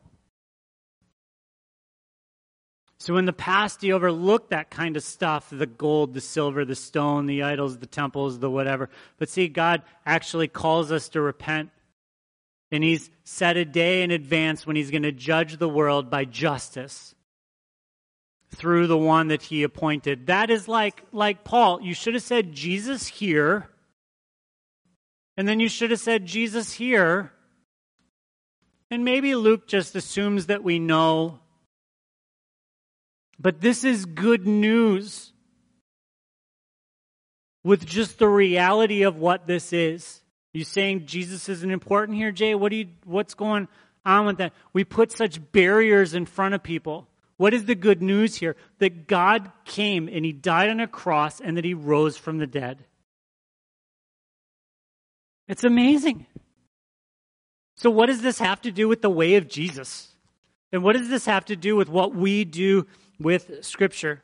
So 2.97 3.17
in 3.17 3.25
the 3.25 3.31
past, 3.31 3.83
he 3.83 3.91
overlooked 3.91 4.49
that 4.49 4.71
kind 4.71 4.97
of 4.97 5.03
stuff 5.03 5.51
the 5.51 5.67
gold, 5.67 6.15
the 6.15 6.19
silver, 6.19 6.65
the 6.65 6.73
stone, 6.73 7.27
the 7.27 7.43
idols, 7.43 7.77
the 7.77 7.85
temples, 7.85 8.39
the 8.39 8.49
whatever. 8.49 8.89
But 9.19 9.29
see, 9.29 9.49
God 9.49 9.83
actually 10.03 10.47
calls 10.47 10.91
us 10.91 11.09
to 11.09 11.21
repent. 11.21 11.69
And 12.71 12.83
he's 12.83 13.11
set 13.23 13.55
a 13.55 13.65
day 13.65 14.01
in 14.01 14.09
advance 14.09 14.65
when 14.65 14.75
he's 14.75 14.89
going 14.89 15.03
to 15.03 15.11
judge 15.11 15.57
the 15.57 15.69
world 15.69 16.09
by 16.09 16.25
justice 16.25 17.13
through 18.49 18.87
the 18.87 18.97
one 18.97 19.27
that 19.27 19.43
he 19.43 19.63
appointed. 19.63 20.27
That 20.27 20.49
is 20.49 20.67
like, 20.67 21.03
like 21.11 21.43
Paul. 21.43 21.81
You 21.81 21.93
should 21.93 22.13
have 22.13 22.23
said 22.23 22.53
Jesus 22.53 23.07
here, 23.07 23.69
and 25.35 25.47
then 25.47 25.59
you 25.59 25.69
should 25.69 25.91
have 25.91 25.99
said 25.99 26.25
Jesus 26.25 26.73
here. 26.73 27.31
And 28.89 29.03
maybe 29.03 29.35
Luke 29.35 29.67
just 29.67 29.95
assumes 29.95 30.45
that 30.45 30.63
we 30.63 30.79
know. 30.79 31.39
But 33.39 33.61
this 33.61 33.83
is 33.83 34.05
good 34.05 34.47
news 34.47 35.33
with 37.63 37.85
just 37.85 38.17
the 38.17 38.29
reality 38.29 39.03
of 39.03 39.17
what 39.17 39.45
this 39.45 39.73
is. 39.73 40.21
You 40.53 40.63
saying 40.63 41.05
Jesus 41.05 41.49
isn't 41.49 41.69
important 41.69 42.17
here, 42.17 42.31
Jay? 42.31 42.55
What 42.55 42.69
do 42.69 42.77
you, 42.77 42.87
what's 43.03 43.33
going 43.33 43.67
on 44.05 44.25
with 44.25 44.37
that? 44.37 44.53
We 44.73 44.85
put 44.85 45.11
such 45.11 45.51
barriers 45.51 46.13
in 46.13 46.25
front 46.25 46.55
of 46.55 46.63
people. 46.63 47.07
What 47.37 47.53
is 47.53 47.65
the 47.65 47.75
good 47.75 48.01
news 48.01 48.35
here? 48.35 48.55
That 48.79 49.07
God 49.07 49.51
came 49.63 50.07
and 50.07 50.25
he 50.25 50.31
died 50.31 50.69
on 50.69 50.79
a 50.79 50.87
cross 50.87 51.39
and 51.39 51.55
that 51.55 51.65
he 51.65 51.73
rose 51.73 52.17
from 52.17 52.39
the 52.39 52.47
dead. 52.47 52.85
It's 55.47 55.63
amazing. 55.63 56.25
So, 57.75 57.89
what 57.89 58.07
does 58.07 58.21
this 58.21 58.39
have 58.39 58.61
to 58.61 58.71
do 58.71 58.87
with 58.87 59.01
the 59.01 59.09
way 59.09 59.35
of 59.35 59.47
Jesus? 59.47 60.15
And 60.71 60.83
what 60.83 60.97
does 60.97 61.09
this 61.09 61.25
have 61.27 61.45
to 61.45 61.55
do 61.55 61.75
with 61.75 61.89
what 61.89 62.13
we 62.13 62.43
do 62.43 62.87
with 63.19 63.63
Scripture? 63.63 64.23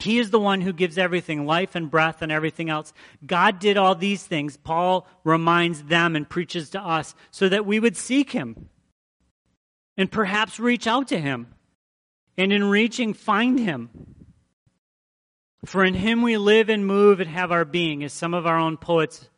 He 0.00 0.18
is 0.18 0.30
the 0.30 0.40
one 0.40 0.62
who 0.62 0.72
gives 0.72 0.98
everything 0.98 1.46
life 1.46 1.76
and 1.76 1.88
breath 1.88 2.22
and 2.22 2.32
everything 2.32 2.68
else. 2.68 2.92
God 3.24 3.60
did 3.60 3.76
all 3.76 3.94
these 3.94 4.24
things. 4.24 4.56
Paul 4.56 5.06
reminds 5.22 5.84
them 5.84 6.16
and 6.16 6.28
preaches 6.28 6.70
to 6.70 6.80
us 6.80 7.14
so 7.30 7.48
that 7.48 7.66
we 7.66 7.78
would 7.78 7.96
seek 7.96 8.32
Him 8.32 8.68
and 9.96 10.10
perhaps 10.10 10.58
reach 10.58 10.88
out 10.88 11.06
to 11.08 11.20
Him 11.20 11.54
and 12.36 12.52
in 12.52 12.64
reaching, 12.64 13.14
find 13.14 13.58
him. 13.58 13.90
For 15.64 15.84
in 15.84 15.94
him 15.94 16.22
we 16.22 16.36
live 16.36 16.68
and 16.68 16.86
move 16.86 17.20
and 17.20 17.30
have 17.30 17.52
our 17.52 17.64
being, 17.64 18.02
as 18.02 18.12
some 18.12 18.34
of 18.34 18.46
our 18.46 18.58
own 18.58 18.76
poets, 18.76 19.28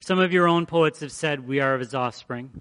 some 0.00 0.18
of 0.18 0.32
your 0.32 0.48
own 0.48 0.66
poets 0.66 1.00
have 1.00 1.12
said, 1.12 1.46
we 1.46 1.60
are 1.60 1.74
of 1.74 1.80
his 1.80 1.94
offspring. 1.94 2.60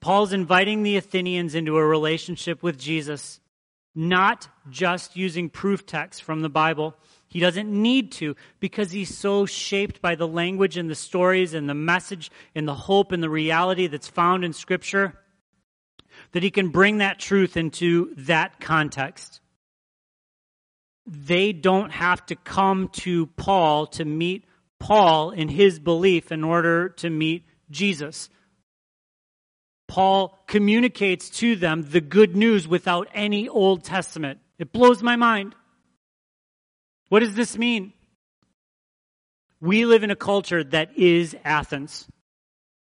Paul's 0.00 0.32
inviting 0.32 0.82
the 0.82 0.96
Athenians 0.96 1.54
into 1.54 1.76
a 1.76 1.84
relationship 1.84 2.62
with 2.62 2.78
Jesus, 2.78 3.40
not 3.94 4.48
just 4.70 5.16
using 5.16 5.50
proof 5.50 5.84
texts 5.84 6.20
from 6.20 6.42
the 6.42 6.48
Bible. 6.48 6.94
He 7.26 7.40
doesn't 7.40 7.70
need 7.70 8.12
to 8.12 8.36
because 8.60 8.92
he's 8.92 9.16
so 9.16 9.46
shaped 9.46 10.00
by 10.00 10.14
the 10.14 10.28
language 10.28 10.76
and 10.76 10.88
the 10.88 10.94
stories 10.94 11.54
and 11.54 11.68
the 11.68 11.74
message 11.74 12.30
and 12.54 12.68
the 12.68 12.74
hope 12.74 13.10
and 13.10 13.22
the 13.22 13.30
reality 13.30 13.88
that's 13.88 14.06
found 14.06 14.44
in 14.44 14.52
Scripture 14.52 15.18
that 16.32 16.42
he 16.42 16.50
can 16.50 16.68
bring 16.68 16.98
that 16.98 17.18
truth 17.18 17.56
into 17.56 18.14
that 18.16 18.60
context. 18.60 19.40
They 21.06 21.52
don't 21.52 21.90
have 21.90 22.24
to 22.26 22.36
come 22.36 22.88
to 22.88 23.26
Paul 23.26 23.86
to 23.88 24.04
meet 24.04 24.44
Paul 24.78 25.30
in 25.30 25.48
his 25.48 25.78
belief 25.78 26.32
in 26.32 26.44
order 26.44 26.88
to 26.90 27.10
meet 27.10 27.44
Jesus. 27.70 28.28
Paul 29.88 30.38
communicates 30.46 31.30
to 31.30 31.56
them 31.56 31.88
the 31.90 32.00
good 32.00 32.36
news 32.36 32.66
without 32.66 33.08
any 33.14 33.48
Old 33.48 33.84
Testament. 33.84 34.40
It 34.58 34.72
blows 34.72 35.02
my 35.02 35.16
mind. 35.16 35.54
What 37.08 37.20
does 37.20 37.34
this 37.34 37.56
mean? 37.56 37.92
We 39.60 39.86
live 39.86 40.02
in 40.02 40.10
a 40.10 40.16
culture 40.16 40.64
that 40.64 40.96
is 40.98 41.36
Athens. 41.44 42.08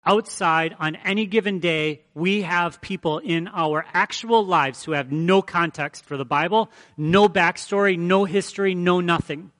Outside, 0.06 0.76
on 0.78 0.96
any 0.96 1.24
given 1.24 1.60
day, 1.60 2.02
we 2.12 2.42
have 2.42 2.82
people 2.82 3.20
in 3.20 3.48
our 3.48 3.86
actual 3.94 4.44
lives 4.44 4.84
who 4.84 4.92
have 4.92 5.10
no 5.10 5.40
context 5.40 6.04
for 6.04 6.18
the 6.18 6.26
Bible, 6.26 6.70
no 6.96 7.28
backstory, 7.28 7.98
no 7.98 8.26
history, 8.26 8.74
no 8.74 9.00
nothing. 9.00 9.50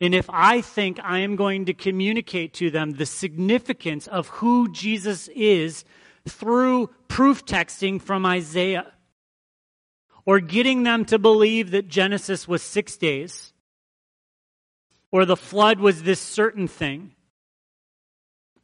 And 0.00 0.14
if 0.14 0.26
I 0.30 0.60
think 0.60 0.98
I 1.02 1.18
am 1.18 1.36
going 1.36 1.66
to 1.66 1.74
communicate 1.74 2.54
to 2.54 2.70
them 2.70 2.92
the 2.92 3.06
significance 3.06 4.06
of 4.06 4.28
who 4.28 4.70
Jesus 4.72 5.28
is 5.34 5.84
through 6.26 6.90
proof 7.08 7.44
texting 7.44 8.00
from 8.00 8.24
Isaiah, 8.24 8.92
or 10.24 10.40
getting 10.40 10.82
them 10.82 11.04
to 11.06 11.18
believe 11.18 11.70
that 11.70 11.88
Genesis 11.88 12.48
was 12.48 12.62
six 12.62 12.96
days, 12.96 13.52
or 15.12 15.24
the 15.24 15.36
flood 15.36 15.80
was 15.80 16.02
this 16.02 16.20
certain 16.20 16.66
thing, 16.66 17.12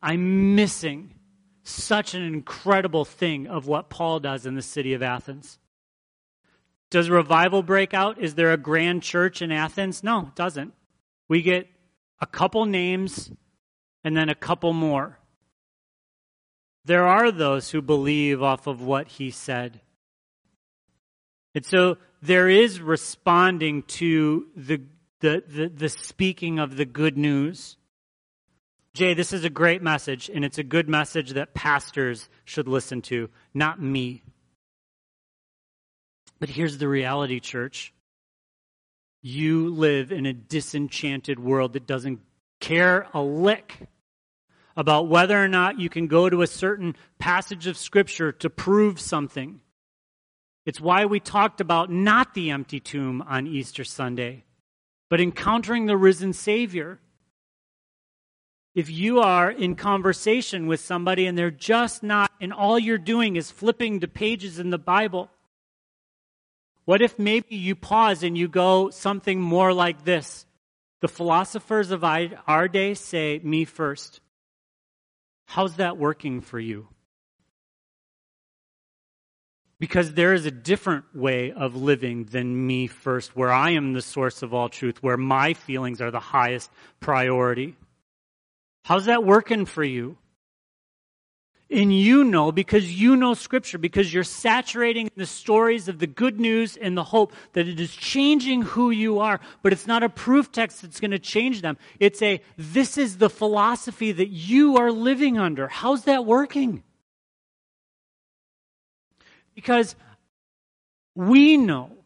I'm 0.03 0.55
missing 0.55 1.15
such 1.63 2.15
an 2.15 2.23
incredible 2.23 3.05
thing 3.05 3.47
of 3.47 3.67
what 3.67 3.89
Paul 3.89 4.21
does 4.21 4.47
in 4.47 4.55
the 4.55 4.63
city 4.63 4.95
of 4.95 5.03
Athens. 5.03 5.59
Does 6.91 7.09
revival 7.09 7.63
break 7.63 7.95
out? 7.95 8.19
Is 8.19 8.35
there 8.35 8.53
a 8.53 8.59
grand 8.59 9.03
church 9.03 9.41
in 9.41 9.53
Athens? 9.53 10.03
No, 10.03 10.23
it 10.23 10.35
doesn't. 10.35 10.75
We 11.29 11.41
get 11.41 11.69
a 12.21 12.27
couple 12.27 12.67
names 12.67 13.31
and 14.05 14.17
then 14.17 14.29
a 14.29 14.35
couple 14.35 14.73
more. 14.73 15.19
There 16.85 17.07
are 17.07 17.31
those 17.31 17.71
who 17.71 17.81
believe 17.81 18.43
off 18.43 18.67
of 18.67 18.83
what 18.83 19.09
he 19.09 19.31
said. 19.31 19.81
And 21.55 21.65
so 21.65 21.97
there 22.21 22.49
is 22.49 22.81
responding 22.81 23.83
to 23.85 24.47
the, 24.57 24.83
the, 25.21 25.45
the, 25.47 25.69
the, 25.69 25.89
speaking 25.89 26.59
of 26.59 26.77
the 26.77 26.85
good 26.85 27.17
news. 27.17 27.77
Jay, 28.95 29.15
this 29.15 29.33
is 29.33 29.45
a 29.45 29.51
great 29.51 29.83
message, 29.83 30.31
and 30.33 30.45
it's 30.45 30.59
a 30.59 30.63
good 30.63 30.89
message 30.89 31.31
that 31.31 31.55
pastors 31.55 32.29
should 32.45 32.69
listen 32.69 33.01
to, 33.01 33.31
not 33.55 33.81
me. 33.81 34.23
But 36.39 36.51
here's 36.51 36.77
the 36.77 36.89
reality, 36.89 37.41
church. 37.41 37.95
You 39.23 39.71
live 39.71 40.13
in 40.13 40.27
a 40.27 40.35
disenchanted 40.35 41.39
world 41.39 41.73
that 41.73 41.87
doesn't 41.87 42.21
care 42.61 43.07
a 43.15 43.23
lick 43.23 43.79
about 44.77 45.09
whether 45.09 45.43
or 45.43 45.49
not 45.49 45.79
you 45.81 45.89
can 45.89 46.07
go 46.07 46.29
to 46.29 46.43
a 46.43 46.47
certain 46.47 46.97
passage 47.19 47.67
of 47.67 47.79
Scripture 47.79 48.33
to 48.33 48.51
prove 48.51 49.01
something. 49.01 49.61
It's 50.67 50.81
why 50.81 51.07
we 51.07 51.19
talked 51.19 51.61
about 51.61 51.91
not 51.91 52.35
the 52.35 52.51
empty 52.51 52.81
tomb 52.81 53.23
on 53.27 53.47
Easter 53.47 53.85
Sunday, 53.85 54.45
but 55.09 55.21
encountering 55.21 55.87
the 55.87 55.97
risen 55.97 56.33
Savior. 56.33 57.01
If 58.75 58.89
you 58.89 59.21
are 59.21 59.51
in 59.51 59.75
conversation 59.75 60.67
with 60.67 60.81
somebody 60.81 61.27
and 61.27 61.37
they're 61.37 61.51
just 61.51 62.03
not, 62.03 62.31
and 62.41 62.53
all 62.53 62.79
you're 62.79 62.97
doing 62.97 63.37
is 63.37 63.51
flipping 63.51 64.01
to 64.01 64.09
pages 64.09 64.59
in 64.59 64.71
the 64.71 64.79
Bible, 64.79 65.31
what 66.85 67.03
if 67.03 67.19
maybe 67.19 67.55
you 67.55 67.75
pause 67.75 68.23
and 68.23 68.37
you 68.37 68.49
go 68.49 68.91
something 68.91 69.41
more 69.41 69.73
like 69.75 70.05
this? 70.05 70.47
The 71.01 71.09
philosophers 71.09 71.91
of 71.91 72.03
our 72.05 72.69
day 72.69 72.95
say, 72.95 73.41
Me 73.43 73.65
first. 73.65 74.21
How's 75.45 75.77
that 75.77 75.99
working 75.99 76.41
for 76.41 76.59
you? 76.59 76.89
Because 79.79 80.15
there 80.15 80.33
is 80.33 80.47
a 80.47 80.51
different 80.51 81.05
way 81.15 81.53
of 81.53 81.75
living 81.75 82.25
than 82.25 82.67
me 82.67 82.87
first, 82.87 83.37
where 83.37 83.51
I 83.51 83.71
am 83.71 83.93
the 83.93 84.01
source 84.01 84.43
of 84.43 84.55
all 84.55 84.69
truth, 84.69 85.03
where 85.03 85.17
my 85.17 85.55
feelings 85.55 86.01
are 86.01 86.13
the 86.13 86.21
highest 86.21 86.71
priority. 87.01 87.77
How's 88.85 89.07
that 89.07 89.25
working 89.25 89.67
for 89.67 89.85
you? 89.85 90.19
And 91.71 91.97
you 91.97 92.25
know, 92.25 92.53
because 92.53 92.93
you 92.93 93.17
know 93.17 93.33
Scripture, 93.33 93.79
because 93.79 94.13
you're 94.13 94.25
saturating 94.25 95.11
the 95.17 95.25
stories 95.25 95.89
of 95.89 95.99
the 95.99 96.07
good 96.07 96.39
news 96.39 96.77
and 96.77 96.95
the 96.97 97.03
hope 97.03 97.33
that 97.55 97.67
it 97.67 97.81
is 97.81 97.95
changing 97.97 98.61
who 98.61 98.91
you 98.91 99.21
are. 99.21 99.41
But 99.63 99.73
it's 99.73 99.87
not 99.87 100.03
a 100.03 100.11
proof 100.11 100.53
text 100.53 100.83
that's 100.83 101.01
going 101.01 101.13
to 101.13 101.19
change 101.19 101.63
them. 101.63 101.79
It's 101.99 102.21
a, 102.21 102.43
this 102.59 102.99
is 102.99 103.17
the 103.17 103.31
philosophy 103.31 104.13
that 104.13 104.29
you 104.29 104.77
are 104.77 104.93
living 104.93 105.39
under. 105.39 105.67
How's 105.67 106.05
that 106.05 106.27
working? 106.27 106.83
Because 109.55 109.97
we 111.15 111.57
know 111.57 112.02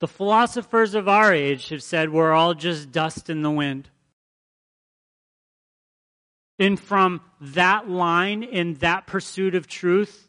the 0.00 0.08
philosophers 0.08 0.94
of 0.94 1.08
our 1.08 1.32
age 1.32 1.68
have 1.68 1.82
said 1.82 2.10
we're 2.10 2.32
all 2.32 2.54
just 2.54 2.90
dust 2.90 3.30
in 3.30 3.42
the 3.42 3.50
wind. 3.50 3.88
And 6.58 6.78
from 6.78 7.20
that 7.40 7.88
line 7.88 8.42
in 8.42 8.74
that 8.74 9.06
pursuit 9.06 9.54
of 9.54 9.66
truth, 9.66 10.28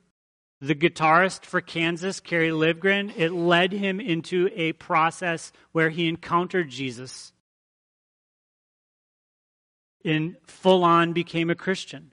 the 0.61 0.76
guitarist 0.76 1.45
for 1.45 1.59
Kansas, 1.59 2.19
Kerry 2.19 2.49
Livgren, 2.49 3.11
it 3.17 3.32
led 3.32 3.72
him 3.72 3.99
into 3.99 4.49
a 4.53 4.74
process 4.74 5.51
where 5.72 5.89
he 5.89 6.07
encountered 6.07 6.69
Jesus 6.69 7.34
and 10.05 10.36
full 10.45 10.84
on 10.84 11.13
became 11.13 11.49
a 11.49 11.55
Christian. 11.55 12.11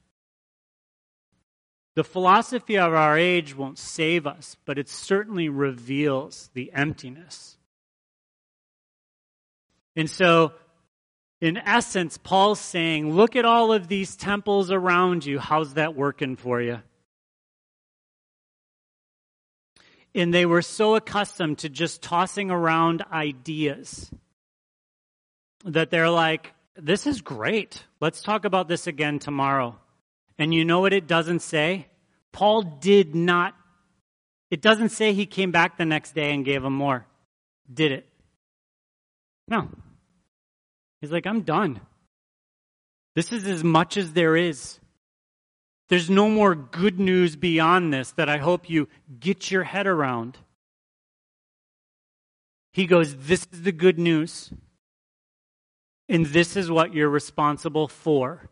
The 1.99 2.05
philosophy 2.05 2.79
of 2.79 2.95
our 2.95 3.19
age 3.19 3.57
won't 3.57 3.77
save 3.77 4.25
us, 4.25 4.57
but 4.65 4.79
it 4.79 4.89
certainly 4.89 5.49
reveals 5.49 6.49
the 6.55 6.71
emptiness. 6.73 7.57
And 9.97 10.09
so 10.09 10.53
in 11.41 11.57
essence, 11.57 12.17
Paul's 12.17 12.61
saying, 12.61 13.13
look 13.13 13.35
at 13.35 13.45
all 13.45 13.73
of 13.73 13.89
these 13.89 14.15
temples 14.15 14.71
around 14.71 15.27
you. 15.27 15.41
How's 15.41 15.75
that 15.75 15.97
working 15.97 16.37
for 16.37 16.63
you? 16.63 16.83
And 20.15 20.33
they 20.33 20.47
were 20.47 20.63
so 20.63 20.95
accustomed 20.95 21.59
to 21.59 21.69
just 21.69 22.01
tossing 22.01 22.53
around 22.53 23.03
ideas 23.11 24.09
that 25.65 25.91
they're 25.91 26.11
like, 26.11 26.53
this 26.77 27.09
is 27.09 27.23
great. 27.23 27.83
Let's 28.01 28.23
talk 28.23 28.45
about 28.45 28.69
this 28.69 28.87
again 28.87 29.19
tomorrow. 29.19 29.81
And 30.39 30.55
you 30.55 30.65
know 30.65 30.81
what 30.81 30.93
it 30.93 31.07
doesn't 31.07 31.41
say? 31.41 31.87
Paul 32.33 32.63
did 32.63 33.15
not, 33.15 33.55
it 34.51 34.63
doesn't 34.63 34.91
say 34.91 35.13
he 35.13 35.27
came 35.27 35.51
back 35.51 35.77
the 35.77 35.85
next 35.85 36.15
day 36.15 36.33
and 36.33 36.45
gave 36.45 36.65
him 36.65 36.73
more. 36.73 37.07
Did 37.73 37.93
it? 37.93 38.09
No. 39.49 39.69
He's 41.01 41.11
like, 41.11 41.27
I'm 41.27 41.43
done. 41.43 41.81
This 43.15 43.33
is 43.33 43.47
as 43.47 43.65
much 43.65 43.97
as 43.97 44.13
there 44.13 44.37
is. 44.37 44.79
There's 45.89 46.11
no 46.11 46.29
more 46.29 46.55
good 46.55 47.01
news 47.01 47.35
beyond 47.35 47.93
this 47.93 48.13
that 48.13 48.29
I 48.29 48.37
hope 48.37 48.69
you 48.69 48.89
get 49.19 49.51
your 49.51 49.65
head 49.65 49.87
around. 49.87 50.39
He 52.73 52.87
goes, 52.87 53.17
This 53.17 53.47
is 53.53 53.63
the 53.63 53.73
good 53.73 53.99
news. 53.99 54.53
And 56.09 56.27
this 56.27 56.57
is 56.57 56.71
what 56.71 56.95
you're 56.95 57.09
responsible 57.09 57.89
for. 57.89 58.49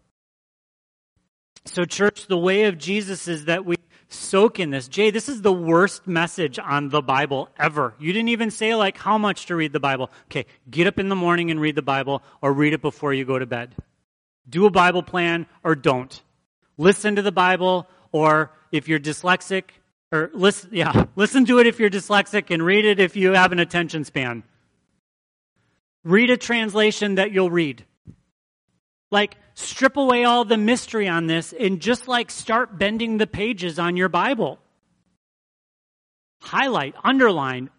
So, 1.67 1.85
church, 1.85 2.27
the 2.27 2.39
way 2.39 2.65
of 2.65 2.79
Jesus 2.79 3.29
is 3.29 3.47
that 3.47 3.65
we 3.65 3.77
soak 4.09 4.61
in 4.61 4.71
this. 4.71 4.89
Jay, 4.89 5.11
this 5.11 5.29
is 5.29 5.43
the 5.43 5.53
worst 5.53 6.07
message 6.07 6.59
on 6.59 6.89
the 6.89 7.03
Bible 7.03 7.49
ever. 7.59 7.95
You 7.99 8.13
didn't 8.13 8.29
even 8.31 8.51
say, 8.51 8.75
like, 8.75 8.97
how 8.97 9.19
much 9.19 9.47
to 9.47 9.57
read 9.57 9.73
the 9.73 9.81
Bible. 9.81 10.11
Okay, 10.27 10.47
get 10.71 10.87
up 10.87 10.99
in 10.99 11.09
the 11.09 11.17
morning 11.17 11.51
and 11.51 11.61
read 11.61 11.75
the 11.75 11.83
Bible, 11.83 12.23
or 12.41 12.53
read 12.53 12.73
it 12.73 12.83
before 12.83 13.13
you 13.13 13.25
go 13.25 13.39
to 13.39 13.47
bed. 13.47 13.75
Do 14.49 14.67
a 14.67 14.71
Bible 14.71 15.03
plan, 15.03 15.47
or 15.65 15.75
don't. 15.75 16.23
Listen 16.79 17.17
to 17.17 17.23
the 17.23 17.33
Bible, 17.33 17.89
or 18.13 18.53
if 18.71 18.89
you're 18.89 19.01
dyslexic, 19.01 19.65
or 20.13 20.31
listen, 20.33 20.71
yeah, 20.73 21.07
listen 21.17 21.45
to 21.47 21.59
it 21.59 21.67
if 21.67 21.81
you're 21.81 21.91
dyslexic, 21.91 22.53
and 22.53 22.65
read 22.65 22.85
it 22.85 23.01
if 23.01 23.17
you 23.17 23.33
have 23.33 23.53
an 23.53 23.59
attention 23.59 24.05
span. 24.05 24.45
Read 26.05 26.31
a 26.31 26.37
translation 26.37 27.17
that 27.17 27.33
you'll 27.33 27.51
read. 27.51 27.85
Like, 29.11 29.37
strip 29.55 29.97
away 29.97 30.25
all 30.25 30.45
the 30.45 30.57
mystery 30.57 31.09
on 31.09 31.27
this 31.27 31.53
and 31.53 31.81
just 31.81 32.09
like 32.09 32.31
start 32.31 32.79
bending 32.79 33.19
the 33.19 33.27
pages 33.27 33.79
on 33.79 33.97
your 33.97 34.09
Bible. 34.09 34.59
Highlight, 36.43 36.95
underline, 37.03 37.71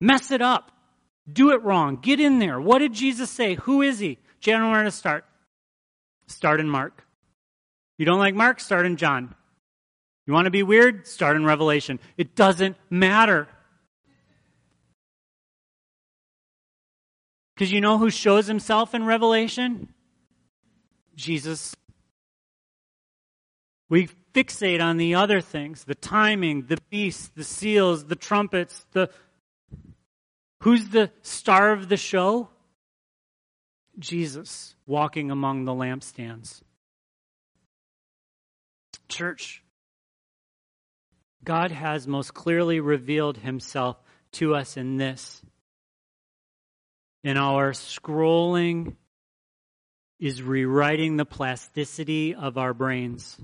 mess 0.00 0.30
it 0.30 0.42
up, 0.42 0.72
do 1.30 1.52
it 1.52 1.62
wrong, 1.62 1.96
get 1.96 2.20
in 2.20 2.38
there. 2.38 2.60
What 2.60 2.78
did 2.78 2.92
Jesus 2.92 3.30
say? 3.30 3.54
Who 3.54 3.82
is 3.82 3.98
he? 3.98 4.18
Jan, 4.40 4.70
where 4.70 4.82
to 4.82 4.90
start? 4.90 5.24
Start 6.26 6.60
in 6.60 6.68
Mark. 6.68 7.04
You 7.98 8.04
don't 8.04 8.18
like 8.18 8.34
Mark? 8.34 8.60
Start 8.60 8.86
in 8.86 8.96
John. 8.96 9.34
You 10.26 10.32
want 10.32 10.46
to 10.46 10.50
be 10.50 10.62
weird? 10.62 11.06
Start 11.06 11.36
in 11.36 11.44
Revelation. 11.44 12.00
It 12.16 12.34
doesn't 12.34 12.76
matter. 12.90 13.48
Because 17.54 17.72
you 17.72 17.80
know 17.80 17.96
who 17.96 18.10
shows 18.10 18.46
himself 18.46 18.94
in 18.94 19.04
Revelation? 19.04 19.88
Jesus. 21.16 21.74
We 23.88 24.08
fixate 24.34 24.82
on 24.82 24.96
the 24.96 25.14
other 25.14 25.40
things 25.40 25.84
the 25.84 25.94
timing, 25.94 26.66
the 26.66 26.78
beasts, 26.90 27.28
the 27.34 27.44
seals, 27.44 28.04
the 28.04 28.16
trumpets, 28.16 28.86
the. 28.92 29.10
Who's 30.62 30.88
the 30.88 31.10
star 31.22 31.72
of 31.72 31.88
the 31.88 31.96
show? 31.96 32.48
Jesus 33.98 34.74
walking 34.86 35.30
among 35.30 35.64
the 35.64 35.72
lampstands. 35.72 36.60
Church, 39.08 39.62
God 41.44 41.70
has 41.70 42.06
most 42.06 42.34
clearly 42.34 42.80
revealed 42.80 43.38
himself 43.38 43.96
to 44.32 44.54
us 44.54 44.76
in 44.76 44.96
this. 44.96 45.42
In 47.22 47.36
our 47.36 47.72
scrolling 47.72 48.96
is 50.18 50.42
rewriting 50.42 51.16
the 51.16 51.24
plasticity 51.24 52.34
of 52.34 52.56
our 52.56 52.72
brains. 52.72 53.36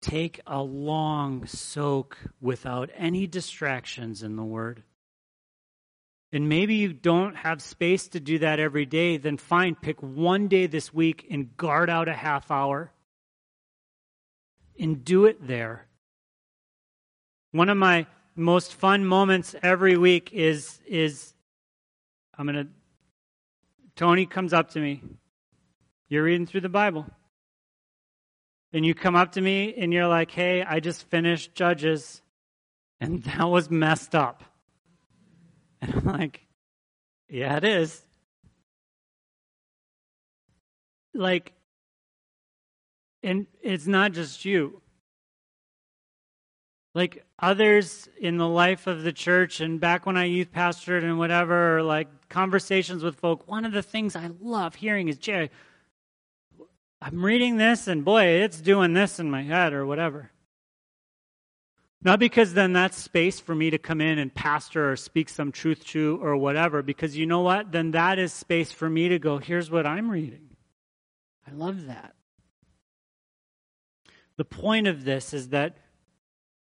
Take 0.00 0.40
a 0.46 0.62
long 0.62 1.46
soak 1.46 2.18
without 2.40 2.90
any 2.96 3.26
distractions 3.26 4.22
in 4.22 4.36
the 4.36 4.44
Word. 4.44 4.82
And 6.32 6.48
maybe 6.48 6.74
you 6.74 6.92
don't 6.92 7.36
have 7.36 7.62
space 7.62 8.08
to 8.08 8.20
do 8.20 8.38
that 8.40 8.58
every 8.58 8.84
day, 8.84 9.16
then 9.16 9.36
fine, 9.36 9.74
pick 9.74 10.02
one 10.02 10.48
day 10.48 10.66
this 10.66 10.92
week 10.92 11.26
and 11.30 11.56
guard 11.56 11.88
out 11.88 12.08
a 12.08 12.14
half 12.14 12.50
hour 12.50 12.92
and 14.78 15.04
do 15.04 15.24
it 15.26 15.46
there. 15.46 15.86
One 17.52 17.68
of 17.68 17.76
my 17.76 18.06
most 18.34 18.74
fun 18.74 19.06
moments 19.06 19.54
every 19.62 19.96
week 19.96 20.30
is 20.32 20.78
is 20.86 21.32
I'm 22.36 22.46
going 22.46 22.66
to 22.66 22.70
Tony 23.96 24.26
comes 24.26 24.52
up 24.52 24.70
to 24.70 24.80
me. 24.80 25.02
You're 26.08 26.22
reading 26.22 26.46
through 26.46 26.60
the 26.60 26.68
Bible. 26.68 27.06
And 28.72 28.84
you 28.84 28.94
come 28.94 29.16
up 29.16 29.32
to 29.32 29.40
me 29.40 29.74
and 29.76 29.92
you're 29.92 30.06
like, 30.06 30.30
hey, 30.30 30.62
I 30.62 30.80
just 30.80 31.08
finished 31.08 31.54
Judges, 31.54 32.20
and 33.00 33.22
that 33.24 33.48
was 33.48 33.70
messed 33.70 34.14
up. 34.14 34.44
And 35.80 35.94
I'm 35.94 36.04
like, 36.04 36.42
yeah, 37.28 37.56
it 37.56 37.64
is. 37.64 38.02
Like, 41.14 41.52
and 43.22 43.46
it's 43.62 43.86
not 43.86 44.12
just 44.12 44.44
you. 44.44 44.82
Like 46.94 47.25
others 47.38 48.08
in 48.18 48.38
the 48.38 48.48
life 48.48 48.86
of 48.86 49.02
the 49.02 49.12
church, 49.12 49.60
and 49.60 49.78
back 49.78 50.06
when 50.06 50.16
I 50.16 50.24
youth 50.24 50.52
pastored 50.52 51.04
and 51.04 51.18
whatever, 51.18 51.82
like 51.82 52.08
conversations 52.28 53.02
with 53.02 53.16
folk, 53.16 53.46
one 53.46 53.64
of 53.64 53.72
the 53.72 53.82
things 53.82 54.16
I 54.16 54.30
love 54.40 54.76
hearing 54.76 55.08
is, 55.08 55.18
Jerry, 55.18 55.50
I'm 57.00 57.24
reading 57.24 57.58
this 57.58 57.88
and 57.88 58.04
boy, 58.04 58.24
it's 58.24 58.60
doing 58.60 58.94
this 58.94 59.18
in 59.18 59.30
my 59.30 59.42
head 59.42 59.72
or 59.72 59.84
whatever. 59.84 60.30
Not 62.02 62.20
because 62.20 62.54
then 62.54 62.72
that's 62.72 62.96
space 62.96 63.40
for 63.40 63.54
me 63.54 63.70
to 63.70 63.78
come 63.78 64.00
in 64.00 64.18
and 64.18 64.32
pastor 64.34 64.92
or 64.92 64.96
speak 64.96 65.28
some 65.28 65.50
truth 65.50 65.84
to 65.86 66.18
or 66.22 66.36
whatever, 66.36 66.82
because 66.82 67.16
you 67.16 67.26
know 67.26 67.40
what? 67.40 67.72
Then 67.72 67.90
that 67.90 68.18
is 68.18 68.32
space 68.32 68.72
for 68.72 68.88
me 68.88 69.08
to 69.08 69.18
go, 69.18 69.38
here's 69.38 69.70
what 69.70 69.86
I'm 69.86 70.10
reading. 70.10 70.50
I 71.46 71.52
love 71.52 71.86
that. 71.86 72.14
The 74.36 74.44
point 74.44 74.86
of 74.86 75.04
this 75.04 75.34
is 75.34 75.48
that, 75.48 75.78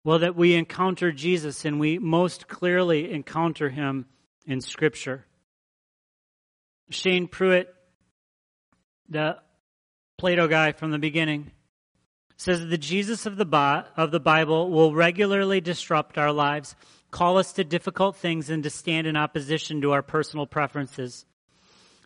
well, 0.08 0.20
that 0.20 0.38
we 0.38 0.56
encounter 0.56 1.12
Jesus 1.12 1.66
and 1.66 1.82
we 1.82 2.00
most 2.00 2.48
clearly 2.48 3.12
encounter 3.12 3.70
him 3.70 4.06
in 4.46 4.62
Scripture. 4.62 5.26
Shane 6.90 7.28
Pruitt, 7.28 7.76
the 9.10 9.36
Play 10.18 10.36
Doh 10.36 10.48
guy 10.48 10.72
from 10.72 10.92
the 10.92 10.98
beginning, 10.98 11.52
says 12.38 12.66
the 12.66 12.78
Jesus 12.78 13.26
of 13.26 13.36
the, 13.36 13.86
of 13.98 14.12
the 14.12 14.22
Bible 14.22 14.72
will 14.72 14.96
regularly 14.96 15.60
disrupt 15.60 16.18
our 16.18 16.32
lives, 16.32 16.78
call 17.12 17.38
us 17.38 17.52
to 17.52 17.66
difficult 17.66 18.16
things, 18.16 18.50
and 18.50 18.64
to 18.64 18.70
stand 18.70 19.08
in 19.08 19.18
opposition 19.18 19.82
to 19.82 19.92
our 19.92 20.02
personal 20.02 20.48
preferences. 20.48 21.26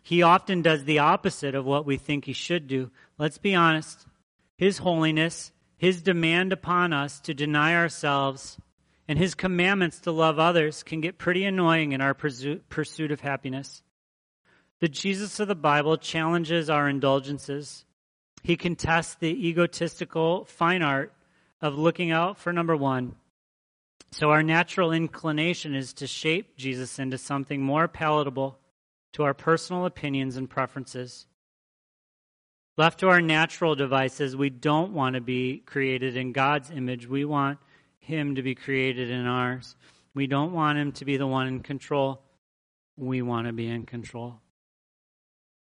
He 0.02 0.24
often 0.24 0.60
does 0.60 0.82
the 0.82 0.98
opposite 0.98 1.54
of 1.54 1.66
what 1.66 1.86
we 1.86 1.98
think 1.98 2.24
he 2.24 2.32
should 2.32 2.66
do. 2.66 2.90
Let's 3.16 3.38
be 3.38 3.54
honest. 3.54 4.08
His 4.56 4.78
holiness, 4.78 5.52
his 5.82 6.00
demand 6.00 6.52
upon 6.52 6.92
us 6.92 7.18
to 7.18 7.34
deny 7.34 7.74
ourselves, 7.74 8.56
and 9.08 9.18
his 9.18 9.34
commandments 9.34 9.98
to 9.98 10.12
love 10.12 10.38
others 10.38 10.84
can 10.84 11.00
get 11.00 11.18
pretty 11.18 11.44
annoying 11.44 11.90
in 11.90 12.00
our 12.00 12.14
pursuit 12.14 13.10
of 13.10 13.20
happiness. 13.20 13.82
The 14.78 14.86
Jesus 14.86 15.40
of 15.40 15.48
the 15.48 15.56
Bible 15.56 15.96
challenges 15.96 16.70
our 16.70 16.88
indulgences. 16.88 17.84
He 18.44 18.56
contests 18.56 19.16
the 19.16 19.48
egotistical 19.48 20.44
fine 20.44 20.82
art 20.82 21.12
of 21.60 21.76
looking 21.76 22.12
out 22.12 22.38
for 22.38 22.52
number 22.52 22.76
one. 22.76 23.16
So, 24.12 24.30
our 24.30 24.44
natural 24.44 24.92
inclination 24.92 25.74
is 25.74 25.92
to 25.94 26.06
shape 26.06 26.56
Jesus 26.56 27.00
into 27.00 27.18
something 27.18 27.60
more 27.60 27.88
palatable 27.88 28.56
to 29.14 29.24
our 29.24 29.34
personal 29.34 29.84
opinions 29.84 30.36
and 30.36 30.48
preferences. 30.48 31.26
Left 32.78 33.00
to 33.00 33.08
our 33.08 33.20
natural 33.20 33.74
devices, 33.74 34.34
we 34.34 34.48
don't 34.48 34.94
want 34.94 35.14
to 35.14 35.20
be 35.20 35.58
created 35.58 36.16
in 36.16 36.32
God's 36.32 36.70
image. 36.70 37.06
We 37.06 37.24
want 37.26 37.58
Him 37.98 38.36
to 38.36 38.42
be 38.42 38.54
created 38.54 39.10
in 39.10 39.26
ours. 39.26 39.76
We 40.14 40.26
don't 40.26 40.52
want 40.52 40.78
Him 40.78 40.92
to 40.92 41.04
be 41.04 41.18
the 41.18 41.26
one 41.26 41.48
in 41.48 41.60
control. 41.60 42.22
We 42.96 43.20
want 43.20 43.46
to 43.46 43.52
be 43.52 43.68
in 43.68 43.84
control. 43.84 44.40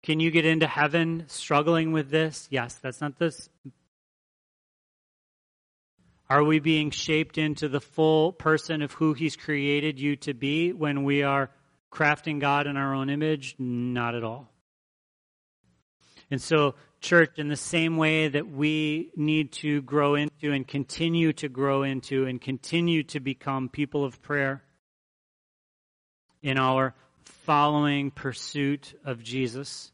Can 0.02 0.20
you 0.20 0.32
get 0.32 0.46
into 0.46 0.68
heaven 0.68 1.26
struggling 1.28 1.92
with 1.92 2.10
this? 2.10 2.48
Yes, 2.50 2.76
that's 2.76 3.02
not 3.02 3.20
this. 3.20 3.50
Are 6.28 6.44
we 6.44 6.60
being 6.60 6.90
shaped 6.90 7.38
into 7.38 7.70
the 7.70 7.82
full 7.82 8.32
person 8.32 8.82
of 8.82 8.94
who 8.94 9.14
He's 9.14 9.36
created 9.36 10.00
you 10.00 10.16
to 10.18 10.34
be 10.34 10.74
when 10.74 11.04
we 11.04 11.22
are 11.22 11.52
crafting 11.92 12.40
God 12.40 12.66
in 12.66 12.78
our 12.78 12.96
own 12.96 13.12
image? 13.12 13.56
Not 13.60 14.16
at 14.16 14.24
all. 14.24 14.50
And 16.32 16.42
so, 16.42 16.74
church, 17.06 17.38
in 17.38 17.50
the 17.50 17.56
same 17.56 17.98
way 17.98 18.28
that 18.28 18.50
we 18.50 19.12
need 19.16 19.52
to 19.52 19.84
grow 19.84 20.16
into 20.16 20.52
and 20.52 20.68
continue 20.68 21.32
to 21.34 21.48
grow 21.48 21.84
into 21.84 22.26
and 22.26 22.42
continue 22.42 23.04
to 23.04 23.20
become 23.20 23.70
people 23.70 24.04
of 24.04 24.22
prayer 24.24 24.64
in 26.42 26.58
our 26.58 26.96
following 27.24 28.10
pursuit 28.10 29.00
of 29.06 29.22
Jesus, 29.22 29.92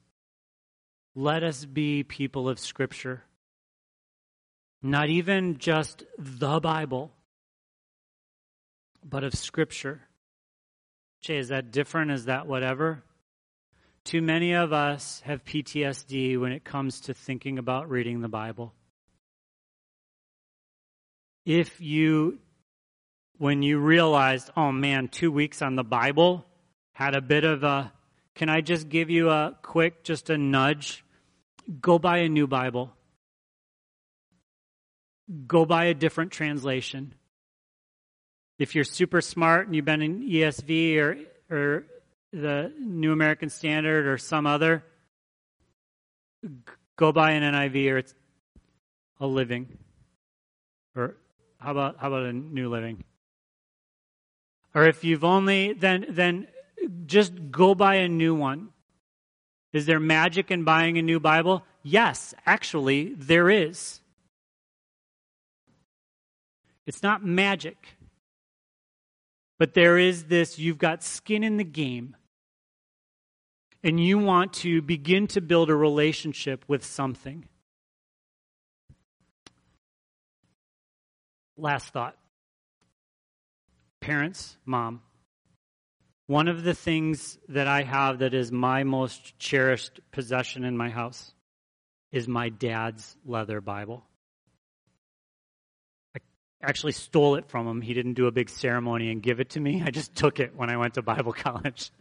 let 1.14 1.44
us 1.44 1.66
be 1.66 2.04
people 2.04 2.48
of 2.48 2.58
Scripture. 2.58 3.24
Not 4.82 5.10
even 5.10 5.58
just 5.58 6.06
the 6.18 6.62
Bible, 6.62 7.12
but 9.04 9.26
of 9.26 9.34
Scripture. 9.34 10.00
Jay, 11.22 11.38
is 11.38 11.50
that 11.50 11.72
different? 11.72 12.12
Is 12.12 12.26
that 12.26 12.48
whatever? 12.48 13.04
Too 14.04 14.22
many 14.22 14.54
of 14.54 14.74
us 14.74 15.22
have 15.26 15.46
PTSD 15.46 16.40
when 16.40 16.52
it 16.52 16.64
comes 16.64 17.02
to 17.02 17.14
thinking 17.14 17.58
about 17.58 17.90
reading 17.90 18.22
the 18.22 18.28
Bible. 18.28 18.74
If 21.46 21.80
you, 21.80 22.40
when 23.38 23.62
you 23.62 23.80
realized, 23.80 24.50
oh 24.58 24.72
man, 24.72 25.08
two 25.08 25.32
weeks 25.32 25.62
on 25.62 25.76
the 25.76 25.84
Bible 25.84 26.46
had 26.94 27.16
a 27.16 27.22
bit 27.22 27.44
of 27.44 27.64
a 27.64 27.92
can 28.36 28.50
I 28.50 28.62
just 28.62 28.90
give 28.90 29.10
you 29.10 29.30
a 29.30 29.58
quick, 29.62 30.04
just 30.04 30.30
a 30.30 30.38
nudge? 30.38 31.04
Go 31.80 32.00
buy 32.00 32.20
a 32.20 32.30
new 32.30 32.48
Bible. 32.48 32.92
Go 35.48 35.66
buy 35.66 35.86
a 35.86 35.94
different 35.94 36.32
translation. 36.32 37.14
If 38.58 38.76
you're 38.76 38.84
super 38.84 39.22
smart 39.22 39.68
and 39.68 39.76
you've 39.76 39.86
been 39.86 40.02
in 40.02 40.28
ESV 40.28 40.98
or, 40.98 41.18
or 41.56 41.86
the 42.32 42.72
New 42.80 43.12
American 43.12 43.50
Standard 43.50 44.08
or 44.08 44.18
some 44.18 44.48
other, 44.48 44.84
go 46.96 47.12
buy 47.12 47.32
an 47.32 47.44
NIV 47.54 47.92
or 47.92 47.98
it's 47.98 48.16
a 49.20 49.28
living. 49.28 49.78
Or 50.96 51.18
how 51.60 51.72
about 51.72 51.98
how 52.00 52.08
about 52.08 52.24
a 52.24 52.34
new 52.34 52.70
living? 52.70 53.04
Or 54.74 54.86
if 54.86 55.04
you've 55.04 55.24
only 55.24 55.74
then 55.74 56.06
then 56.10 56.48
just 57.06 57.34
go 57.52 57.76
buy 57.76 57.96
a 57.96 58.08
new 58.08 58.34
one. 58.34 58.70
Is 59.74 59.86
there 59.86 60.00
magic 60.00 60.52
in 60.52 60.64
buying 60.64 60.98
a 60.98 61.02
new 61.02 61.20
Bible? 61.20 61.64
Yes, 61.84 62.34
actually, 62.46 63.14
there 63.16 63.50
is. 63.50 64.02
It's 66.86 67.04
not 67.04 67.24
magic. 67.24 67.96
But 69.58 69.76
there 69.76 69.98
is 69.98 70.26
this 70.26 70.58
you've 70.58 70.80
got 70.80 71.04
skin 71.04 71.44
in 71.44 71.58
the 71.58 71.64
game, 71.64 72.16
and 73.84 74.00
you 74.00 74.18
want 74.18 74.54
to 74.54 74.82
begin 74.82 75.28
to 75.28 75.42
build 75.42 75.70
a 75.70 75.76
relationship 75.76 76.64
with 76.68 76.86
something. 76.86 77.46
Last 81.58 81.94
thought. 81.94 82.18
Parents, 84.00 84.58
mom, 84.66 85.02
one 86.32 86.48
of 86.48 86.64
the 86.64 86.74
things 86.74 87.38
that 87.50 87.68
I 87.68 87.84
have 87.84 88.20
that 88.20 88.34
is 88.34 88.52
my 88.52 88.84
most 88.84 89.38
cherished 89.38 90.00
possession 90.12 90.64
in 90.64 90.78
my 90.78 90.90
house 90.90 91.34
is 92.12 92.28
my 92.28 92.50
dad's 92.50 93.16
leather 93.26 93.62
Bible. 93.62 94.04
I 96.16 96.20
actually 96.64 96.94
stole 96.94 97.36
it 97.36 97.50
from 97.50 97.68
him. 97.68 97.82
He 97.82 97.94
didn't 97.94 98.14
do 98.14 98.28
a 98.28 98.32
big 98.32 98.50
ceremony 98.50 99.12
and 99.12 99.22
give 99.22 99.40
it 99.40 99.52
to 99.52 99.60
me. 99.60 99.84
I 99.86 99.92
just 99.92 100.16
took 100.16 100.40
it 100.40 100.56
when 100.56 100.70
I 100.70 100.78
went 100.78 100.94
to 100.96 101.02
Bible 101.02 101.34
college. 101.34 101.92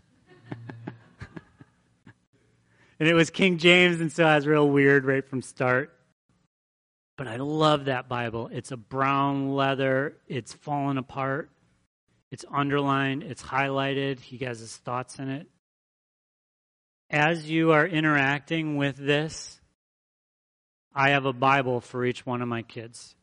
And 3.01 3.09
it 3.09 3.15
was 3.15 3.31
King 3.31 3.57
James, 3.57 4.01
and 4.01 4.13
so 4.13 4.25
I 4.25 4.37
was 4.37 4.47
real 4.47 4.69
weird 4.69 5.07
right 5.07 5.27
from 5.27 5.41
start. 5.41 5.91
But 7.17 7.27
I 7.27 7.37
love 7.37 7.87
that 7.87 8.09
Bible. 8.09 8.51
It's 8.53 8.73
a 8.73 8.77
brown 8.77 9.55
leather, 9.55 10.17
it's 10.29 10.53
fallen 10.53 10.99
apart, 10.99 11.51
it's 12.31 12.45
underlined, 12.53 13.23
it's 13.23 13.43
highlighted. 13.43 14.21
He 14.21 14.45
has 14.45 14.61
his 14.61 14.77
thoughts 14.77 15.19
in 15.19 15.31
it. 15.31 15.47
As 17.09 17.51
you 17.51 17.73
are 17.73 17.87
interacting 17.87 18.77
with 18.77 18.97
this, 18.97 19.61
I 20.95 21.11
have 21.11 21.25
a 21.25 21.33
Bible 21.33 21.81
for 21.81 22.05
each 22.05 22.27
one 22.27 22.43
of 22.43 22.49
my 22.49 22.63
kids. 22.63 23.17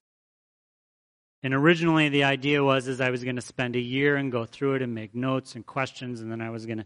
And 1.44 1.54
originally 1.54 2.10
the 2.10 2.24
idea 2.24 2.64
was 2.64 2.88
is 2.88 3.00
I 3.00 3.12
was 3.12 3.24
going 3.24 3.36
to 3.36 3.42
spend 3.42 3.76
a 3.76 3.80
year 3.80 4.16
and 4.16 4.32
go 4.32 4.46
through 4.46 4.76
it 4.76 4.82
and 4.82 4.96
make 4.96 5.14
notes 5.14 5.56
and 5.56 5.66
questions 5.66 6.22
and 6.22 6.32
then 6.32 6.42
I 6.42 6.50
was 6.50 6.66
going 6.66 6.80
to 6.80 6.86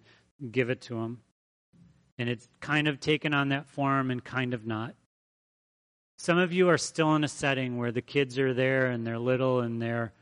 give 0.52 0.70
it 0.70 0.82
to 0.82 0.96
them. 0.96 1.22
And 2.22 2.30
it's 2.30 2.48
kind 2.60 2.88
of 2.88 3.00
taken 3.00 3.34
on 3.34 3.50
that 3.50 3.68
form 3.68 4.12
and 4.12 4.24
kind 4.24 4.54
of 4.54 4.66
not. 4.66 4.94
Some 6.18 6.38
of 6.38 6.54
you 6.54 6.70
are 6.70 6.78
still 6.78 7.16
in 7.16 7.24
a 7.24 7.28
setting 7.28 7.78
where 7.78 7.92
the 7.92 8.02
kids 8.02 8.38
are 8.38 8.54
there 8.54 8.86
and 8.86 9.06
they're 9.06 9.18
little 9.18 9.62
and 9.62 9.82
they're 9.82 10.14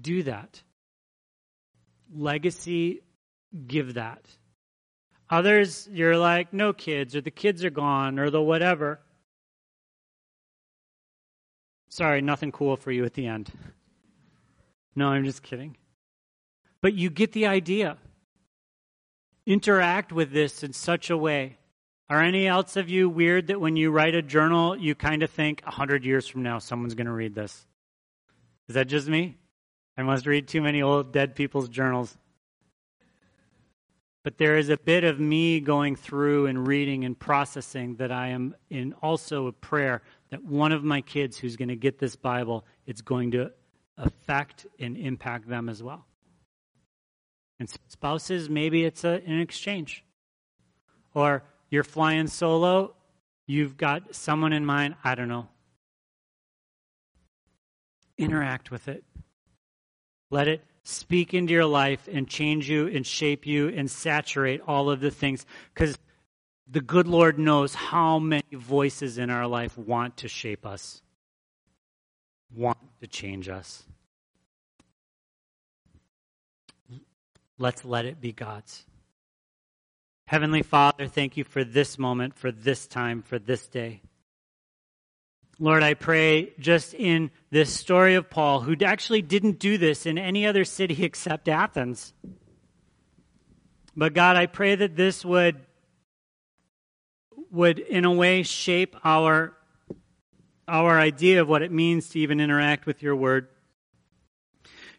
do 0.00 0.22
that. 0.22 0.62
Legacy, 2.14 3.02
give 3.66 3.94
that. 3.94 4.26
Others, 5.30 5.88
you're 5.92 6.16
like, 6.16 6.52
no 6.52 6.72
kids, 6.72 7.14
or 7.14 7.20
the 7.20 7.30
kids 7.30 7.64
are 7.64 7.70
gone, 7.70 8.18
or 8.18 8.30
the 8.30 8.42
whatever. 8.42 9.00
Sorry, 11.88 12.20
nothing 12.20 12.52
cool 12.52 12.76
for 12.76 12.90
you 12.90 13.04
at 13.04 13.14
the 13.14 13.26
end. 13.26 13.50
No, 14.96 15.08
I'm 15.08 15.24
just 15.24 15.42
kidding. 15.42 15.76
But 16.80 16.94
you 16.94 17.10
get 17.10 17.32
the 17.32 17.46
idea. 17.46 17.96
Interact 19.46 20.12
with 20.12 20.32
this 20.32 20.62
in 20.62 20.72
such 20.72 21.10
a 21.10 21.16
way 21.16 21.58
are 22.08 22.22
any 22.22 22.46
else 22.46 22.76
of 22.76 22.88
you 22.88 23.08
weird 23.08 23.48
that 23.48 23.60
when 23.60 23.76
you 23.76 23.90
write 23.90 24.14
a 24.14 24.22
journal, 24.22 24.76
you 24.76 24.94
kind 24.94 25.22
of 25.22 25.30
think, 25.30 25.62
a 25.66 25.70
hundred 25.70 26.04
years 26.04 26.26
from 26.26 26.42
now, 26.42 26.58
someone's 26.58 26.94
going 26.94 27.06
to 27.06 27.12
read 27.12 27.34
this? 27.34 27.66
Is 28.68 28.74
that 28.74 28.88
just 28.88 29.08
me? 29.08 29.36
I 29.96 30.02
must 30.02 30.26
read 30.26 30.48
too 30.48 30.62
many 30.62 30.82
old 30.82 31.12
dead 31.12 31.34
people's 31.34 31.68
journals. 31.68 32.16
But 34.22 34.38
there 34.38 34.56
is 34.56 34.70
a 34.70 34.78
bit 34.78 35.04
of 35.04 35.20
me 35.20 35.60
going 35.60 35.96
through 35.96 36.46
and 36.46 36.66
reading 36.66 37.04
and 37.04 37.18
processing 37.18 37.96
that 37.96 38.10
I 38.10 38.28
am 38.28 38.54
in 38.70 38.94
also 39.02 39.46
a 39.46 39.52
prayer 39.52 40.02
that 40.30 40.42
one 40.42 40.72
of 40.72 40.82
my 40.82 41.02
kids 41.02 41.36
who's 41.36 41.56
going 41.56 41.68
to 41.68 41.76
get 41.76 41.98
this 41.98 42.16
Bible, 42.16 42.64
it's 42.86 43.02
going 43.02 43.32
to 43.32 43.52
affect 43.98 44.66
and 44.80 44.96
impact 44.96 45.48
them 45.48 45.68
as 45.68 45.82
well. 45.82 46.06
And 47.60 47.68
spouses, 47.88 48.50
maybe 48.50 48.84
it's 48.84 49.04
a, 49.04 49.22
an 49.26 49.40
exchange. 49.40 50.04
Or 51.14 51.44
you're 51.70 51.84
flying 51.84 52.26
solo, 52.26 52.94
you've 53.46 53.76
got 53.76 54.14
someone 54.14 54.52
in 54.52 54.66
mind, 54.66 54.96
I 55.04 55.14
don't 55.14 55.28
know. 55.28 55.48
Interact 58.18 58.70
with 58.70 58.88
it. 58.88 59.04
Let 60.30 60.48
it 60.48 60.64
speak 60.82 61.32
into 61.32 61.52
your 61.52 61.64
life 61.64 62.08
and 62.10 62.28
change 62.28 62.68
you 62.68 62.86
and 62.88 63.06
shape 63.06 63.46
you 63.46 63.68
and 63.68 63.90
saturate 63.90 64.60
all 64.66 64.90
of 64.90 65.00
the 65.00 65.10
things. 65.10 65.46
Because 65.72 65.98
the 66.66 66.80
good 66.80 67.06
Lord 67.06 67.38
knows 67.38 67.74
how 67.74 68.18
many 68.18 68.42
voices 68.52 69.18
in 69.18 69.30
our 69.30 69.46
life 69.46 69.76
want 69.76 70.16
to 70.18 70.28
shape 70.28 70.66
us, 70.66 71.02
want 72.54 72.78
to 73.00 73.06
change 73.06 73.48
us. 73.48 73.84
Let's 77.64 77.82
let 77.82 78.04
it 78.04 78.20
be 78.20 78.30
God's. 78.30 78.84
Heavenly 80.26 80.60
Father, 80.60 81.06
thank 81.06 81.38
you 81.38 81.44
for 81.44 81.64
this 81.64 81.98
moment, 81.98 82.36
for 82.36 82.52
this 82.52 82.86
time, 82.86 83.22
for 83.22 83.38
this 83.38 83.66
day. 83.68 84.02
Lord, 85.58 85.82
I 85.82 85.94
pray 85.94 86.52
just 86.58 86.92
in 86.92 87.30
this 87.50 87.72
story 87.72 88.16
of 88.16 88.28
Paul, 88.28 88.60
who 88.60 88.76
actually 88.84 89.22
didn't 89.22 89.60
do 89.60 89.78
this 89.78 90.04
in 90.04 90.18
any 90.18 90.46
other 90.46 90.66
city 90.66 91.02
except 91.06 91.48
Athens. 91.48 92.12
But 93.96 94.12
God, 94.12 94.36
I 94.36 94.44
pray 94.44 94.74
that 94.74 94.94
this 94.94 95.24
would, 95.24 95.56
would 97.50 97.78
in 97.78 98.04
a 98.04 98.12
way 98.12 98.42
shape 98.42 98.94
our, 99.02 99.54
our 100.68 101.00
idea 101.00 101.40
of 101.40 101.48
what 101.48 101.62
it 101.62 101.72
means 101.72 102.10
to 102.10 102.18
even 102.18 102.40
interact 102.40 102.84
with 102.84 103.02
your 103.02 103.16
word. 103.16 103.48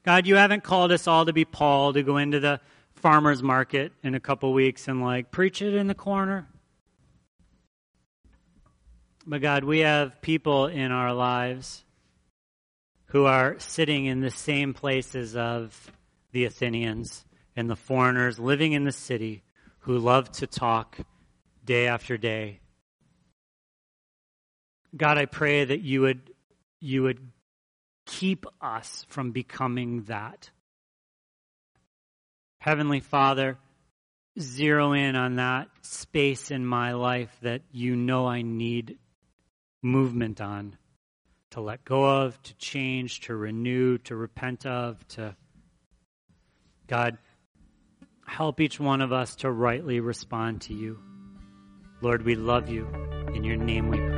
God, 0.06 0.28
you 0.28 0.36
haven't 0.36 0.64
called 0.64 0.92
us 0.92 1.08
all 1.08 1.26
to 1.26 1.34
be 1.34 1.46
Paul, 1.46 1.94
to 1.94 2.04
go 2.04 2.18
into 2.18 2.40
the 2.40 2.62
farmer's 2.94 3.42
market 3.42 3.92
in 4.04 4.14
a 4.14 4.20
couple 4.20 4.54
weeks 4.54 4.88
and 4.88 5.02
like 5.02 5.32
preach 5.32 5.64
it 5.64 5.74
in 5.74 5.88
the 5.88 5.96
corner. 5.96 6.48
But 9.26 9.42
God, 9.42 9.64
we 9.64 9.80
have 9.80 10.22
people 10.22 10.68
in 10.68 10.92
our 10.92 11.12
lives 11.12 11.84
who 13.06 13.26
are 13.26 13.56
sitting 13.58 14.06
in 14.06 14.22
the 14.22 14.30
same 14.30 14.76
places 14.76 15.36
of 15.36 15.92
the 16.34 16.46
Athenians 16.46 17.26
and 17.56 17.68
the 17.68 17.76
foreigners 17.76 18.38
living 18.38 18.74
in 18.74 18.84
the 18.84 18.92
city 18.92 19.42
who 19.80 19.98
love 19.98 20.32
to 20.34 20.46
talk 20.46 21.00
day 21.64 21.88
after 21.88 22.16
day. 22.16 22.60
God, 24.96 25.18
I 25.18 25.26
pray 25.26 25.66
that 25.66 25.82
you 25.82 26.02
would 26.02 26.30
you 26.80 27.02
would 27.02 27.32
keep 28.06 28.46
us 28.62 29.06
from 29.10 29.32
becoming 29.32 30.04
that. 30.04 30.50
Heavenly 32.60 33.00
Father, 33.00 33.58
zero 34.40 34.94
in 34.94 35.16
on 35.16 35.36
that 35.36 35.68
space 35.82 36.52
in 36.52 36.66
my 36.66 36.94
life 36.94 37.36
that 37.42 37.62
you 37.72 37.96
know 37.96 38.28
I 38.28 38.42
need 38.42 38.98
movement 39.82 40.42
on 40.42 40.78
to 41.52 41.62
let 41.62 41.86
go 41.86 42.04
of, 42.04 42.42
to 42.44 42.54
change, 42.56 43.22
to 43.22 43.36
renew, 43.36 43.98
to 44.00 44.16
repent 44.16 44.66
of, 44.66 45.08
to 45.10 45.36
God, 46.88 47.18
help 48.28 48.60
each 48.60 48.80
one 48.80 49.02
of 49.02 49.14
us 49.14 49.38
to 49.38 49.52
rightly 49.52 50.00
respond 50.00 50.62
to 50.62 50.74
you. 50.74 51.00
Lord, 52.02 52.24
we 52.24 52.36
love 52.36 52.70
you. 52.70 52.88
In 53.34 53.44
your 53.44 53.56
name 53.56 53.90
we 53.90 53.98
pray. 53.98 54.15